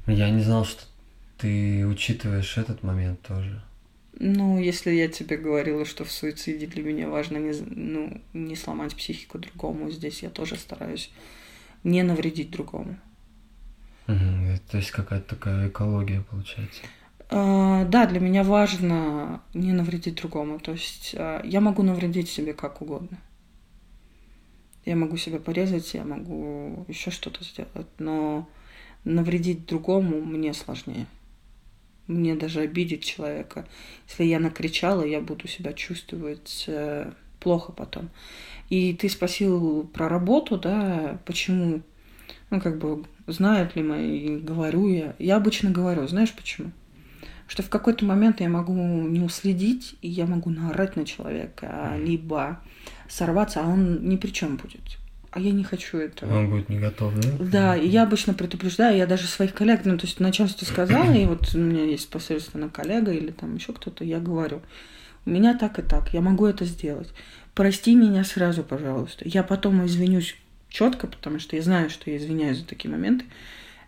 Я 0.07 0.31
не 0.31 0.43
знал, 0.43 0.65
что 0.65 0.83
ты 1.39 1.87
учитываешь 1.87 2.59
этот 2.59 2.83
момент 2.83 3.21
тоже. 3.23 3.63
Ну, 4.19 4.61
если 4.61 4.91
я 4.91 5.09
тебе 5.09 5.37
говорила, 5.37 5.85
что 5.85 6.05
в 6.05 6.13
суициде 6.13 6.67
для 6.67 6.83
меня 6.83 7.09
важно 7.09 7.39
не, 7.39 7.53
ну, 7.61 8.21
не 8.33 8.57
сломать 8.57 8.95
психику 8.95 9.39
другому, 9.39 9.91
здесь 9.91 10.23
я 10.23 10.31
тоже 10.31 10.57
стараюсь 10.57 11.11
не 11.83 12.03
навредить 12.03 12.51
другому. 12.51 12.99
Угу, 14.07 14.59
то 14.71 14.77
есть 14.77 14.91
какая-то 14.91 15.37
такая 15.37 15.69
экология 15.69 16.23
получается. 16.23 16.83
А, 17.35 17.87
да, 17.87 18.05
для 18.07 18.21
меня 18.21 18.45
важно 18.45 19.41
не 19.55 19.73
навредить 19.73 20.17
другому. 20.17 20.61
То 20.61 20.73
есть 20.73 21.15
а, 21.17 21.41
я 21.45 21.63
могу 21.63 21.83
навредить 21.83 22.29
себе 22.29 22.53
как 22.53 22.83
угодно. 22.83 23.19
Я 24.85 24.97
могу 24.97 25.17
себя 25.17 25.39
порезать, 25.39 25.95
я 25.95 26.05
могу 26.05 26.85
еще 26.89 27.11
что-то 27.11 27.43
сделать, 27.43 27.87
но 27.99 28.47
навредить 29.05 29.65
другому 29.65 30.21
мне 30.21 30.53
сложнее. 30.53 31.07
Мне 32.07 32.35
даже 32.35 32.61
обидеть 32.61 33.05
человека. 33.05 33.67
Если 34.09 34.25
я 34.25 34.39
накричала, 34.39 35.03
я 35.03 35.21
буду 35.23 35.49
себя 35.49 35.73
чувствовать 35.73 36.65
э, 36.67 37.13
плохо 37.41 37.73
потом. 37.73 38.11
И 38.69 38.93
ты 38.93 39.09
спросил 39.09 39.85
про 39.95 40.09
работу, 40.09 40.59
да, 40.59 41.19
почему, 41.25 41.81
ну, 42.51 42.61
как 42.61 42.79
бы, 42.79 43.05
знают 43.27 43.75
ли 43.77 43.83
мои, 43.83 44.37
говорю 44.37 44.89
я. 44.89 45.15
Я 45.19 45.37
обычно 45.37 45.71
говорю, 45.71 46.07
знаешь 46.09 46.35
почему? 46.35 46.73
Что 47.53 47.63
в 47.63 47.69
какой-то 47.69 48.07
момент 48.07 48.41
я 48.41 48.49
могу 48.49 48.73
не 48.73 49.21
уследить, 49.21 49.95
и 50.01 50.09
я 50.09 50.25
могу 50.25 50.49
наорать 50.49 50.97
на 50.97 51.05
человека, 51.05 51.99
либо 51.99 52.61
сорваться, 53.11 53.61
а 53.61 53.69
он 53.69 54.09
ни 54.09 54.17
при 54.17 54.31
чем 54.31 54.57
будет. 54.57 54.81
А 55.33 55.39
я 55.39 55.53
не 55.53 55.63
хочу 55.63 55.99
этого. 55.99 56.39
Он 56.39 56.49
будет 56.49 56.71
не 56.71 56.79
готов, 56.79 57.13
да? 57.15 57.29
Да, 57.41 57.77
и 57.77 57.87
я 57.87 58.05
обычно 58.05 58.33
предупреждаю, 58.33 58.97
я 58.97 59.07
даже 59.07 59.27
своих 59.27 59.53
коллег, 59.53 59.83
ну, 59.85 59.99
то 59.99 60.07
есть 60.07 60.19
начальству 60.19 60.65
сказала, 60.65 61.13
и 61.13 61.27
вот 61.27 61.55
у 61.55 61.59
меня 61.59 61.85
есть 61.85 62.09
посредственно 62.09 62.71
коллега 62.71 63.13
или 63.13 63.33
там 63.33 63.55
еще 63.57 63.75
кто-то, 63.75 64.03
я 64.03 64.19
говорю, 64.19 64.63
у 65.27 65.31
меня 65.31 65.53
так 65.53 65.79
и 65.79 65.83
так, 65.83 66.15
я 66.15 66.23
могу 66.23 66.47
это 66.47 66.65
сделать. 66.65 67.11
Прости 67.53 67.95
меня 67.95 68.25
сразу, 68.25 68.63
пожалуйста. 68.63 69.29
Я 69.29 69.43
потом 69.43 69.85
извинюсь 69.85 70.37
четко, 70.71 71.07
потому 71.07 71.39
что 71.39 71.55
я 71.57 71.61
знаю, 71.61 71.91
что 71.91 72.11
я 72.11 72.17
извиняюсь 72.17 72.61
за 72.61 72.65
такие 72.65 72.91
моменты 72.91 73.27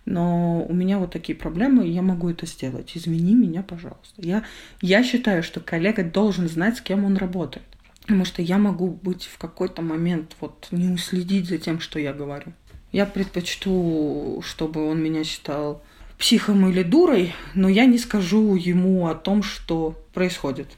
но 0.07 0.65
у 0.65 0.75
меня 0.75 0.99
вот 0.99 1.13
такие 1.13 1.37
проблемы, 1.37 1.87
и 1.87 1.91
я 1.91 2.03
могу 2.03 2.29
это 2.29 2.47
сделать. 2.47 2.93
Извини 2.95 3.35
меня, 3.35 3.63
пожалуйста. 3.63 4.15
Я, 4.17 4.45
я 4.81 5.03
считаю, 5.03 5.43
что 5.43 5.61
коллега 5.61 6.05
должен 6.05 6.49
знать, 6.49 6.79
с 6.79 6.81
кем 6.81 7.05
он 7.05 7.17
работает. 7.17 7.65
Потому 8.03 8.25
что 8.25 8.43
я 8.43 8.59
могу 8.59 8.89
быть 8.89 9.25
в 9.25 9.39
какой-то 9.39 9.81
момент 9.81 10.37
вот 10.41 10.69
не 10.71 10.93
уследить 10.93 11.49
за 11.49 11.59
тем, 11.59 11.81
что 11.81 11.99
я 11.99 12.13
говорю. 12.13 12.53
Я 12.93 13.07
предпочту, 13.07 14.43
чтобы 14.45 14.89
он 14.89 15.03
меня 15.03 15.25
считал 15.25 15.83
психом 16.19 16.69
или 16.69 16.83
дурой, 16.83 17.35
но 17.55 17.69
я 17.69 17.87
не 17.87 17.99
скажу 17.99 18.55
ему 18.57 19.09
о 19.09 19.15
том, 19.15 19.43
что 19.43 19.99
происходит. 20.13 20.69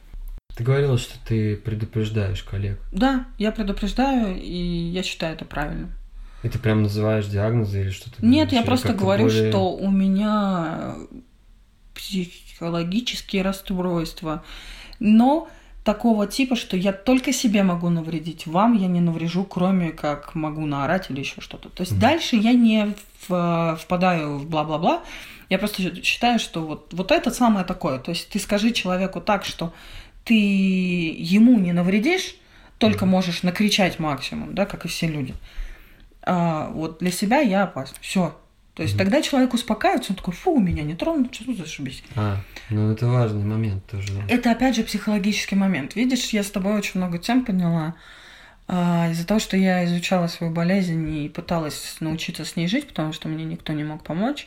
Ты 0.57 0.65
говорила, 0.65 0.97
что 0.97 1.15
ты 1.27 1.57
предупреждаешь 1.57 2.43
коллег. 2.43 2.79
Да, 2.91 3.27
я 3.39 3.53
предупреждаю, 3.53 4.41
и 4.41 4.57
я 4.57 5.03
считаю 5.03 5.35
это 5.35 5.45
правильно. 5.45 5.91
И 6.43 6.49
ты 6.49 6.59
прям 6.59 6.83
называешь 6.83 7.27
диагнозы 7.27 7.81
или 7.81 7.91
что-то? 7.91 8.25
Нет, 8.25 8.53
я 8.53 8.63
просто 8.63 8.93
говорю, 8.93 9.25
более... 9.25 9.51
что 9.51 9.75
у 9.75 9.91
меня 9.91 10.95
психологические 11.95 13.43
расстройства, 13.43 14.45
но 15.01 15.49
такого 15.87 16.27
типа, 16.27 16.57
что 16.57 16.77
я 16.77 16.93
только 16.93 17.33
себе 17.33 17.63
могу 17.63 17.89
навредить, 17.89 18.47
вам 18.47 18.75
я 18.75 18.89
не 18.89 19.01
наврежу, 19.01 19.45
кроме 19.45 19.91
как 19.91 20.35
могу 20.35 20.67
наорать 20.67 21.11
или 21.11 21.21
еще 21.21 21.41
что-то. 21.41 21.69
То 21.69 21.83
есть 21.83 21.93
mm-hmm. 21.93 22.01
дальше 22.01 22.37
я 22.37 22.53
не 22.53 22.95
в, 23.29 23.79
впадаю 23.81 24.39
в 24.39 24.49
бла-бла-бла, 24.49 25.03
я 25.49 25.59
просто 25.59 26.03
считаю, 26.03 26.41
что 26.41 26.67
вот, 26.67 26.93
вот 26.93 27.13
это 27.13 27.31
самое 27.31 27.65
такое. 27.65 27.99
То 27.99 28.11
есть 28.11 28.29
ты 28.29 28.41
скажи 28.41 28.73
человеку 28.73 29.21
так, 29.21 29.45
что 29.45 29.73
ты 30.25 30.35
ему 30.35 31.59
не 31.61 31.73
навредишь, 31.73 32.35
только 32.79 33.05
mm-hmm. 33.05 33.09
можешь 33.09 33.43
накричать 33.45 34.01
максимум, 34.01 34.55
да, 34.55 34.67
как 34.67 34.85
и 34.85 34.89
все 34.89 35.07
люди. 35.07 35.35
А, 36.27 36.71
вот 36.71 36.99
для 36.99 37.11
себя 37.11 37.41
я 37.41 37.63
опасен. 37.63 37.95
Все, 38.01 38.37
то 38.77 38.83
есть 38.83 38.95
mm 38.95 38.99
тогда 38.99 39.23
человек 39.23 39.55
успокаивается, 39.55 40.13
он 40.13 40.17
такой, 40.17 40.35
фу, 40.35 40.59
меня 40.61 40.83
не 40.83 40.95
тронут, 40.95 41.35
что 41.35 41.47
тут 41.47 41.57
зашибись. 41.57 42.05
А, 42.15 42.37
ну 42.69 42.93
это 42.93 43.07
важный 43.07 43.45
момент 43.45 43.87
тоже. 43.87 44.13
Да. 44.13 44.23
Это 44.29 44.51
опять 44.51 44.77
же 44.77 44.85
психологический 44.85 45.55
момент. 45.55 45.97
Видишь, 45.97 46.29
я 46.31 46.43
с 46.43 46.51
тобой 46.51 46.75
очень 46.75 47.01
много 47.01 47.19
тем 47.19 47.45
поняла. 47.45 47.95
А, 48.69 49.09
из-за 49.11 49.27
того, 49.27 49.41
что 49.41 49.57
я 49.57 49.83
изучала 49.87 50.27
свою 50.27 50.53
болезнь 50.53 51.09
и 51.09 51.29
пыталась 51.31 51.97
научиться 52.01 52.45
с 52.45 52.55
ней 52.55 52.69
жить, 52.69 52.89
потому 52.89 53.15
что 53.15 53.29
мне 53.29 53.45
никто 53.45 53.73
не 53.73 53.83
мог 53.83 54.03
помочь. 54.03 54.47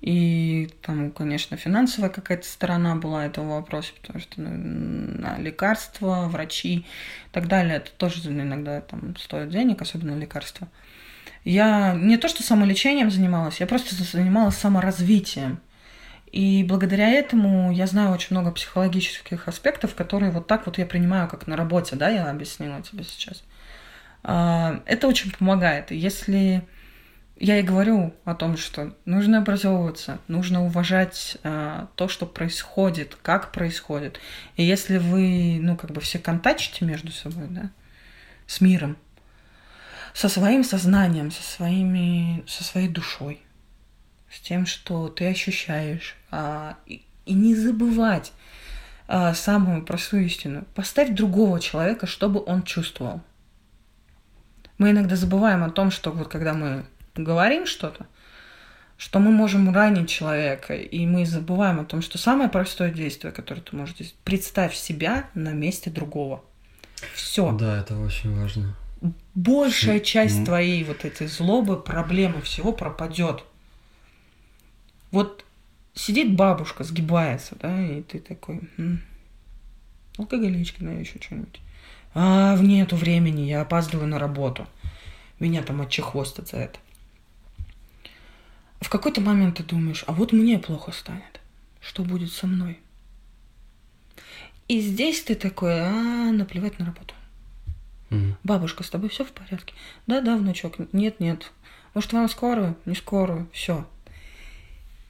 И 0.00 0.70
там, 0.80 1.10
конечно, 1.10 1.58
финансовая 1.58 2.10
какая-то 2.10 2.46
сторона 2.46 2.94
была 2.96 3.26
этого 3.26 3.56
вопроса, 3.56 3.92
потому 4.00 4.20
что 4.20 4.40
ну, 4.40 5.42
лекарства, 5.42 6.28
врачи 6.28 6.76
и 6.78 6.84
так 7.32 7.48
далее, 7.48 7.76
это 7.76 7.90
тоже 7.90 8.20
иногда 8.30 8.80
там 8.80 9.16
стоит 9.16 9.50
денег, 9.50 9.82
особенно 9.82 10.16
лекарства. 10.16 10.68
Я 11.46 11.94
не 11.94 12.16
то 12.16 12.26
что 12.26 12.42
самолечением 12.42 13.08
занималась, 13.08 13.60
я 13.60 13.68
просто 13.68 13.94
занималась 13.94 14.56
саморазвитием. 14.56 15.60
И 16.32 16.64
благодаря 16.64 17.08
этому 17.08 17.70
я 17.70 17.86
знаю 17.86 18.12
очень 18.12 18.36
много 18.36 18.50
психологических 18.50 19.46
аспектов, 19.46 19.94
которые 19.94 20.32
вот 20.32 20.48
так 20.48 20.66
вот 20.66 20.76
я 20.78 20.86
принимаю, 20.86 21.28
как 21.28 21.46
на 21.46 21.56
работе, 21.56 21.94
да, 21.94 22.08
я 22.08 22.28
объяснила 22.28 22.82
тебе 22.82 23.04
сейчас. 23.04 23.44
А, 24.24 24.82
это 24.86 25.06
очень 25.06 25.30
помогает. 25.30 25.92
Если 25.92 26.66
я 27.36 27.60
и 27.60 27.62
говорю 27.62 28.12
о 28.24 28.34
том, 28.34 28.56
что 28.56 28.96
нужно 29.04 29.38
образовываться, 29.38 30.18
нужно 30.26 30.64
уважать 30.64 31.38
а, 31.44 31.86
то, 31.94 32.08
что 32.08 32.26
происходит, 32.26 33.16
как 33.22 33.52
происходит. 33.52 34.18
И 34.56 34.64
если 34.64 34.98
вы, 34.98 35.60
ну, 35.60 35.76
как 35.76 35.92
бы 35.92 36.00
все 36.00 36.18
контачите 36.18 36.84
между 36.84 37.12
собой, 37.12 37.46
да, 37.50 37.70
с 38.48 38.60
миром, 38.60 38.96
со 40.16 40.30
своим 40.30 40.64
сознанием, 40.64 41.30
со, 41.30 41.42
своими, 41.42 42.42
со 42.48 42.64
своей 42.64 42.88
душой, 42.88 43.38
с 44.30 44.40
тем, 44.40 44.64
что 44.64 45.08
ты 45.08 45.28
ощущаешь. 45.28 46.16
А, 46.30 46.78
и, 46.86 47.02
и 47.26 47.34
не 47.34 47.54
забывать 47.54 48.32
а, 49.08 49.34
самую 49.34 49.84
простую 49.84 50.24
истину. 50.24 50.64
Поставь 50.74 51.10
другого 51.10 51.60
человека, 51.60 52.06
чтобы 52.06 52.42
он 52.42 52.62
чувствовал. 52.62 53.20
Мы 54.78 54.92
иногда 54.92 55.16
забываем 55.16 55.62
о 55.62 55.70
том, 55.70 55.90
что 55.90 56.12
вот 56.12 56.28
когда 56.28 56.54
мы 56.54 56.86
говорим 57.14 57.66
что-то, 57.66 58.06
что 58.96 59.18
мы 59.18 59.30
можем 59.30 59.70
ранить 59.74 60.08
человека, 60.08 60.74
и 60.74 61.04
мы 61.04 61.26
забываем 61.26 61.80
о 61.80 61.84
том, 61.84 62.00
что 62.00 62.16
самое 62.16 62.48
простое 62.48 62.90
действие, 62.90 63.34
которое 63.34 63.60
ты 63.60 63.76
можешь 63.76 63.96
сделать, 63.96 64.14
представь 64.24 64.74
себя 64.74 65.28
на 65.34 65.50
месте 65.50 65.90
другого. 65.90 66.42
Все. 67.12 67.52
Да, 67.52 67.80
это 67.80 67.98
очень 67.98 68.34
важно 68.34 68.74
большая 69.36 70.00
часть 70.00 70.44
твоей 70.44 70.82
вот 70.82 71.04
этой 71.04 71.28
злобы, 71.28 71.80
проблемы, 71.80 72.40
всего 72.40 72.72
пропадет. 72.72 73.44
Вот 75.12 75.44
сидит 75.94 76.34
бабушка, 76.34 76.82
сгибается, 76.82 77.54
да, 77.60 77.86
и 77.86 78.02
ты 78.02 78.18
такой, 78.18 78.60
м-м, 78.76 79.02
алкоголичка, 80.18 80.82
да, 80.82 80.90
еще 80.90 81.20
что-нибудь. 81.20 81.60
А, 82.14 82.56
в 82.56 82.62
нету 82.62 82.96
времени, 82.96 83.42
я 83.42 83.60
опаздываю 83.60 84.08
на 84.08 84.18
работу. 84.18 84.66
Меня 85.38 85.62
там 85.62 85.82
отчехвостят 85.82 86.48
за 86.48 86.56
это. 86.56 86.78
В 88.80 88.88
какой-то 88.88 89.20
момент 89.20 89.58
ты 89.58 89.62
думаешь, 89.64 90.02
а 90.06 90.12
вот 90.12 90.32
мне 90.32 90.58
плохо 90.58 90.92
станет. 90.92 91.40
Что 91.80 92.02
будет 92.02 92.32
со 92.32 92.46
мной? 92.46 92.78
И 94.66 94.80
здесь 94.80 95.22
ты 95.22 95.34
такой, 95.34 95.78
а, 95.78 96.32
наплевать 96.32 96.78
на 96.78 96.86
работу. 96.86 97.14
Угу. 98.10 98.36
Бабушка, 98.44 98.82
с 98.82 98.90
тобой 98.90 99.08
все 99.08 99.24
в 99.24 99.32
порядке? 99.32 99.74
Да, 100.06 100.20
да, 100.20 100.36
внучок. 100.36 100.74
Нет, 100.92 101.20
нет. 101.20 101.52
Может, 101.94 102.12
вам 102.12 102.28
скорую? 102.28 102.76
Не 102.84 102.94
скорую. 102.94 103.48
Все. 103.52 103.86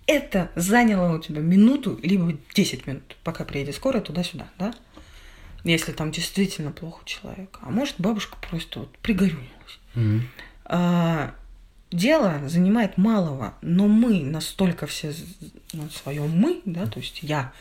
Это 0.07 0.51
заняло 0.55 1.17
у 1.17 1.21
тебя 1.21 1.41
минуту, 1.41 1.99
либо 2.03 2.39
10 2.55 2.87
минут, 2.87 3.17
пока 3.25 3.45
приедет 3.45 3.75
скорая 3.75 4.03
туда-сюда, 4.03 4.47
да? 4.59 4.73
Если 5.65 5.91
там 5.91 6.13
действительно 6.13 6.71
плохо 6.71 7.03
человек. 7.05 7.59
А 7.61 7.71
может, 7.71 7.97
бабушка 7.99 8.39
просто 8.41 8.81
вот 8.81 8.97
пригорюнилась. 8.99 9.81
Угу. 9.97 10.21
А, 10.67 11.35
дело 11.91 12.41
занимает 12.49 12.99
малого, 12.99 13.55
но 13.63 13.89
мы 13.89 14.21
настолько 14.21 14.87
все 14.87 15.13
ну, 15.73 15.89
своем 15.91 16.31
мы, 16.31 16.63
да, 16.65 16.87
то 16.87 17.01
есть 17.01 17.23
я, 17.23 17.53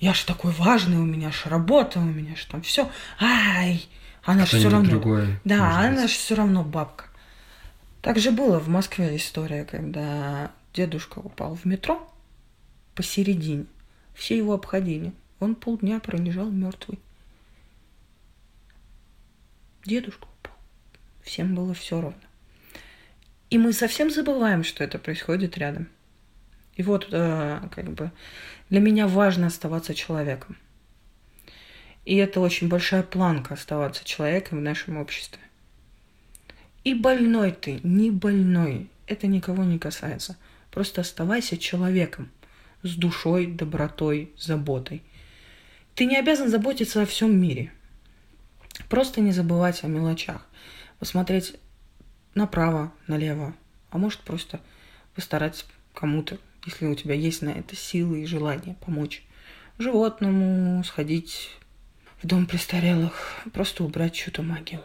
я 0.00 0.14
же 0.14 0.26
такой 0.26 0.52
важный, 0.52 0.98
у 0.98 1.04
меня 1.04 1.30
же 1.30 1.48
работа, 1.48 2.00
у 2.00 2.04
меня 2.04 2.34
же 2.34 2.46
там 2.46 2.62
все. 2.62 2.90
Ай, 3.20 3.84
она 4.24 4.46
же 4.46 4.58
все 4.58 4.68
равно. 4.70 4.90
Другое, 4.90 5.40
да, 5.44 5.80
она 5.80 6.06
же 6.06 6.14
все 6.14 6.34
равно 6.34 6.62
бабка. 6.62 7.06
Так 8.02 8.18
же 8.18 8.30
было 8.30 8.58
в 8.58 8.68
Москве 8.68 9.16
история, 9.16 9.64
когда 9.64 10.50
дедушка 10.74 11.20
упал 11.20 11.54
в 11.54 11.64
метро 11.64 12.06
посередине. 12.94 13.66
Все 14.14 14.36
его 14.36 14.54
обходили. 14.54 15.12
Он 15.40 15.54
полдня 15.54 16.00
пролежал 16.00 16.50
мертвый. 16.50 16.98
Дедушка 19.84 20.24
упал. 20.24 20.56
Всем 21.22 21.54
было 21.54 21.74
все 21.74 22.00
равно. 22.00 22.18
И 23.50 23.58
мы 23.58 23.72
совсем 23.72 24.10
забываем, 24.10 24.64
что 24.64 24.84
это 24.84 24.98
происходит 24.98 25.58
рядом. 25.58 25.88
И 26.76 26.82
вот, 26.82 27.08
э, 27.12 27.60
как 27.70 27.90
бы, 27.92 28.10
для 28.68 28.80
меня 28.80 29.06
важно 29.06 29.46
оставаться 29.46 29.94
человеком. 29.94 30.56
И 32.04 32.16
это 32.16 32.40
очень 32.40 32.68
большая 32.68 33.02
планка 33.02 33.54
оставаться 33.54 34.04
человеком 34.04 34.58
в 34.58 34.62
нашем 34.62 34.98
обществе. 34.98 35.40
И 36.84 36.92
больной 36.92 37.52
ты, 37.52 37.80
не 37.82 38.10
больной, 38.10 38.88
это 39.06 39.26
никого 39.26 39.64
не 39.64 39.78
касается. 39.78 40.36
Просто 40.70 41.00
оставайся 41.00 41.56
человеком 41.56 42.30
с 42.82 42.94
душой, 42.94 43.46
добротой, 43.46 44.32
заботой. 44.36 45.02
Ты 45.94 46.04
не 46.04 46.18
обязан 46.18 46.48
заботиться 46.48 47.00
о 47.00 47.06
всем 47.06 47.40
мире. 47.40 47.72
Просто 48.90 49.20
не 49.20 49.32
забывать 49.32 49.82
о 49.82 49.86
мелочах. 49.86 50.46
Посмотреть 50.98 51.56
направо, 52.34 52.92
налево. 53.06 53.54
А 53.90 53.98
может 53.98 54.20
просто 54.20 54.60
постараться 55.14 55.64
кому-то, 55.94 56.38
если 56.66 56.86
у 56.86 56.94
тебя 56.94 57.14
есть 57.14 57.40
на 57.40 57.50
это 57.50 57.76
силы 57.76 58.22
и 58.22 58.26
желание 58.26 58.76
помочь 58.84 59.22
животному, 59.78 60.82
сходить 60.84 61.50
в 62.24 62.26
дом 62.26 62.46
престарелых, 62.46 63.42
просто 63.52 63.84
убрать 63.84 64.14
чью-то 64.14 64.42
могилу. 64.42 64.82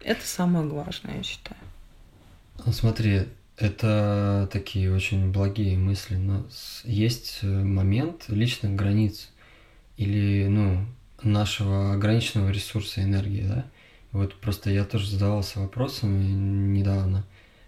Это 0.00 0.24
самое 0.24 0.64
важное, 0.68 1.16
я 1.16 1.22
считаю. 1.24 1.58
Ну, 2.64 2.72
смотри, 2.72 3.22
это 3.56 4.48
такие 4.52 4.94
очень 4.94 5.32
благие 5.32 5.76
мысли, 5.76 6.14
но 6.14 6.46
есть 6.84 7.40
э, 7.42 7.46
момент 7.46 8.26
личных 8.28 8.76
границ 8.76 9.30
или, 9.96 10.46
ну, 10.46 10.86
нашего 11.24 11.94
ограниченного 11.94 12.50
ресурса 12.50 13.02
энергии, 13.02 13.42
да? 13.42 13.64
Вот 14.12 14.36
просто 14.36 14.70
я 14.70 14.84
тоже 14.84 15.10
задавался 15.10 15.58
вопросом 15.58 16.72
недавно, 16.72 17.24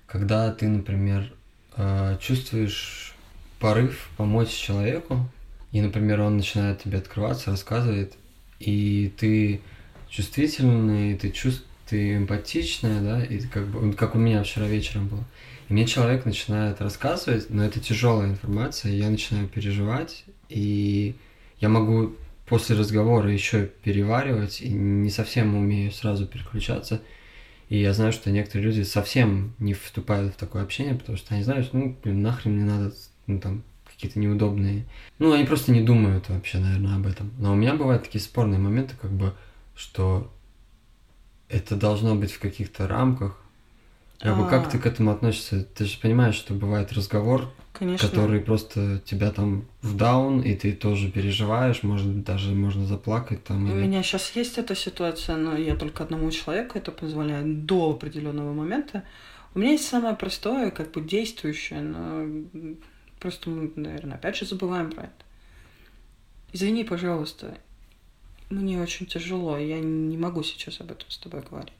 когда 0.06 0.52
ты, 0.52 0.68
например, 0.68 1.32
э, 1.76 2.18
чувствуешь 2.20 3.16
порыв 3.58 4.10
помочь 4.16 4.50
человеку, 4.50 5.28
и, 5.72 5.80
например, 5.80 6.20
он 6.20 6.36
начинает 6.36 6.84
тебе 6.84 6.98
открываться, 6.98 7.50
рассказывает, 7.50 8.14
и 8.58 9.12
ты 9.16 9.60
чувствительный, 10.08 11.16
ты 11.16 11.30
чувств, 11.30 11.64
ты 11.88 12.16
эмпатичная, 12.16 13.00
да, 13.00 13.24
и 13.24 13.40
как 13.40 13.66
бы, 13.68 13.92
как 13.92 14.14
у 14.14 14.18
меня 14.18 14.42
вчера 14.42 14.66
вечером 14.66 15.08
было. 15.08 15.24
И 15.68 15.72
мне 15.72 15.86
человек 15.86 16.24
начинает 16.24 16.80
рассказывать, 16.80 17.50
но 17.50 17.64
это 17.64 17.80
тяжелая 17.80 18.28
информация, 18.28 18.92
и 18.92 18.96
я 18.96 19.08
начинаю 19.10 19.48
переживать, 19.48 20.24
и 20.48 21.14
я 21.60 21.68
могу 21.68 22.14
после 22.46 22.76
разговора 22.76 23.30
еще 23.30 23.66
переваривать, 23.82 24.60
и 24.60 24.68
не 24.68 25.10
совсем 25.10 25.56
умею 25.56 25.92
сразу 25.92 26.26
переключаться. 26.26 27.00
И 27.68 27.78
я 27.78 27.92
знаю, 27.92 28.12
что 28.12 28.30
некоторые 28.30 28.66
люди 28.66 28.82
совсем 28.82 29.54
не 29.58 29.74
вступают 29.74 30.34
в 30.34 30.36
такое 30.36 30.62
общение, 30.62 30.94
потому 30.94 31.18
что 31.18 31.34
они 31.34 31.42
знают, 31.42 31.72
ну, 31.72 31.96
блин, 32.02 32.22
нахрен 32.22 32.54
мне 32.54 32.64
надо 32.64 32.94
ну, 33.26 33.40
там, 33.40 33.64
какие-то 33.96 34.18
неудобные. 34.18 34.84
Ну, 35.18 35.32
они 35.32 35.44
просто 35.44 35.72
не 35.72 35.80
думают 35.80 36.28
вообще, 36.28 36.58
наверное, 36.58 36.96
об 36.96 37.06
этом. 37.06 37.32
Но 37.38 37.52
у 37.52 37.56
меня 37.56 37.74
бывают 37.74 38.04
такие 38.04 38.22
спорные 38.22 38.60
моменты, 38.60 38.94
как 39.00 39.10
бы, 39.10 39.34
что 39.74 40.30
это 41.48 41.76
должно 41.76 42.14
быть 42.14 42.30
в 42.30 42.38
каких-то 42.38 42.86
рамках. 42.86 43.40
Как, 44.18 44.36
бы, 44.36 44.48
как 44.48 44.70
ты 44.70 44.78
к 44.78 44.86
этому 44.86 45.10
относишься? 45.10 45.62
Ты 45.62 45.84
же 45.84 45.98
понимаешь, 45.98 46.34
что 46.34 46.54
бывает 46.54 46.92
разговор, 46.92 47.50
Конечно. 47.72 48.08
который 48.08 48.40
просто 48.40 49.00
тебя 49.04 49.30
там 49.30 49.64
в 49.82 49.96
даун, 49.96 50.40
и 50.40 50.54
ты 50.54 50.72
тоже 50.72 51.10
переживаешь, 51.10 51.82
может 51.82 52.08
быть, 52.08 52.24
даже 52.24 52.54
можно 52.54 52.86
заплакать 52.86 53.44
там. 53.44 53.64
У 53.64 53.76
или... 53.76 53.86
меня 53.86 54.02
сейчас 54.02 54.34
есть 54.34 54.56
эта 54.56 54.74
ситуация, 54.74 55.36
но 55.36 55.56
я 55.56 55.76
только 55.76 56.02
одному 56.02 56.30
человеку 56.30 56.78
это 56.78 56.92
позволяю 56.92 57.44
до 57.46 57.90
определенного 57.90 58.52
момента. 58.54 59.04
У 59.54 59.58
меня 59.58 59.72
есть 59.72 59.88
самое 59.88 60.14
простое, 60.14 60.70
как 60.70 60.92
бы 60.92 61.02
действующее, 61.02 61.80
но 61.80 62.26
просто 63.20 63.50
мы, 63.50 63.72
наверное, 63.76 64.16
опять 64.16 64.36
же 64.36 64.46
забываем 64.46 64.90
про 64.90 65.04
это. 65.04 65.12
Извини, 66.52 66.84
пожалуйста, 66.84 67.58
мне 68.50 68.80
очень 68.80 69.06
тяжело, 69.06 69.58
я 69.58 69.78
не 69.78 70.16
могу 70.16 70.42
сейчас 70.42 70.80
об 70.80 70.92
этом 70.92 71.10
с 71.10 71.18
тобой 71.18 71.42
говорить. 71.42 71.72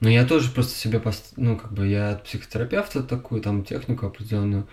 Ну, 0.00 0.08
я 0.08 0.26
тоже 0.26 0.50
просто 0.50 0.74
себе, 0.74 0.98
пост... 0.98 1.34
ну, 1.36 1.56
как 1.58 1.72
бы, 1.72 1.86
я 1.86 2.12
от 2.12 2.24
психотерапевта 2.24 3.02
такую, 3.02 3.42
там, 3.42 3.64
технику 3.64 4.06
определенную 4.06 4.66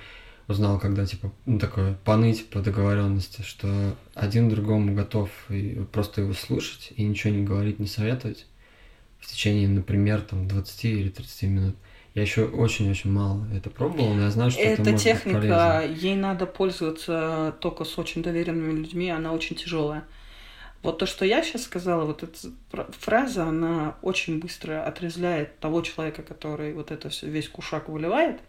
узнал, 0.48 0.80
когда, 0.80 1.06
типа, 1.06 1.34
ну, 1.46 1.60
такое, 1.60 1.96
поныть 2.06 2.50
по 2.50 2.62
договоренности, 2.62 3.42
что 3.42 3.96
один 4.14 4.50
другому 4.50 4.96
готов 4.96 5.30
и 5.50 5.86
просто 5.92 6.22
его 6.22 6.34
слушать 6.34 6.94
и 6.96 7.04
ничего 7.04 7.34
не 7.34 7.44
говорить, 7.44 7.80
не 7.80 7.88
советовать 7.88 8.46
в 9.20 9.28
течение, 9.28 9.68
например, 9.68 10.22
там, 10.22 10.48
20 10.48 10.86
или 10.86 11.10
30 11.10 11.44
минут. 11.44 11.76
Я 12.18 12.24
еще 12.24 12.46
очень-очень 12.46 13.12
мало 13.12 13.46
это 13.56 13.70
пробовал, 13.70 14.16
но 14.16 14.24
я 14.24 14.32
знаю, 14.32 14.50
что 14.50 14.60
это, 14.60 14.82
это 14.82 14.90
может 14.90 15.04
техника, 15.04 15.38
быть 15.40 15.50
полезно. 15.50 15.84
ей 16.02 16.16
надо 16.16 16.48
пользоваться 16.48 17.54
только 17.62 17.84
с 17.84 17.96
очень 18.00 18.24
доверенными 18.24 18.76
людьми, 18.76 19.12
она 19.12 19.34
очень 19.34 19.56
тяжелая. 19.56 20.04
Вот 20.82 20.98
то, 20.98 21.06
что 21.06 21.26
я 21.26 21.44
сейчас 21.44 21.66
сказала, 21.66 22.06
вот 22.06 22.24
эта 22.24 22.88
фраза, 23.00 23.44
она 23.46 23.98
очень 24.02 24.40
быстро 24.40 24.84
отрезвляет 24.84 25.60
того 25.60 25.84
человека, 25.84 26.24
который 26.24 26.74
вот 26.74 26.90
это 26.90 27.10
все 27.10 27.28
весь 27.28 27.50
кушак 27.50 27.88
выливает. 27.88 28.40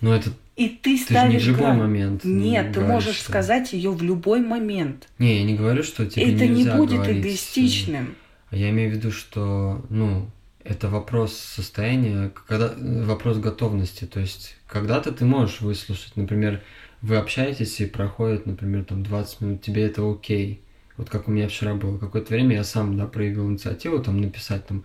Но 0.00 0.14
это 0.14 0.30
и 0.54 0.68
ты 0.68 0.96
ты 0.96 0.96
же 0.98 1.02
ставишь 1.02 1.32
не 1.32 1.38
в 1.38 1.46
любой 1.48 1.62
грань. 1.66 1.78
момент. 1.78 2.24
Нет, 2.24 2.66
ты 2.68 2.74
говоришь, 2.74 2.92
можешь 2.92 3.16
что- 3.16 3.24
сказать 3.24 3.72
ее 3.72 3.90
в 3.90 4.04
любой 4.04 4.40
момент. 4.40 5.08
Не, 5.18 5.38
я 5.38 5.42
не 5.42 5.56
говорю, 5.56 5.82
что 5.82 6.06
тебе 6.06 6.32
это 6.32 6.46
не 6.46 6.62
будет 6.62 6.98
говорить, 7.00 7.22
эгоистичным. 7.22 8.14
А 8.50 8.56
Я 8.56 8.70
имею 8.70 8.92
в 8.92 8.94
виду, 8.94 9.10
что, 9.10 9.82
ну, 9.90 10.28
это 10.64 10.88
вопрос 10.88 11.36
состояния, 11.36 12.32
когда 12.46 12.74
вопрос 13.04 13.38
готовности. 13.38 14.06
То 14.06 14.20
есть, 14.20 14.56
когда-то 14.66 15.12
ты 15.12 15.24
можешь 15.24 15.60
выслушать, 15.60 16.16
например, 16.16 16.62
вы 17.02 17.16
общаетесь 17.16 17.80
и 17.80 17.86
проходит, 17.86 18.46
например, 18.46 18.84
там 18.84 19.02
20 19.02 19.40
минут, 19.42 19.62
тебе 19.62 19.84
это 19.84 20.10
окей. 20.10 20.62
Вот 20.96 21.10
как 21.10 21.28
у 21.28 21.30
меня 21.30 21.48
вчера 21.48 21.74
было. 21.74 21.98
Какое-то 21.98 22.32
время 22.32 22.56
я 22.56 22.64
сам, 22.64 22.96
да, 22.96 23.06
проявил 23.06 23.50
инициативу, 23.50 23.98
там, 23.98 24.20
написать, 24.20 24.66
там, 24.66 24.84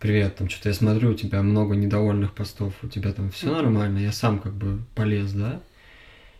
привет, 0.00 0.34
там, 0.36 0.48
что-то 0.48 0.70
я 0.70 0.74
смотрю, 0.74 1.10
у 1.10 1.14
тебя 1.14 1.42
много 1.42 1.76
недовольных 1.76 2.34
постов, 2.34 2.74
у 2.82 2.88
тебя 2.88 3.12
там 3.12 3.30
все 3.30 3.52
нормально, 3.52 3.98
я 3.98 4.12
сам 4.12 4.40
как 4.40 4.54
бы 4.54 4.80
полез, 4.94 5.32
да, 5.32 5.60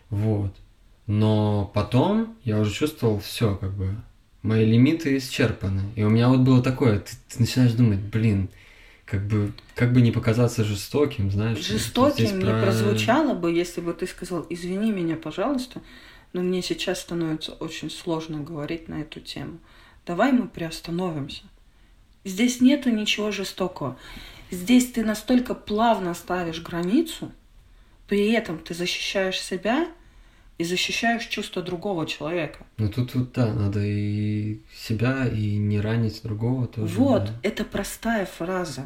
вот. 0.09 0.57
Но 1.07 1.71
потом 1.75 2.37
я 2.45 2.59
уже 2.59 2.73
чувствовал 2.73 3.21
все, 3.21 3.55
как 3.57 3.73
бы, 3.73 3.95
мои 4.43 4.65
лимиты 4.65 5.17
исчерпаны. 5.19 5.83
И 5.95 6.03
у 6.03 6.09
меня 6.09 6.29
вот 6.29 6.41
было 6.41 6.63
такое, 6.63 7.01
ты, 7.01 7.13
ты 7.29 7.41
начинаешь 7.41 7.73
думать, 7.73 8.01
блин, 8.01 8.49
как 9.11 9.27
бы, 9.27 9.53
как 9.75 9.93
бы 9.93 10.01
не 10.01 10.13
показаться 10.13 10.65
жестоким, 10.65 11.31
знаешь. 11.31 11.59
Жестоким 11.59 12.39
не 12.39 12.45
про- 12.45 12.63
прозвучало 12.63 13.35
бы, 13.35 13.53
если 13.53 13.81
бы 13.81 13.93
ты 13.93 14.07
сказал, 14.07 14.47
извини 14.49 14.93
меня, 14.93 15.17
пожалуйста, 15.17 15.81
но 16.33 16.43
мне 16.43 16.63
сейчас 16.63 17.01
становится 17.01 17.53
очень 17.53 17.91
сложно 17.91 18.41
говорить 18.41 18.89
на 18.89 19.01
эту 19.03 19.19
тему. 19.21 19.59
Давай 20.07 20.33
мы 20.33 20.47
приостановимся. 20.47 21.43
Здесь 22.25 22.61
нету 22.61 22.91
ничего 22.91 23.33
жестокого. 23.33 23.97
Здесь 24.51 24.93
ты 24.93 25.05
настолько 25.05 25.55
плавно 25.55 26.15
ставишь 26.15 26.63
границу, 26.63 27.33
при 28.07 28.31
этом 28.33 28.59
ты 28.59 28.75
защищаешь 28.75 29.41
себя 29.41 29.89
и 30.59 30.65
защищаешь 30.65 31.25
чувства 31.27 31.63
другого 31.63 32.07
человека. 32.07 32.67
Ну 32.77 32.91
тут 32.91 33.15
вот 33.15 33.33
да, 33.33 33.53
надо 33.53 33.81
и 33.83 34.61
себя, 34.75 35.27
и 35.27 35.57
не 35.57 35.81
ранить 35.81 36.21
другого 36.23 36.67
тоже. 36.67 36.95
Вот, 36.95 37.25
да. 37.25 37.33
это 37.43 37.65
простая 37.65 38.27
фраза. 38.27 38.85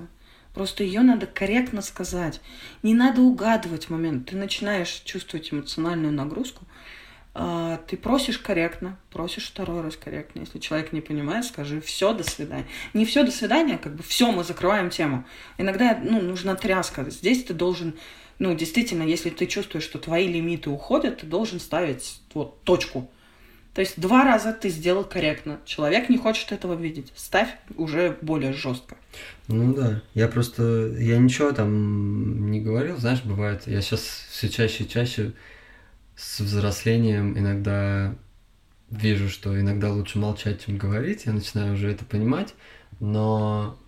Просто 0.55 0.85
ее 0.85 1.01
надо 1.01 1.27
корректно 1.27 1.83
сказать. 1.83 2.41
Не 2.83 2.95
надо 2.95 3.21
угадывать 3.21 3.91
момент. 3.91 4.31
Ты 4.31 4.37
начинаешь 4.37 5.03
чувствовать 5.05 5.53
эмоциональную 5.53 6.13
нагрузку. 6.13 6.65
а, 7.35 7.79
Ты 7.89 7.97
просишь 7.97 8.39
корректно, 8.39 8.97
просишь 9.11 9.49
второй 9.49 9.83
раз 9.83 9.97
корректно. 9.97 10.41
Если 10.41 10.61
человек 10.61 10.93
не 10.93 11.01
понимает, 11.01 11.45
скажи 11.45 11.81
все, 11.81 12.15
до 12.15 12.23
свидания. 12.23 12.67
Не 12.95 13.05
все, 13.05 13.25
до 13.25 13.33
свидания, 13.33 13.79
как 13.79 13.97
бы 13.97 14.05
все, 14.05 14.31
мы 14.31 14.45
закрываем 14.45 14.91
тему. 14.91 15.25
Иногда 15.59 15.99
ну, 16.01 16.21
нужна 16.23 16.55
тряска. 16.55 17.11
Здесь 17.11 17.43
ты 17.43 17.53
должен, 17.53 17.95
ну, 18.39 18.55
действительно, 18.55 19.03
если 19.03 19.31
ты 19.31 19.47
чувствуешь, 19.47 19.85
что 19.85 19.99
твои 19.99 20.29
лимиты 20.29 20.71
уходят, 20.71 21.19
ты 21.19 21.27
должен 21.27 21.59
ставить 21.59 22.21
вот 22.33 22.63
точку. 22.63 23.11
То 23.75 23.81
есть 23.81 24.01
два 24.01 24.23
раза 24.23 24.53
ты 24.53 24.69
сделал 24.69 25.03
корректно. 25.03 25.59
Человек 25.65 26.09
не 26.09 26.17
хочет 26.17 26.53
этого 26.53 26.75
видеть. 26.75 27.13
Ставь 27.17 27.49
уже 27.77 28.17
более 28.23 28.53
жестко. 28.53 28.97
Ну 29.49 29.75
да, 29.75 30.03
я 30.15 30.29
просто, 30.29 30.95
я 30.99 31.19
ничего 31.19 31.53
там 31.53 32.51
не 32.51 32.61
говорил, 32.61 32.97
знаешь, 32.97 33.23
бывает, 33.25 33.67
я 33.67 33.81
сейчас 33.83 34.01
все 34.31 34.49
чаще 34.49 34.85
и 34.85 34.89
чаще 34.89 35.33
с 36.17 36.41
взрослением 36.41 37.37
иногда 37.39 38.15
вижу, 38.91 39.29
что 39.29 39.59
иногда 39.59 39.93
лучше 39.93 40.19
молчать, 40.19 40.65
чем 40.65 40.79
говорить, 40.79 41.27
я 41.27 41.33
начинаю 41.33 41.75
уже 41.75 41.91
это 41.91 42.05
понимать, 42.05 42.55
но 43.01 43.79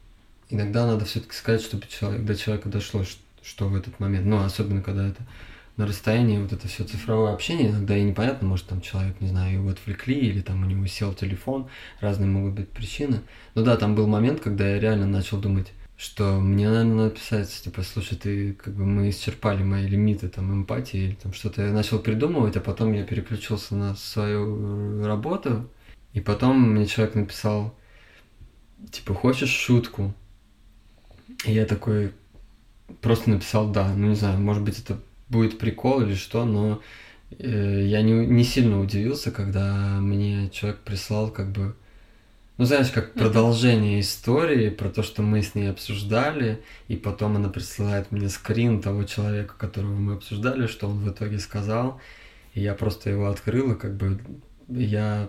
иногда 0.50 0.86
надо 0.86 1.04
все-таки 1.04 1.34
сказать, 1.34 1.62
чтобы 1.62 1.86
человек, 1.86 2.24
до 2.24 2.34
человека 2.36 2.68
дошло, 2.68 3.04
что 3.42 3.68
в 3.68 3.76
этот 3.76 3.98
момент, 4.00 4.26
ну, 4.26 4.42
особенно 4.42 4.82
когда 4.82 5.08
это 5.08 5.22
на 5.76 5.86
расстоянии, 5.86 6.38
вот 6.38 6.52
это 6.52 6.68
все 6.68 6.84
цифровое 6.84 7.32
общение, 7.32 7.70
иногда 7.70 7.96
и 7.96 8.02
непонятно, 8.02 8.48
может, 8.48 8.66
там 8.66 8.80
человек, 8.80 9.20
не 9.20 9.28
знаю, 9.28 9.54
его 9.54 9.68
отвлекли, 9.68 10.14
или 10.14 10.40
там 10.40 10.62
у 10.62 10.66
него 10.66 10.86
сел 10.86 11.12
телефон, 11.12 11.68
разные 12.00 12.28
могут 12.28 12.54
быть 12.54 12.70
причины. 12.70 13.20
Ну 13.54 13.62
да, 13.62 13.76
там 13.76 13.94
был 13.94 14.06
момент, 14.06 14.40
когда 14.40 14.68
я 14.68 14.80
реально 14.80 15.06
начал 15.06 15.38
думать, 15.38 15.72
что 15.98 16.40
мне, 16.40 16.68
наверное, 16.68 16.94
надо 16.94 17.10
писать, 17.10 17.50
типа, 17.62 17.82
слушай, 17.82 18.16
ты, 18.16 18.52
как 18.54 18.74
бы, 18.74 18.84
мы 18.84 19.10
исчерпали 19.10 19.62
мои 19.62 19.86
лимиты, 19.86 20.28
там, 20.28 20.52
эмпатии, 20.52 20.98
или 20.98 21.14
там 21.14 21.32
что-то 21.32 21.62
я 21.62 21.72
начал 21.72 21.98
придумывать, 21.98 22.56
а 22.56 22.60
потом 22.60 22.92
я 22.92 23.04
переключился 23.04 23.74
на 23.74 23.94
свою 23.96 25.04
работу, 25.04 25.68
и 26.12 26.20
потом 26.20 26.70
мне 26.70 26.86
человек 26.86 27.14
написал, 27.14 27.74
типа, 28.90 29.14
хочешь 29.14 29.50
шутку? 29.50 30.14
И 31.44 31.52
я 31.52 31.66
такой 31.66 32.12
просто 33.00 33.30
написал 33.30 33.70
«да». 33.70 33.92
Ну, 33.94 34.08
не 34.08 34.14
знаю, 34.14 34.38
может 34.40 34.62
быть, 34.62 34.78
это 34.78 34.98
будет 35.28 35.58
прикол 35.58 36.02
или 36.02 36.14
что, 36.14 36.44
но 36.44 36.80
э, 37.38 37.84
я 37.86 38.02
не, 38.02 38.12
не 38.12 38.44
сильно 38.44 38.80
удивился, 38.80 39.30
когда 39.30 39.98
мне 40.00 40.50
человек 40.50 40.80
прислал 40.80 41.30
как 41.30 41.50
бы, 41.50 41.74
ну, 42.58 42.64
знаешь, 42.64 42.90
как 42.90 43.12
продолжение 43.12 44.00
истории 44.00 44.70
про 44.70 44.88
то, 44.88 45.02
что 45.02 45.22
мы 45.22 45.42
с 45.42 45.54
ней 45.54 45.70
обсуждали, 45.70 46.62
и 46.88 46.96
потом 46.96 47.36
она 47.36 47.48
присылает 47.48 48.12
мне 48.12 48.28
скрин 48.28 48.80
того 48.80 49.04
человека, 49.04 49.54
которого 49.58 49.94
мы 49.94 50.14
обсуждали, 50.14 50.66
что 50.66 50.88
он 50.88 50.98
в 51.00 51.10
итоге 51.10 51.38
сказал, 51.38 52.00
и 52.54 52.60
я 52.60 52.74
просто 52.74 53.10
его 53.10 53.28
открыл, 53.28 53.72
и 53.72 53.78
как 53.78 53.96
бы 53.96 54.18
я 54.68 55.28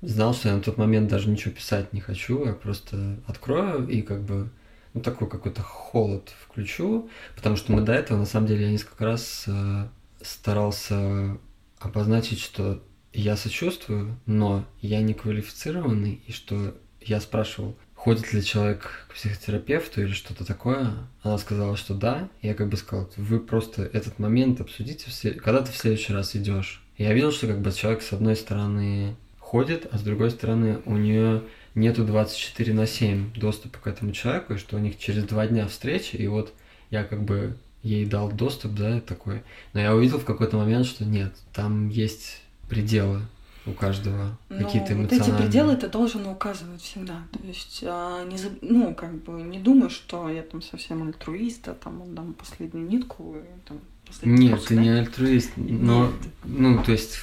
знал, 0.00 0.34
что 0.34 0.48
я 0.48 0.56
на 0.56 0.62
тот 0.62 0.78
момент 0.78 1.08
даже 1.10 1.28
ничего 1.28 1.52
писать 1.52 1.92
не 1.92 2.00
хочу, 2.00 2.46
я 2.46 2.52
просто 2.52 3.18
открою 3.26 3.86
и 3.88 4.02
как 4.02 4.22
бы 4.22 4.48
ну, 4.94 5.00
такой 5.00 5.28
какой-то 5.28 5.62
холод 5.62 6.32
включу, 6.40 7.08
потому 7.36 7.56
что 7.56 7.72
мы 7.72 7.82
до 7.82 7.92
этого, 7.92 8.18
на 8.18 8.26
самом 8.26 8.46
деле, 8.46 8.64
я 8.66 8.70
несколько 8.70 9.04
раз 9.04 9.44
э, 9.46 9.88
старался 10.22 11.38
обозначить, 11.78 12.40
что 12.40 12.82
я 13.12 13.36
сочувствую, 13.36 14.18
но 14.26 14.64
я 14.80 15.00
не 15.00 15.14
квалифицированный, 15.14 16.20
и 16.26 16.32
что 16.32 16.74
я 17.00 17.20
спрашивал, 17.20 17.76
ходит 17.94 18.32
ли 18.32 18.44
человек 18.44 19.06
к 19.08 19.14
психотерапевту 19.14 20.02
или 20.02 20.12
что-то 20.12 20.44
такое. 20.44 20.92
Она 21.22 21.36
сказала, 21.38 21.76
что 21.76 21.94
да. 21.94 22.28
Я 22.42 22.54
как 22.54 22.68
бы 22.68 22.76
сказал, 22.76 23.10
вы 23.16 23.40
просто 23.40 23.82
этот 23.82 24.18
момент 24.18 24.60
обсудите, 24.60 25.10
в 25.10 25.12
след- 25.12 25.40
когда 25.40 25.62
ты 25.62 25.72
в 25.72 25.76
следующий 25.76 26.12
раз 26.12 26.36
идешь. 26.36 26.82
Я 26.96 27.12
видел, 27.12 27.32
что 27.32 27.46
как 27.46 27.60
бы 27.60 27.72
человек 27.72 28.02
с 28.02 28.12
одной 28.12 28.36
стороны 28.36 29.16
ходит, 29.38 29.88
а 29.90 29.98
с 29.98 30.02
другой 30.02 30.30
стороны 30.30 30.80
у 30.84 30.96
нее 30.96 31.42
нету 31.78 32.04
24 32.04 32.72
на 32.74 32.86
7 32.86 33.32
доступа 33.34 33.78
к 33.78 33.86
этому 33.86 34.12
человеку, 34.12 34.54
и 34.54 34.58
что 34.58 34.76
у 34.76 34.80
них 34.80 34.98
через 34.98 35.24
два 35.24 35.46
дня 35.46 35.66
встречи, 35.66 36.16
и 36.16 36.26
вот 36.26 36.52
я 36.90 37.04
как 37.04 37.22
бы 37.22 37.56
ей 37.82 38.04
дал 38.06 38.30
доступ, 38.30 38.72
да, 38.74 39.00
такой. 39.00 39.42
Но 39.72 39.80
я 39.80 39.94
увидел 39.94 40.18
в 40.18 40.24
какой-то 40.24 40.56
момент, 40.56 40.86
что 40.86 41.04
нет, 41.04 41.34
там 41.52 41.88
есть 41.88 42.42
пределы 42.68 43.22
у 43.66 43.72
каждого, 43.72 44.38
какие-то 44.48 44.94
Но 44.94 45.02
вот 45.02 45.12
эмоциональные. 45.12 45.36
эти 45.36 45.42
пределы 45.42 45.76
ты 45.76 45.88
должен 45.88 46.26
указывать 46.26 46.80
всегда. 46.80 47.22
То 47.32 47.46
есть, 47.46 47.84
а, 47.86 48.24
не, 48.24 48.38
ну, 48.62 48.94
как 48.94 49.22
бы, 49.22 49.42
не 49.42 49.58
думай, 49.58 49.90
что 49.90 50.28
я 50.28 50.42
там 50.42 50.62
совсем 50.62 51.06
альтруист, 51.06 51.68
а 51.68 51.74
там 51.74 52.02
отдам 52.02 52.34
последнюю 52.34 52.88
нитку, 52.88 53.36
и 53.36 53.68
там 53.68 53.78
Нет, 54.22 54.52
вопрос, 54.52 54.66
ты 54.68 54.74
да? 54.74 54.80
не 54.82 54.88
альтруист, 54.88 55.50
но, 55.56 56.06
Нет. 56.06 56.14
ну, 56.44 56.82
то 56.82 56.92
есть 56.92 57.18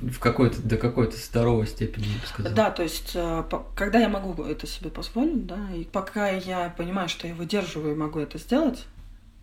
в 0.00 0.18
какой-то, 0.18 0.62
до 0.62 0.76
какой-то 0.76 1.16
здоровой 1.16 1.66
степени, 1.66 2.06
я 2.06 2.20
бы 2.20 2.26
сказала. 2.26 2.54
Да, 2.54 2.70
то 2.70 2.82
есть, 2.82 3.12
э, 3.14 3.44
когда 3.74 3.98
я 3.98 4.08
могу 4.08 4.42
это 4.42 4.66
себе 4.66 4.90
позволить, 4.90 5.46
да, 5.46 5.70
и 5.74 5.84
пока 5.84 6.28
я 6.28 6.70
понимаю, 6.70 7.08
что 7.08 7.26
я 7.26 7.34
выдерживаю 7.34 7.94
и 7.94 7.98
могу 7.98 8.18
это 8.18 8.38
сделать, 8.38 8.86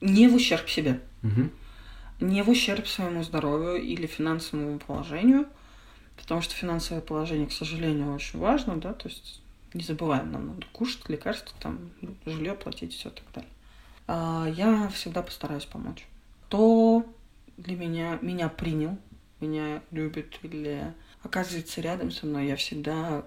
не 0.01 0.27
в 0.27 0.35
ущерб 0.35 0.67
себе, 0.67 1.01
угу. 1.23 1.49
не 2.19 2.41
в 2.41 2.49
ущерб 2.49 2.87
своему 2.87 3.23
здоровью 3.23 3.81
или 3.81 4.07
финансовому 4.07 4.79
положению, 4.79 5.45
потому 6.17 6.41
что 6.41 6.55
финансовое 6.55 7.01
положение, 7.01 7.47
к 7.47 7.53
сожалению, 7.53 8.15
очень 8.15 8.39
важно, 8.39 8.77
да, 8.77 8.93
то 8.93 9.09
есть 9.09 9.41
не 9.73 9.83
забываем, 9.83 10.31
нам 10.31 10.47
надо 10.47 10.65
кушать, 10.71 11.07
лекарства, 11.07 11.55
там, 11.59 11.91
жилье 12.25 12.53
платить, 12.53 12.93
все 12.93 13.11
так 13.11 13.25
далее. 13.33 13.49
А 14.07 14.47
я 14.47 14.89
всегда 14.89 15.21
постараюсь 15.21 15.65
помочь. 15.65 16.07
Кто 16.47 17.05
для 17.57 17.75
меня, 17.75 18.17
меня 18.21 18.49
принял, 18.49 18.97
меня 19.41 19.81
любит 19.91 20.39
или 20.43 20.93
оказывается 21.23 21.81
рядом 21.81 22.11
со 22.11 22.25
мной, 22.25 22.47
я 22.47 22.55
всегда... 22.55 23.25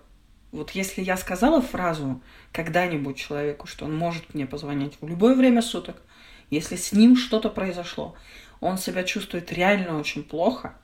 Вот 0.52 0.72
если 0.72 1.02
я 1.02 1.16
сказала 1.16 1.62
фразу 1.62 2.20
когда-нибудь 2.52 3.16
человеку, 3.16 3.66
что 3.66 3.84
он 3.84 3.96
может 3.96 4.34
мне 4.34 4.46
позвонить 4.46 4.98
в 5.00 5.06
любое 5.06 5.36
время 5.36 5.62
суток, 5.62 6.02
если 6.50 6.74
с 6.74 6.92
ним 6.92 7.16
что-то 7.16 7.50
произошло, 7.50 8.16
он 8.60 8.76
себя 8.76 9.04
чувствует 9.04 9.52
реально 9.52 9.98
очень 9.98 10.24
плохо, 10.24 10.74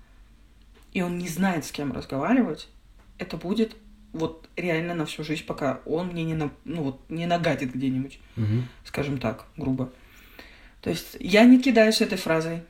и 0.92 1.02
он 1.02 1.18
не 1.18 1.28
знает, 1.28 1.64
с 1.64 1.72
кем 1.72 1.92
разговаривать, 1.92 2.68
это 3.18 3.36
будет 3.36 3.76
вот 4.12 4.48
реально 4.56 4.94
на 4.94 5.04
всю 5.04 5.24
жизнь, 5.24 5.44
пока 5.44 5.80
он 5.84 6.08
мне 6.08 6.24
не, 6.24 6.34
на, 6.34 6.50
ну, 6.64 6.82
вот, 6.82 7.00
не 7.10 7.26
нагадит 7.26 7.74
где-нибудь, 7.74 8.18
угу. 8.36 8.62
скажем 8.84 9.18
так, 9.18 9.46
грубо. 9.56 9.92
То 10.80 10.90
есть 10.90 11.16
я 11.20 11.44
не 11.44 11.60
кидаюсь 11.60 12.00
этой 12.00 12.16
фразой. 12.16 12.62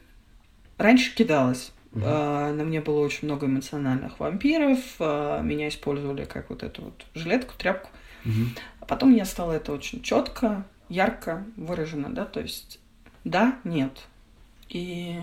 Раньше 0.79 1.15
кидалась. 1.15 1.73
Угу. 1.97 2.05
Uh, 2.05 2.53
на 2.53 2.65
мне 2.65 2.83
было 2.83 3.01
очень 3.01 3.27
много 3.27 3.47
эмоциональных 3.47 4.21
вампиров. 4.21 4.79
Uh, 4.99 5.43
меня 5.43 5.69
использовали 5.69 6.25
как 6.25 6.51
вот 6.51 6.63
эту 6.63 6.83
вот 6.83 7.07
жилетку, 7.15 7.55
тряпку. 7.57 7.89
Угу. 8.27 8.33
А 8.81 8.85
потом 8.85 9.15
я 9.15 9.25
стала 9.25 9.53
это 9.53 9.73
очень 9.73 10.03
четко, 10.03 10.67
ярко 10.91 11.47
выражено, 11.57 12.11
да, 12.11 12.27
то 12.27 12.41
есть 12.41 12.81
да, 13.25 13.59
нет. 13.65 14.07
И 14.69 15.21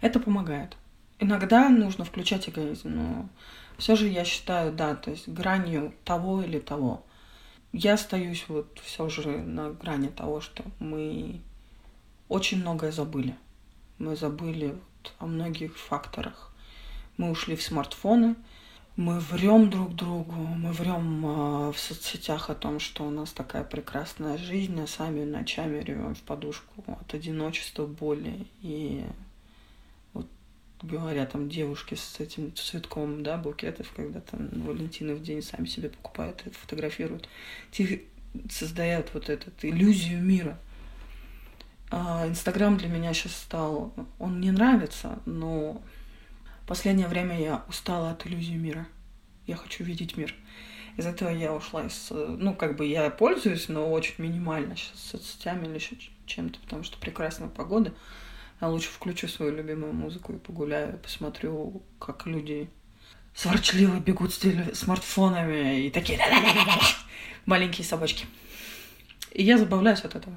это 0.00 0.18
помогает. 0.18 0.76
Иногда 1.18 1.68
нужно 1.68 2.04
включать 2.04 2.48
эгоизм, 2.48 2.90
но 2.90 3.28
все 3.76 3.94
же 3.94 4.08
я 4.08 4.24
считаю, 4.24 4.72
да, 4.72 4.94
то 4.94 5.10
есть 5.10 5.28
гранью 5.28 5.92
того 6.04 6.42
или 6.42 6.58
того. 6.58 7.04
Я 7.72 7.94
остаюсь 7.94 8.46
вот 8.48 8.80
все 8.82 9.10
же 9.10 9.38
на 9.38 9.70
грани 9.70 10.08
того, 10.08 10.40
что 10.40 10.64
мы 10.78 11.40
очень 12.28 12.60
многое 12.60 12.90
забыли. 12.90 13.34
Мы 13.98 14.16
забыли 14.16 14.74
о 15.18 15.26
многих 15.26 15.76
факторах. 15.76 16.52
Мы 17.16 17.30
ушли 17.30 17.56
в 17.56 17.62
смартфоны, 17.62 18.36
мы 18.96 19.20
врем 19.20 19.70
друг 19.70 19.94
другу, 19.94 20.32
мы 20.32 20.72
врем 20.72 21.26
э, 21.26 21.72
в 21.72 21.78
соцсетях 21.78 22.50
о 22.50 22.54
том, 22.54 22.80
что 22.80 23.04
у 23.04 23.10
нас 23.10 23.32
такая 23.32 23.64
прекрасная 23.64 24.38
жизнь, 24.38 24.80
а 24.80 24.86
сами 24.86 25.24
ночами 25.24 25.82
ревем 25.82 26.14
в 26.14 26.22
подушку 26.22 26.84
от 26.86 27.14
одиночества, 27.14 27.86
боли 27.86 28.46
и 28.62 29.04
говорят 30.82 31.32
там 31.32 31.48
девушки 31.48 31.94
с 31.94 32.20
этим 32.20 32.54
цветком, 32.54 33.22
да, 33.22 33.36
букетов, 33.36 33.90
когда 33.94 34.20
там 34.20 34.48
Валентина 34.62 35.14
в 35.14 35.22
день 35.22 35.42
сами 35.42 35.66
себе 35.66 35.88
покупают 35.88 36.42
и 36.46 36.50
фотографируют, 36.50 37.28
создают 38.50 39.12
вот 39.14 39.28
эту 39.28 39.50
иллюзию 39.62 40.22
мира. 40.22 40.58
А 41.90 42.26
Инстаграм 42.26 42.76
для 42.76 42.88
меня 42.88 43.14
сейчас 43.14 43.36
стал, 43.36 43.94
он 44.18 44.40
не 44.40 44.50
нравится, 44.50 45.20
но 45.24 45.80
последнее 46.66 47.06
время 47.06 47.40
я 47.40 47.64
устала 47.68 48.10
от 48.10 48.26
иллюзии 48.26 48.54
мира. 48.54 48.86
Я 49.46 49.56
хочу 49.56 49.84
видеть 49.84 50.16
мир. 50.16 50.34
Из 50.96 51.06
этого 51.06 51.28
я 51.28 51.54
ушла 51.54 51.84
из... 51.84 52.08
Ну, 52.10 52.54
как 52.54 52.76
бы 52.76 52.86
я 52.86 53.08
пользуюсь, 53.10 53.68
но 53.68 53.90
очень 53.90 54.14
минимально 54.18 54.76
сейчас 54.76 54.98
соцсетями 54.98 55.66
или 55.66 55.74
еще 55.74 55.96
чем-то, 56.26 56.58
потому 56.60 56.82
что 56.82 56.98
прекрасная 56.98 57.48
погода. 57.48 57.94
Я 58.60 58.68
лучше 58.68 58.88
включу 58.88 59.28
свою 59.28 59.54
любимую 59.54 59.92
музыку 59.92 60.32
и 60.32 60.38
погуляю, 60.38 60.98
посмотрю, 60.98 61.82
как 62.00 62.26
люди 62.26 62.70
сворчливо 63.34 64.00
бегут 64.00 64.32
с 64.32 64.74
смартфонами 64.74 65.86
и 65.86 65.90
такие 65.90 66.18
маленькие 67.44 67.86
собачки. 67.86 68.26
И 69.32 69.42
я 69.42 69.58
забавляюсь 69.58 70.00
от 70.00 70.14
этого. 70.16 70.36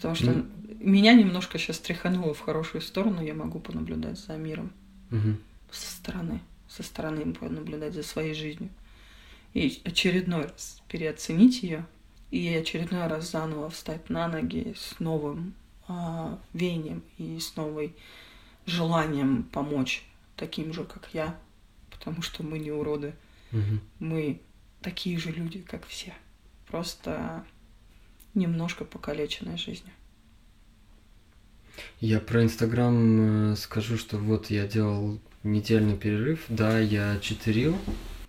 Потому 0.00 0.14
что 0.14 0.30
mm. 0.30 0.82
меня 0.82 1.12
немножко 1.12 1.58
сейчас 1.58 1.78
тряхануло 1.78 2.32
в 2.32 2.40
хорошую 2.40 2.80
сторону, 2.80 3.22
я 3.22 3.34
могу 3.34 3.60
понаблюдать 3.60 4.18
за 4.18 4.34
миром 4.38 4.72
mm-hmm. 5.10 5.36
со 5.70 5.90
стороны, 5.92 6.40
со 6.68 6.82
стороны 6.82 7.34
понаблюдать 7.34 7.92
за 7.92 8.02
своей 8.02 8.32
жизнью. 8.32 8.70
И 9.52 9.82
очередной 9.84 10.44
раз 10.44 10.80
переоценить 10.88 11.62
ее, 11.62 11.84
и 12.30 12.48
очередной 12.54 13.08
раз 13.08 13.30
заново 13.30 13.68
встать 13.68 14.08
на 14.08 14.26
ноги 14.26 14.74
с 14.74 14.98
новым 15.00 15.52
а, 15.86 16.38
веянием 16.54 17.02
и 17.18 17.38
с 17.38 17.56
новой 17.56 17.94
желанием 18.64 19.42
помочь 19.42 20.06
таким 20.36 20.72
же, 20.72 20.84
как 20.84 21.10
я, 21.12 21.38
потому 21.90 22.22
что 22.22 22.42
мы 22.42 22.58
не 22.58 22.70
уроды. 22.70 23.12
Угу. 23.52 23.80
Мы 23.98 24.40
такие 24.80 25.18
же 25.18 25.30
люди, 25.30 25.60
как 25.60 25.86
все. 25.86 26.14
Просто 26.68 27.44
немножко 28.34 28.84
покалеченная 28.84 29.56
жизнью. 29.56 29.92
Я 32.00 32.20
про 32.20 32.42
Инстаграм 32.42 33.52
э, 33.52 33.56
скажу, 33.56 33.96
что 33.96 34.18
вот 34.18 34.50
я 34.50 34.66
делал 34.66 35.18
недельный 35.42 35.96
перерыв, 35.96 36.44
да, 36.48 36.78
я 36.78 37.18
читерил, 37.20 37.76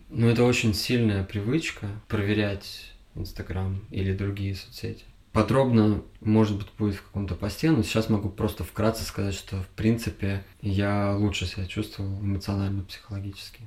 но 0.09 0.29
это 0.29 0.43
очень 0.43 0.73
сильная 0.73 1.23
привычка 1.23 1.87
проверять 2.07 2.93
Инстаграм 3.15 3.81
или 3.89 4.13
другие 4.13 4.55
соцсети. 4.55 5.05
Подробно, 5.31 6.03
может 6.19 6.57
быть, 6.57 6.67
будет 6.77 6.95
в 6.95 7.03
каком-то 7.03 7.35
посте, 7.35 7.71
но 7.71 7.83
сейчас 7.83 8.09
могу 8.09 8.29
просто 8.29 8.65
вкратце 8.65 9.05
сказать, 9.05 9.33
что, 9.33 9.61
в 9.63 9.67
принципе, 9.69 10.43
я 10.61 11.15
лучше 11.15 11.45
себя 11.45 11.65
чувствовал 11.65 12.19
эмоционально, 12.19 12.83
психологически. 12.83 13.61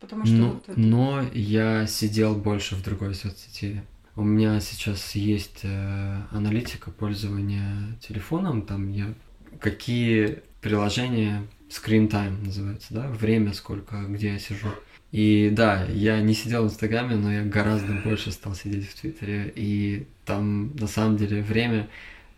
Потому 0.00 0.24
что 0.24 0.34
но, 0.34 0.52
вот 0.52 0.68
это... 0.68 0.80
но 0.80 1.22
я 1.34 1.86
сидел 1.86 2.34
больше 2.34 2.76
в 2.76 2.82
другой 2.82 3.14
соцсети. 3.14 3.82
У 4.16 4.22
меня 4.22 4.60
сейчас 4.60 5.14
есть 5.14 5.60
э, 5.62 6.22
аналитика 6.30 6.90
пользования 6.90 7.96
телефоном, 8.00 8.62
там 8.62 8.90
я 8.92 9.14
какие 9.60 10.42
приложения 10.60 11.46
screen 11.68 12.08
time 12.08 12.44
называется, 12.44 12.92
да, 12.92 13.08
время 13.08 13.52
сколько, 13.52 14.02
где 14.02 14.32
я 14.32 14.38
сижу. 14.38 14.68
И 15.12 15.50
да, 15.52 15.84
я 15.86 16.20
не 16.20 16.34
сидел 16.34 16.64
в 16.64 16.66
Инстаграме, 16.66 17.16
но 17.16 17.32
я 17.32 17.44
гораздо 17.44 17.94
больше 18.04 18.30
стал 18.30 18.54
сидеть 18.54 18.88
в 18.88 19.00
Твиттере. 19.00 19.52
И 19.56 20.06
там 20.24 20.76
на 20.76 20.86
самом 20.86 21.16
деле 21.16 21.42
время, 21.42 21.88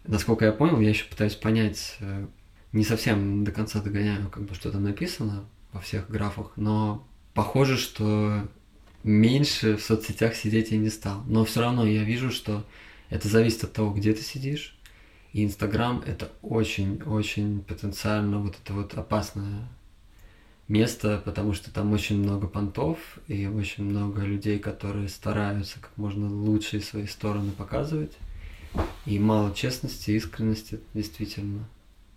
насколько 0.07 0.45
я 0.45 0.53
понял, 0.53 0.81
я 0.81 0.91
еще 0.91 1.05
пытаюсь 1.05 1.35
понять, 1.35 1.97
э, 2.01 2.27
не 2.73 2.85
совсем 2.85 3.45
до 3.45 3.53
конца 3.53 3.83
догоняю, 3.83 4.29
как 4.31 4.45
бы 4.45 4.55
что 4.55 4.71
там 4.71 4.85
написано 4.85 5.45
во 5.73 5.81
всех 5.81 6.09
графах, 6.09 6.53
но 6.57 7.07
похоже, 7.35 7.77
что 7.77 8.49
меньше 9.05 9.77
в 9.77 9.83
соцсетях 9.83 10.35
сидеть 10.35 10.71
я 10.71 10.79
не 10.79 10.91
стал. 10.91 11.23
Но 11.27 11.45
все 11.45 11.61
равно 11.61 11.87
я 11.87 12.05
вижу, 12.05 12.31
что 12.31 12.65
это 13.11 13.29
зависит 13.29 13.65
от 13.65 13.73
того, 13.73 13.93
где 13.93 14.13
ты 14.13 14.23
сидишь. 14.23 14.77
И 15.33 15.45
Инстаграм 15.45 16.03
это 16.07 16.31
очень-очень 16.43 17.63
потенциально 17.63 18.39
вот 18.39 18.57
это 18.63 18.75
вот 18.75 18.95
опасная 18.95 19.69
место, 20.69 21.21
потому 21.25 21.53
что 21.53 21.73
там 21.73 21.93
очень 21.93 22.19
много 22.19 22.47
понтов 22.49 22.99
и 23.29 23.47
очень 23.47 23.85
много 23.85 24.23
людей, 24.23 24.59
которые 24.59 25.09
стараются 25.09 25.81
как 25.81 25.97
можно 25.97 26.29
лучшие 26.29 26.83
свои 26.83 27.07
стороны 27.07 27.53
показывать. 27.53 28.13
И 29.05 29.19
мало 29.19 29.55
честности, 29.55 30.13
искренности, 30.13 30.81
действительно. 30.95 31.69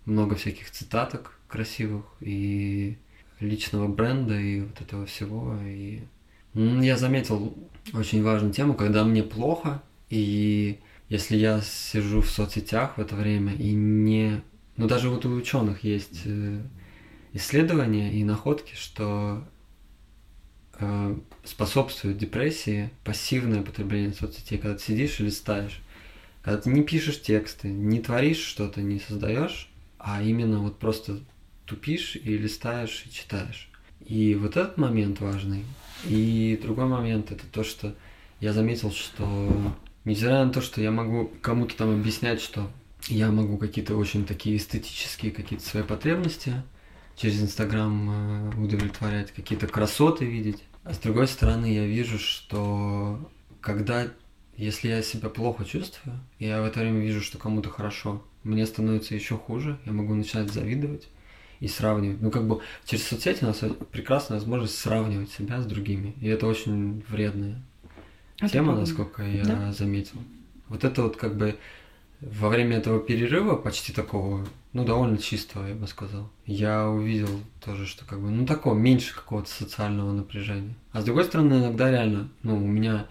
Много 0.04 0.36
всяких 0.36 0.70
цитаток 0.70 1.38
красивых 1.48 2.04
и 2.20 2.96
личного 3.40 3.88
бренда 3.88 4.38
и 4.38 4.60
вот 4.60 4.80
этого 4.80 5.06
всего. 5.06 5.54
И 5.64 6.00
я 6.56 6.96
заметил 6.96 7.54
очень 7.92 8.22
важную 8.22 8.52
тему, 8.52 8.74
когда 8.74 9.04
мне 9.04 9.22
плохо, 9.22 9.82
и 10.08 10.78
если 11.08 11.36
я 11.36 11.60
сижу 11.60 12.22
в 12.22 12.30
соцсетях 12.30 12.96
в 12.96 13.00
это 13.00 13.14
время 13.14 13.54
и 13.54 13.72
не... 13.72 14.42
Ну, 14.76 14.88
даже 14.88 15.08
вот 15.10 15.24
у 15.24 15.34
ученых 15.34 15.84
есть 15.84 16.22
э, 16.24 16.60
исследования 17.32 18.12
и 18.12 18.24
находки, 18.24 18.74
что 18.74 19.44
э, 20.78 21.18
способствует 21.44 22.18
депрессии 22.18 22.90
пассивное 23.04 23.62
потребление 23.62 24.12
соцсетей, 24.12 24.58
когда 24.58 24.76
ты 24.76 24.82
сидишь 24.82 25.20
и 25.20 25.24
листаешь, 25.24 25.80
когда 26.42 26.60
ты 26.60 26.70
не 26.70 26.82
пишешь 26.82 27.20
тексты, 27.20 27.68
не 27.68 28.00
творишь 28.00 28.42
что-то, 28.42 28.80
не 28.80 28.98
создаешь, 28.98 29.70
а 29.98 30.22
именно 30.22 30.60
вот 30.60 30.78
просто 30.78 31.20
тупишь 31.66 32.16
и 32.16 32.38
листаешь 32.38 33.04
и 33.06 33.12
читаешь. 33.12 33.68
И 34.04 34.34
вот 34.34 34.56
этот 34.56 34.78
момент 34.78 35.20
важный. 35.20 35.64
И 36.04 36.58
другой 36.62 36.86
момент 36.86 37.32
это 37.32 37.44
то, 37.46 37.64
что 37.64 37.94
я 38.40 38.52
заметил, 38.52 38.90
что 38.90 39.52
несмотря 40.04 40.44
на 40.44 40.52
то, 40.52 40.60
что 40.60 40.80
я 40.80 40.90
могу 40.90 41.30
кому-то 41.40 41.76
там 41.76 41.90
объяснять, 41.90 42.40
что 42.40 42.70
я 43.08 43.30
могу 43.30 43.56
какие-то 43.56 43.96
очень 43.96 44.24
такие 44.24 44.56
эстетические 44.56 45.32
какие-то 45.32 45.64
свои 45.64 45.82
потребности 45.82 46.62
через 47.16 47.42
Инстаграм 47.42 48.52
э, 48.52 48.62
удовлетворять, 48.62 49.32
какие-то 49.32 49.66
красоты 49.66 50.24
видеть. 50.24 50.62
А 50.84 50.92
с 50.92 50.98
другой 50.98 51.28
стороны, 51.28 51.66
я 51.66 51.86
вижу, 51.86 52.18
что 52.18 53.30
когда, 53.60 54.06
если 54.56 54.88
я 54.88 55.02
себя 55.02 55.28
плохо 55.28 55.64
чувствую, 55.64 56.20
я 56.38 56.60
в 56.60 56.64
это 56.64 56.80
время 56.80 57.00
вижу, 57.00 57.20
что 57.20 57.38
кому-то 57.38 57.70
хорошо, 57.70 58.22
мне 58.44 58.66
становится 58.66 59.14
еще 59.14 59.36
хуже, 59.36 59.80
я 59.86 59.92
могу 59.92 60.14
начинать 60.14 60.52
завидовать 60.52 61.08
и 61.60 61.68
сравнивать. 61.68 62.20
Ну, 62.20 62.30
как 62.30 62.46
бы 62.46 62.60
через 62.84 63.06
соцсети 63.06 63.44
у 63.44 63.46
нас 63.46 63.62
прекрасная 63.90 64.38
возможность 64.38 64.78
сравнивать 64.78 65.30
себя 65.30 65.60
с 65.60 65.66
другими. 65.66 66.14
И 66.20 66.28
это 66.28 66.46
очень 66.46 67.02
вредная 67.08 67.62
это 68.38 68.52
тема, 68.52 68.74
насколько 68.74 69.22
я 69.22 69.44
да? 69.44 69.72
заметил. 69.72 70.18
Вот 70.68 70.84
это 70.84 71.02
вот 71.02 71.16
как 71.16 71.36
бы 71.36 71.56
во 72.20 72.48
время 72.48 72.78
этого 72.78 73.00
перерыва, 73.00 73.56
почти 73.56 73.92
такого, 73.92 74.46
ну, 74.72 74.84
довольно 74.84 75.18
чистого, 75.18 75.66
я 75.66 75.74
бы 75.74 75.86
сказал, 75.86 76.30
я 76.46 76.88
увидел 76.88 77.28
тоже, 77.64 77.86
что 77.86 78.04
как 78.04 78.20
бы, 78.20 78.30
ну, 78.30 78.46
такого, 78.46 78.74
меньше 78.74 79.14
какого-то 79.14 79.50
социального 79.50 80.12
напряжения. 80.12 80.74
А 80.92 81.02
с 81.02 81.04
другой 81.04 81.24
стороны, 81.24 81.54
иногда 81.54 81.90
реально, 81.90 82.28
ну, 82.42 82.56
у 82.56 82.66
меня, 82.66 83.06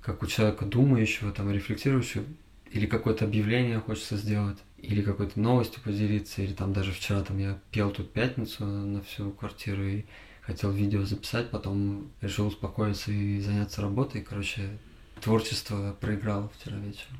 как 0.00 0.22
у 0.22 0.26
человека 0.26 0.64
думающего, 0.64 1.32
там, 1.32 1.50
рефлексирующего, 1.50 2.24
или 2.70 2.86
какое-то 2.86 3.24
объявление 3.24 3.78
хочется 3.78 4.16
сделать, 4.16 4.58
или 4.78 5.02
какой-то 5.02 5.40
новостью 5.40 5.82
поделиться, 5.82 6.42
или 6.42 6.52
там 6.52 6.72
даже 6.72 6.92
вчера 6.92 7.22
там 7.22 7.38
я 7.38 7.58
пел 7.70 7.90
тут 7.90 8.12
пятницу 8.12 8.64
на 8.64 9.02
всю 9.02 9.30
квартиру 9.30 9.84
и 9.84 10.04
хотел 10.42 10.70
видео 10.70 11.04
записать, 11.04 11.50
потом 11.50 12.10
решил 12.20 12.46
успокоиться 12.46 13.10
и 13.10 13.40
заняться 13.40 13.82
работой. 13.82 14.22
Короче, 14.22 14.78
творчество 15.20 15.96
проиграл 16.00 16.50
вчера 16.56 16.76
вечером. 16.76 17.18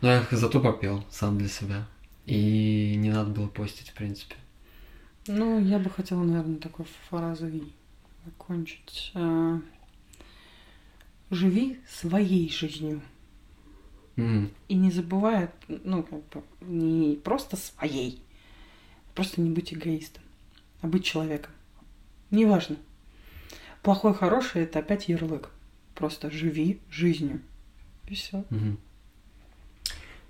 Но 0.00 0.12
я 0.12 0.26
зато 0.30 0.60
попел 0.60 1.04
сам 1.10 1.38
для 1.38 1.48
себя. 1.48 1.86
И 2.26 2.94
не 2.96 3.10
надо 3.10 3.30
было 3.30 3.48
постить, 3.48 3.88
в 3.88 3.94
принципе. 3.94 4.34
Ну, 5.26 5.58
я 5.60 5.78
бы 5.78 5.88
хотела, 5.88 6.22
наверное, 6.22 6.58
такой 6.58 6.86
фразой 7.08 7.72
закончить. 8.24 9.12
А, 9.14 9.60
живи 11.30 11.80
своей 11.88 12.50
жизнью. 12.50 13.00
Mm. 14.18 14.50
И 14.68 14.74
не 14.74 14.90
забывай, 14.90 15.48
ну, 15.68 16.02
как 16.02 16.28
бы, 16.28 16.42
не 16.60 17.16
просто 17.16 17.56
своей, 17.56 18.20
просто 19.14 19.40
не 19.40 19.48
быть 19.50 19.72
эгоистом, 19.72 20.22
а 20.80 20.88
быть 20.88 21.04
человеком. 21.04 21.52
Неважно. 22.30 22.76
Плохой, 23.82 24.14
хороший– 24.14 24.62
это 24.64 24.80
опять 24.80 25.08
ярлык. 25.08 25.50
Просто 25.94 26.30
живи 26.30 26.80
жизнью. 26.90 27.40
И 28.08 28.14
все. 28.14 28.44
Mm-hmm. 28.50 28.76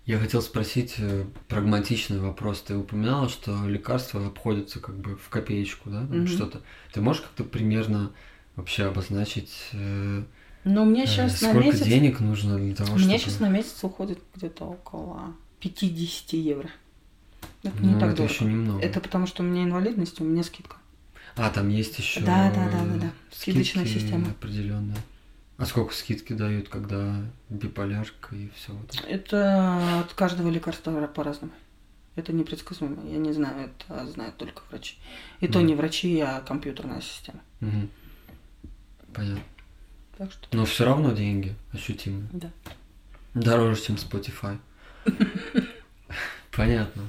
Я 0.04 0.18
хотел 0.18 0.42
спросить 0.42 0.94
э, 0.98 1.24
прагматичный 1.48 2.18
вопрос. 2.18 2.62
Ты 2.62 2.76
упоминала, 2.76 3.28
что 3.28 3.66
лекарства 3.66 4.26
обходятся 4.26 4.80
как 4.80 4.96
бы 4.98 5.16
в 5.16 5.28
копеечку, 5.28 5.90
да? 5.90 6.02
Mm-hmm. 6.02 6.26
Что-то. 6.26 6.62
Ты 6.92 7.00
можешь 7.00 7.22
как-то 7.22 7.44
примерно 7.44 8.12
вообще 8.54 8.84
обозначить, 8.84 9.70
э, 9.72 10.24
ну, 10.64 10.84
мне 10.84 11.06
сейчас 11.06 11.34
э, 11.34 11.36
сколько 11.36 11.58
на 11.58 11.64
месяц... 11.64 11.86
денег 11.86 12.20
нужно 12.20 12.58
для 12.58 12.74
того, 12.74 12.90
чтобы... 12.90 13.04
Мне 13.04 13.18
сейчас 13.18 13.40
на 13.40 13.48
месяц 13.48 13.82
уходит 13.82 14.20
где-то 14.34 14.64
около 14.64 15.34
50 15.60 16.32
евро. 16.34 16.70
Это 17.62 17.74
ну, 17.80 17.94
не 17.94 18.00
так 18.00 18.10
это 18.10 18.18
дорого. 18.18 18.34
еще 18.34 18.44
немного. 18.44 18.80
Это 18.80 19.00
потому, 19.00 19.26
что 19.26 19.42
у 19.42 19.46
меня 19.46 19.64
инвалидность, 19.64 20.20
у 20.20 20.24
меня 20.24 20.42
скидка. 20.42 20.76
А, 21.36 21.50
там 21.50 21.68
есть 21.68 21.98
еще 21.98 22.20
да, 22.20 22.50
да, 22.50 22.68
да, 22.70 22.84
да, 22.84 23.00
да. 23.00 23.12
скидочная 23.30 23.86
система. 23.86 24.30
определенная. 24.30 24.98
А 25.56 25.66
сколько 25.66 25.92
скидки 25.92 26.32
дают, 26.32 26.68
когда 26.68 27.16
биполярка 27.48 28.34
и 28.34 28.48
все? 28.54 28.72
Это 29.08 30.00
от 30.00 30.12
каждого 30.14 30.48
лекарства 30.48 31.06
по-разному. 31.06 31.52
Это 32.14 32.32
непредсказуемо. 32.32 33.08
Я 33.08 33.18
не 33.18 33.32
знаю, 33.32 33.70
это 33.70 34.06
знают 34.06 34.36
только 34.36 34.62
врачи. 34.70 34.96
И 35.40 35.46
mm. 35.46 35.52
то 35.52 35.60
не 35.60 35.74
врачи, 35.74 36.18
а 36.20 36.40
компьютерная 36.40 37.00
система. 37.00 37.40
Угу. 37.60 37.88
Понятно. 39.14 39.42
Так 40.18 40.32
что... 40.32 40.48
Но 40.52 40.64
все 40.64 40.84
равно 40.84 41.12
деньги 41.12 41.54
ощутимые. 41.72 42.28
Да. 42.32 42.50
Дороже, 43.34 43.80
чем 43.80 43.94
Spotify. 43.94 44.58
Понятно. 46.50 47.04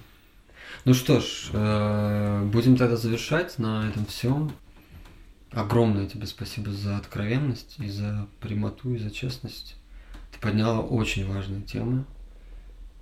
Ну 0.86 0.94
что 0.94 1.20
ж, 1.20 1.50
э, 1.52 2.50
будем 2.54 2.78
тогда 2.78 2.96
завершать 2.96 3.58
на 3.58 3.90
этом 3.90 4.06
всем. 4.06 4.52
Огромное 5.52 6.08
тебе 6.08 6.28
спасибо 6.28 6.72
за 6.72 6.98
откровенность 6.98 7.76
и 7.80 7.90
за 7.90 8.28
прямоту, 8.40 8.94
и 8.94 9.00
за 9.00 9.10
честность. 9.10 9.76
Ты 10.32 10.40
подняла 10.40 10.80
очень 10.80 11.28
важные 11.28 11.64
темы. 11.64 12.06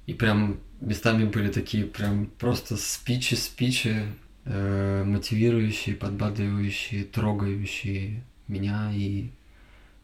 И 0.06 0.14
прям 0.14 0.60
местами 0.80 1.26
были 1.26 1.52
такие 1.52 1.84
прям 1.84 2.28
просто 2.28 2.78
спичи-спичи, 2.78 4.06
э, 4.46 5.04
мотивирующие, 5.04 5.96
подбадривающие, 5.96 7.04
трогающие 7.04 8.24
меня. 8.48 8.92
И 8.94 9.32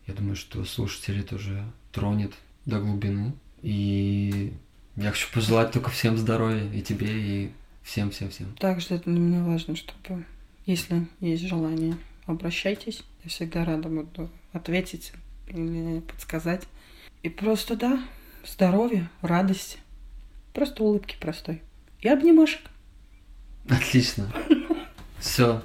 я 0.08 0.14
думаю, 0.14 0.36
что 0.36 0.64
слушатели 0.66 1.22
тоже 1.22 1.64
тронет 1.92 2.34
до 2.66 2.80
глубины. 2.80 3.34
И 3.62 4.54
я 4.96 5.12
хочу 5.12 5.28
пожелать 5.34 5.72
только 5.72 5.90
всем 5.90 6.18
здоровья, 6.18 6.70
и 6.72 6.82
тебе, 6.82 7.08
и 7.08 7.52
всем-всем-всем. 7.84 8.56
Также 8.56 8.96
это 8.96 9.10
для 9.10 9.20
меня 9.20 9.44
важно, 9.44 9.76
чтобы, 9.76 10.26
если 10.66 11.08
есть 11.20 11.44
желание, 11.44 11.98
обращайтесь. 12.26 13.04
Я 13.24 13.30
всегда 13.30 13.64
рада 13.66 13.90
буду 13.90 14.30
ответить 14.52 15.14
или 15.48 16.02
подсказать. 16.02 16.64
И 17.22 17.30
просто, 17.30 17.78
да, 17.78 18.04
здоровье, 18.46 19.10
радость. 19.22 19.78
Просто 20.54 20.84
улыбки 20.84 21.16
простой. 21.20 21.62
И 22.02 22.10
обнимашек. 22.10 22.62
Отлично. 23.70 24.32
Все. 25.20 25.64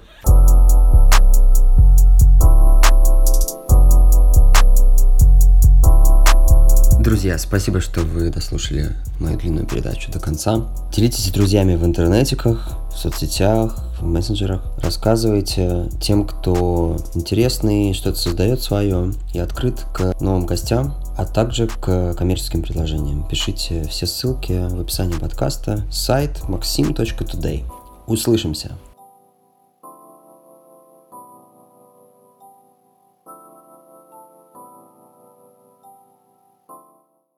Друзья, 7.08 7.38
спасибо, 7.38 7.80
что 7.80 8.02
вы 8.02 8.28
дослушали 8.28 8.94
мою 9.18 9.38
длинную 9.38 9.66
передачу 9.66 10.12
до 10.12 10.20
конца. 10.20 10.68
Делитесь 10.92 11.24
с 11.24 11.30
друзьями 11.30 11.74
в 11.74 11.82
интернетиках, 11.82 12.76
в 12.92 12.98
соцсетях, 12.98 13.82
в 13.98 14.04
мессенджерах. 14.04 14.60
Рассказывайте 14.76 15.88
тем, 16.02 16.26
кто 16.26 16.98
интересный, 17.14 17.94
что-то 17.94 18.18
создает 18.18 18.60
свое 18.60 19.14
и 19.32 19.38
открыт 19.38 19.86
к 19.94 20.20
новым 20.20 20.44
гостям, 20.44 20.96
а 21.16 21.24
также 21.24 21.68
к 21.68 22.12
коммерческим 22.12 22.60
предложениям. 22.60 23.26
Пишите 23.26 23.84
все 23.88 24.06
ссылки 24.06 24.68
в 24.68 24.78
описании 24.78 25.16
подкаста. 25.16 25.84
Сайт 25.90 26.42
maxim.today. 26.46 27.64
Услышимся! 28.06 28.72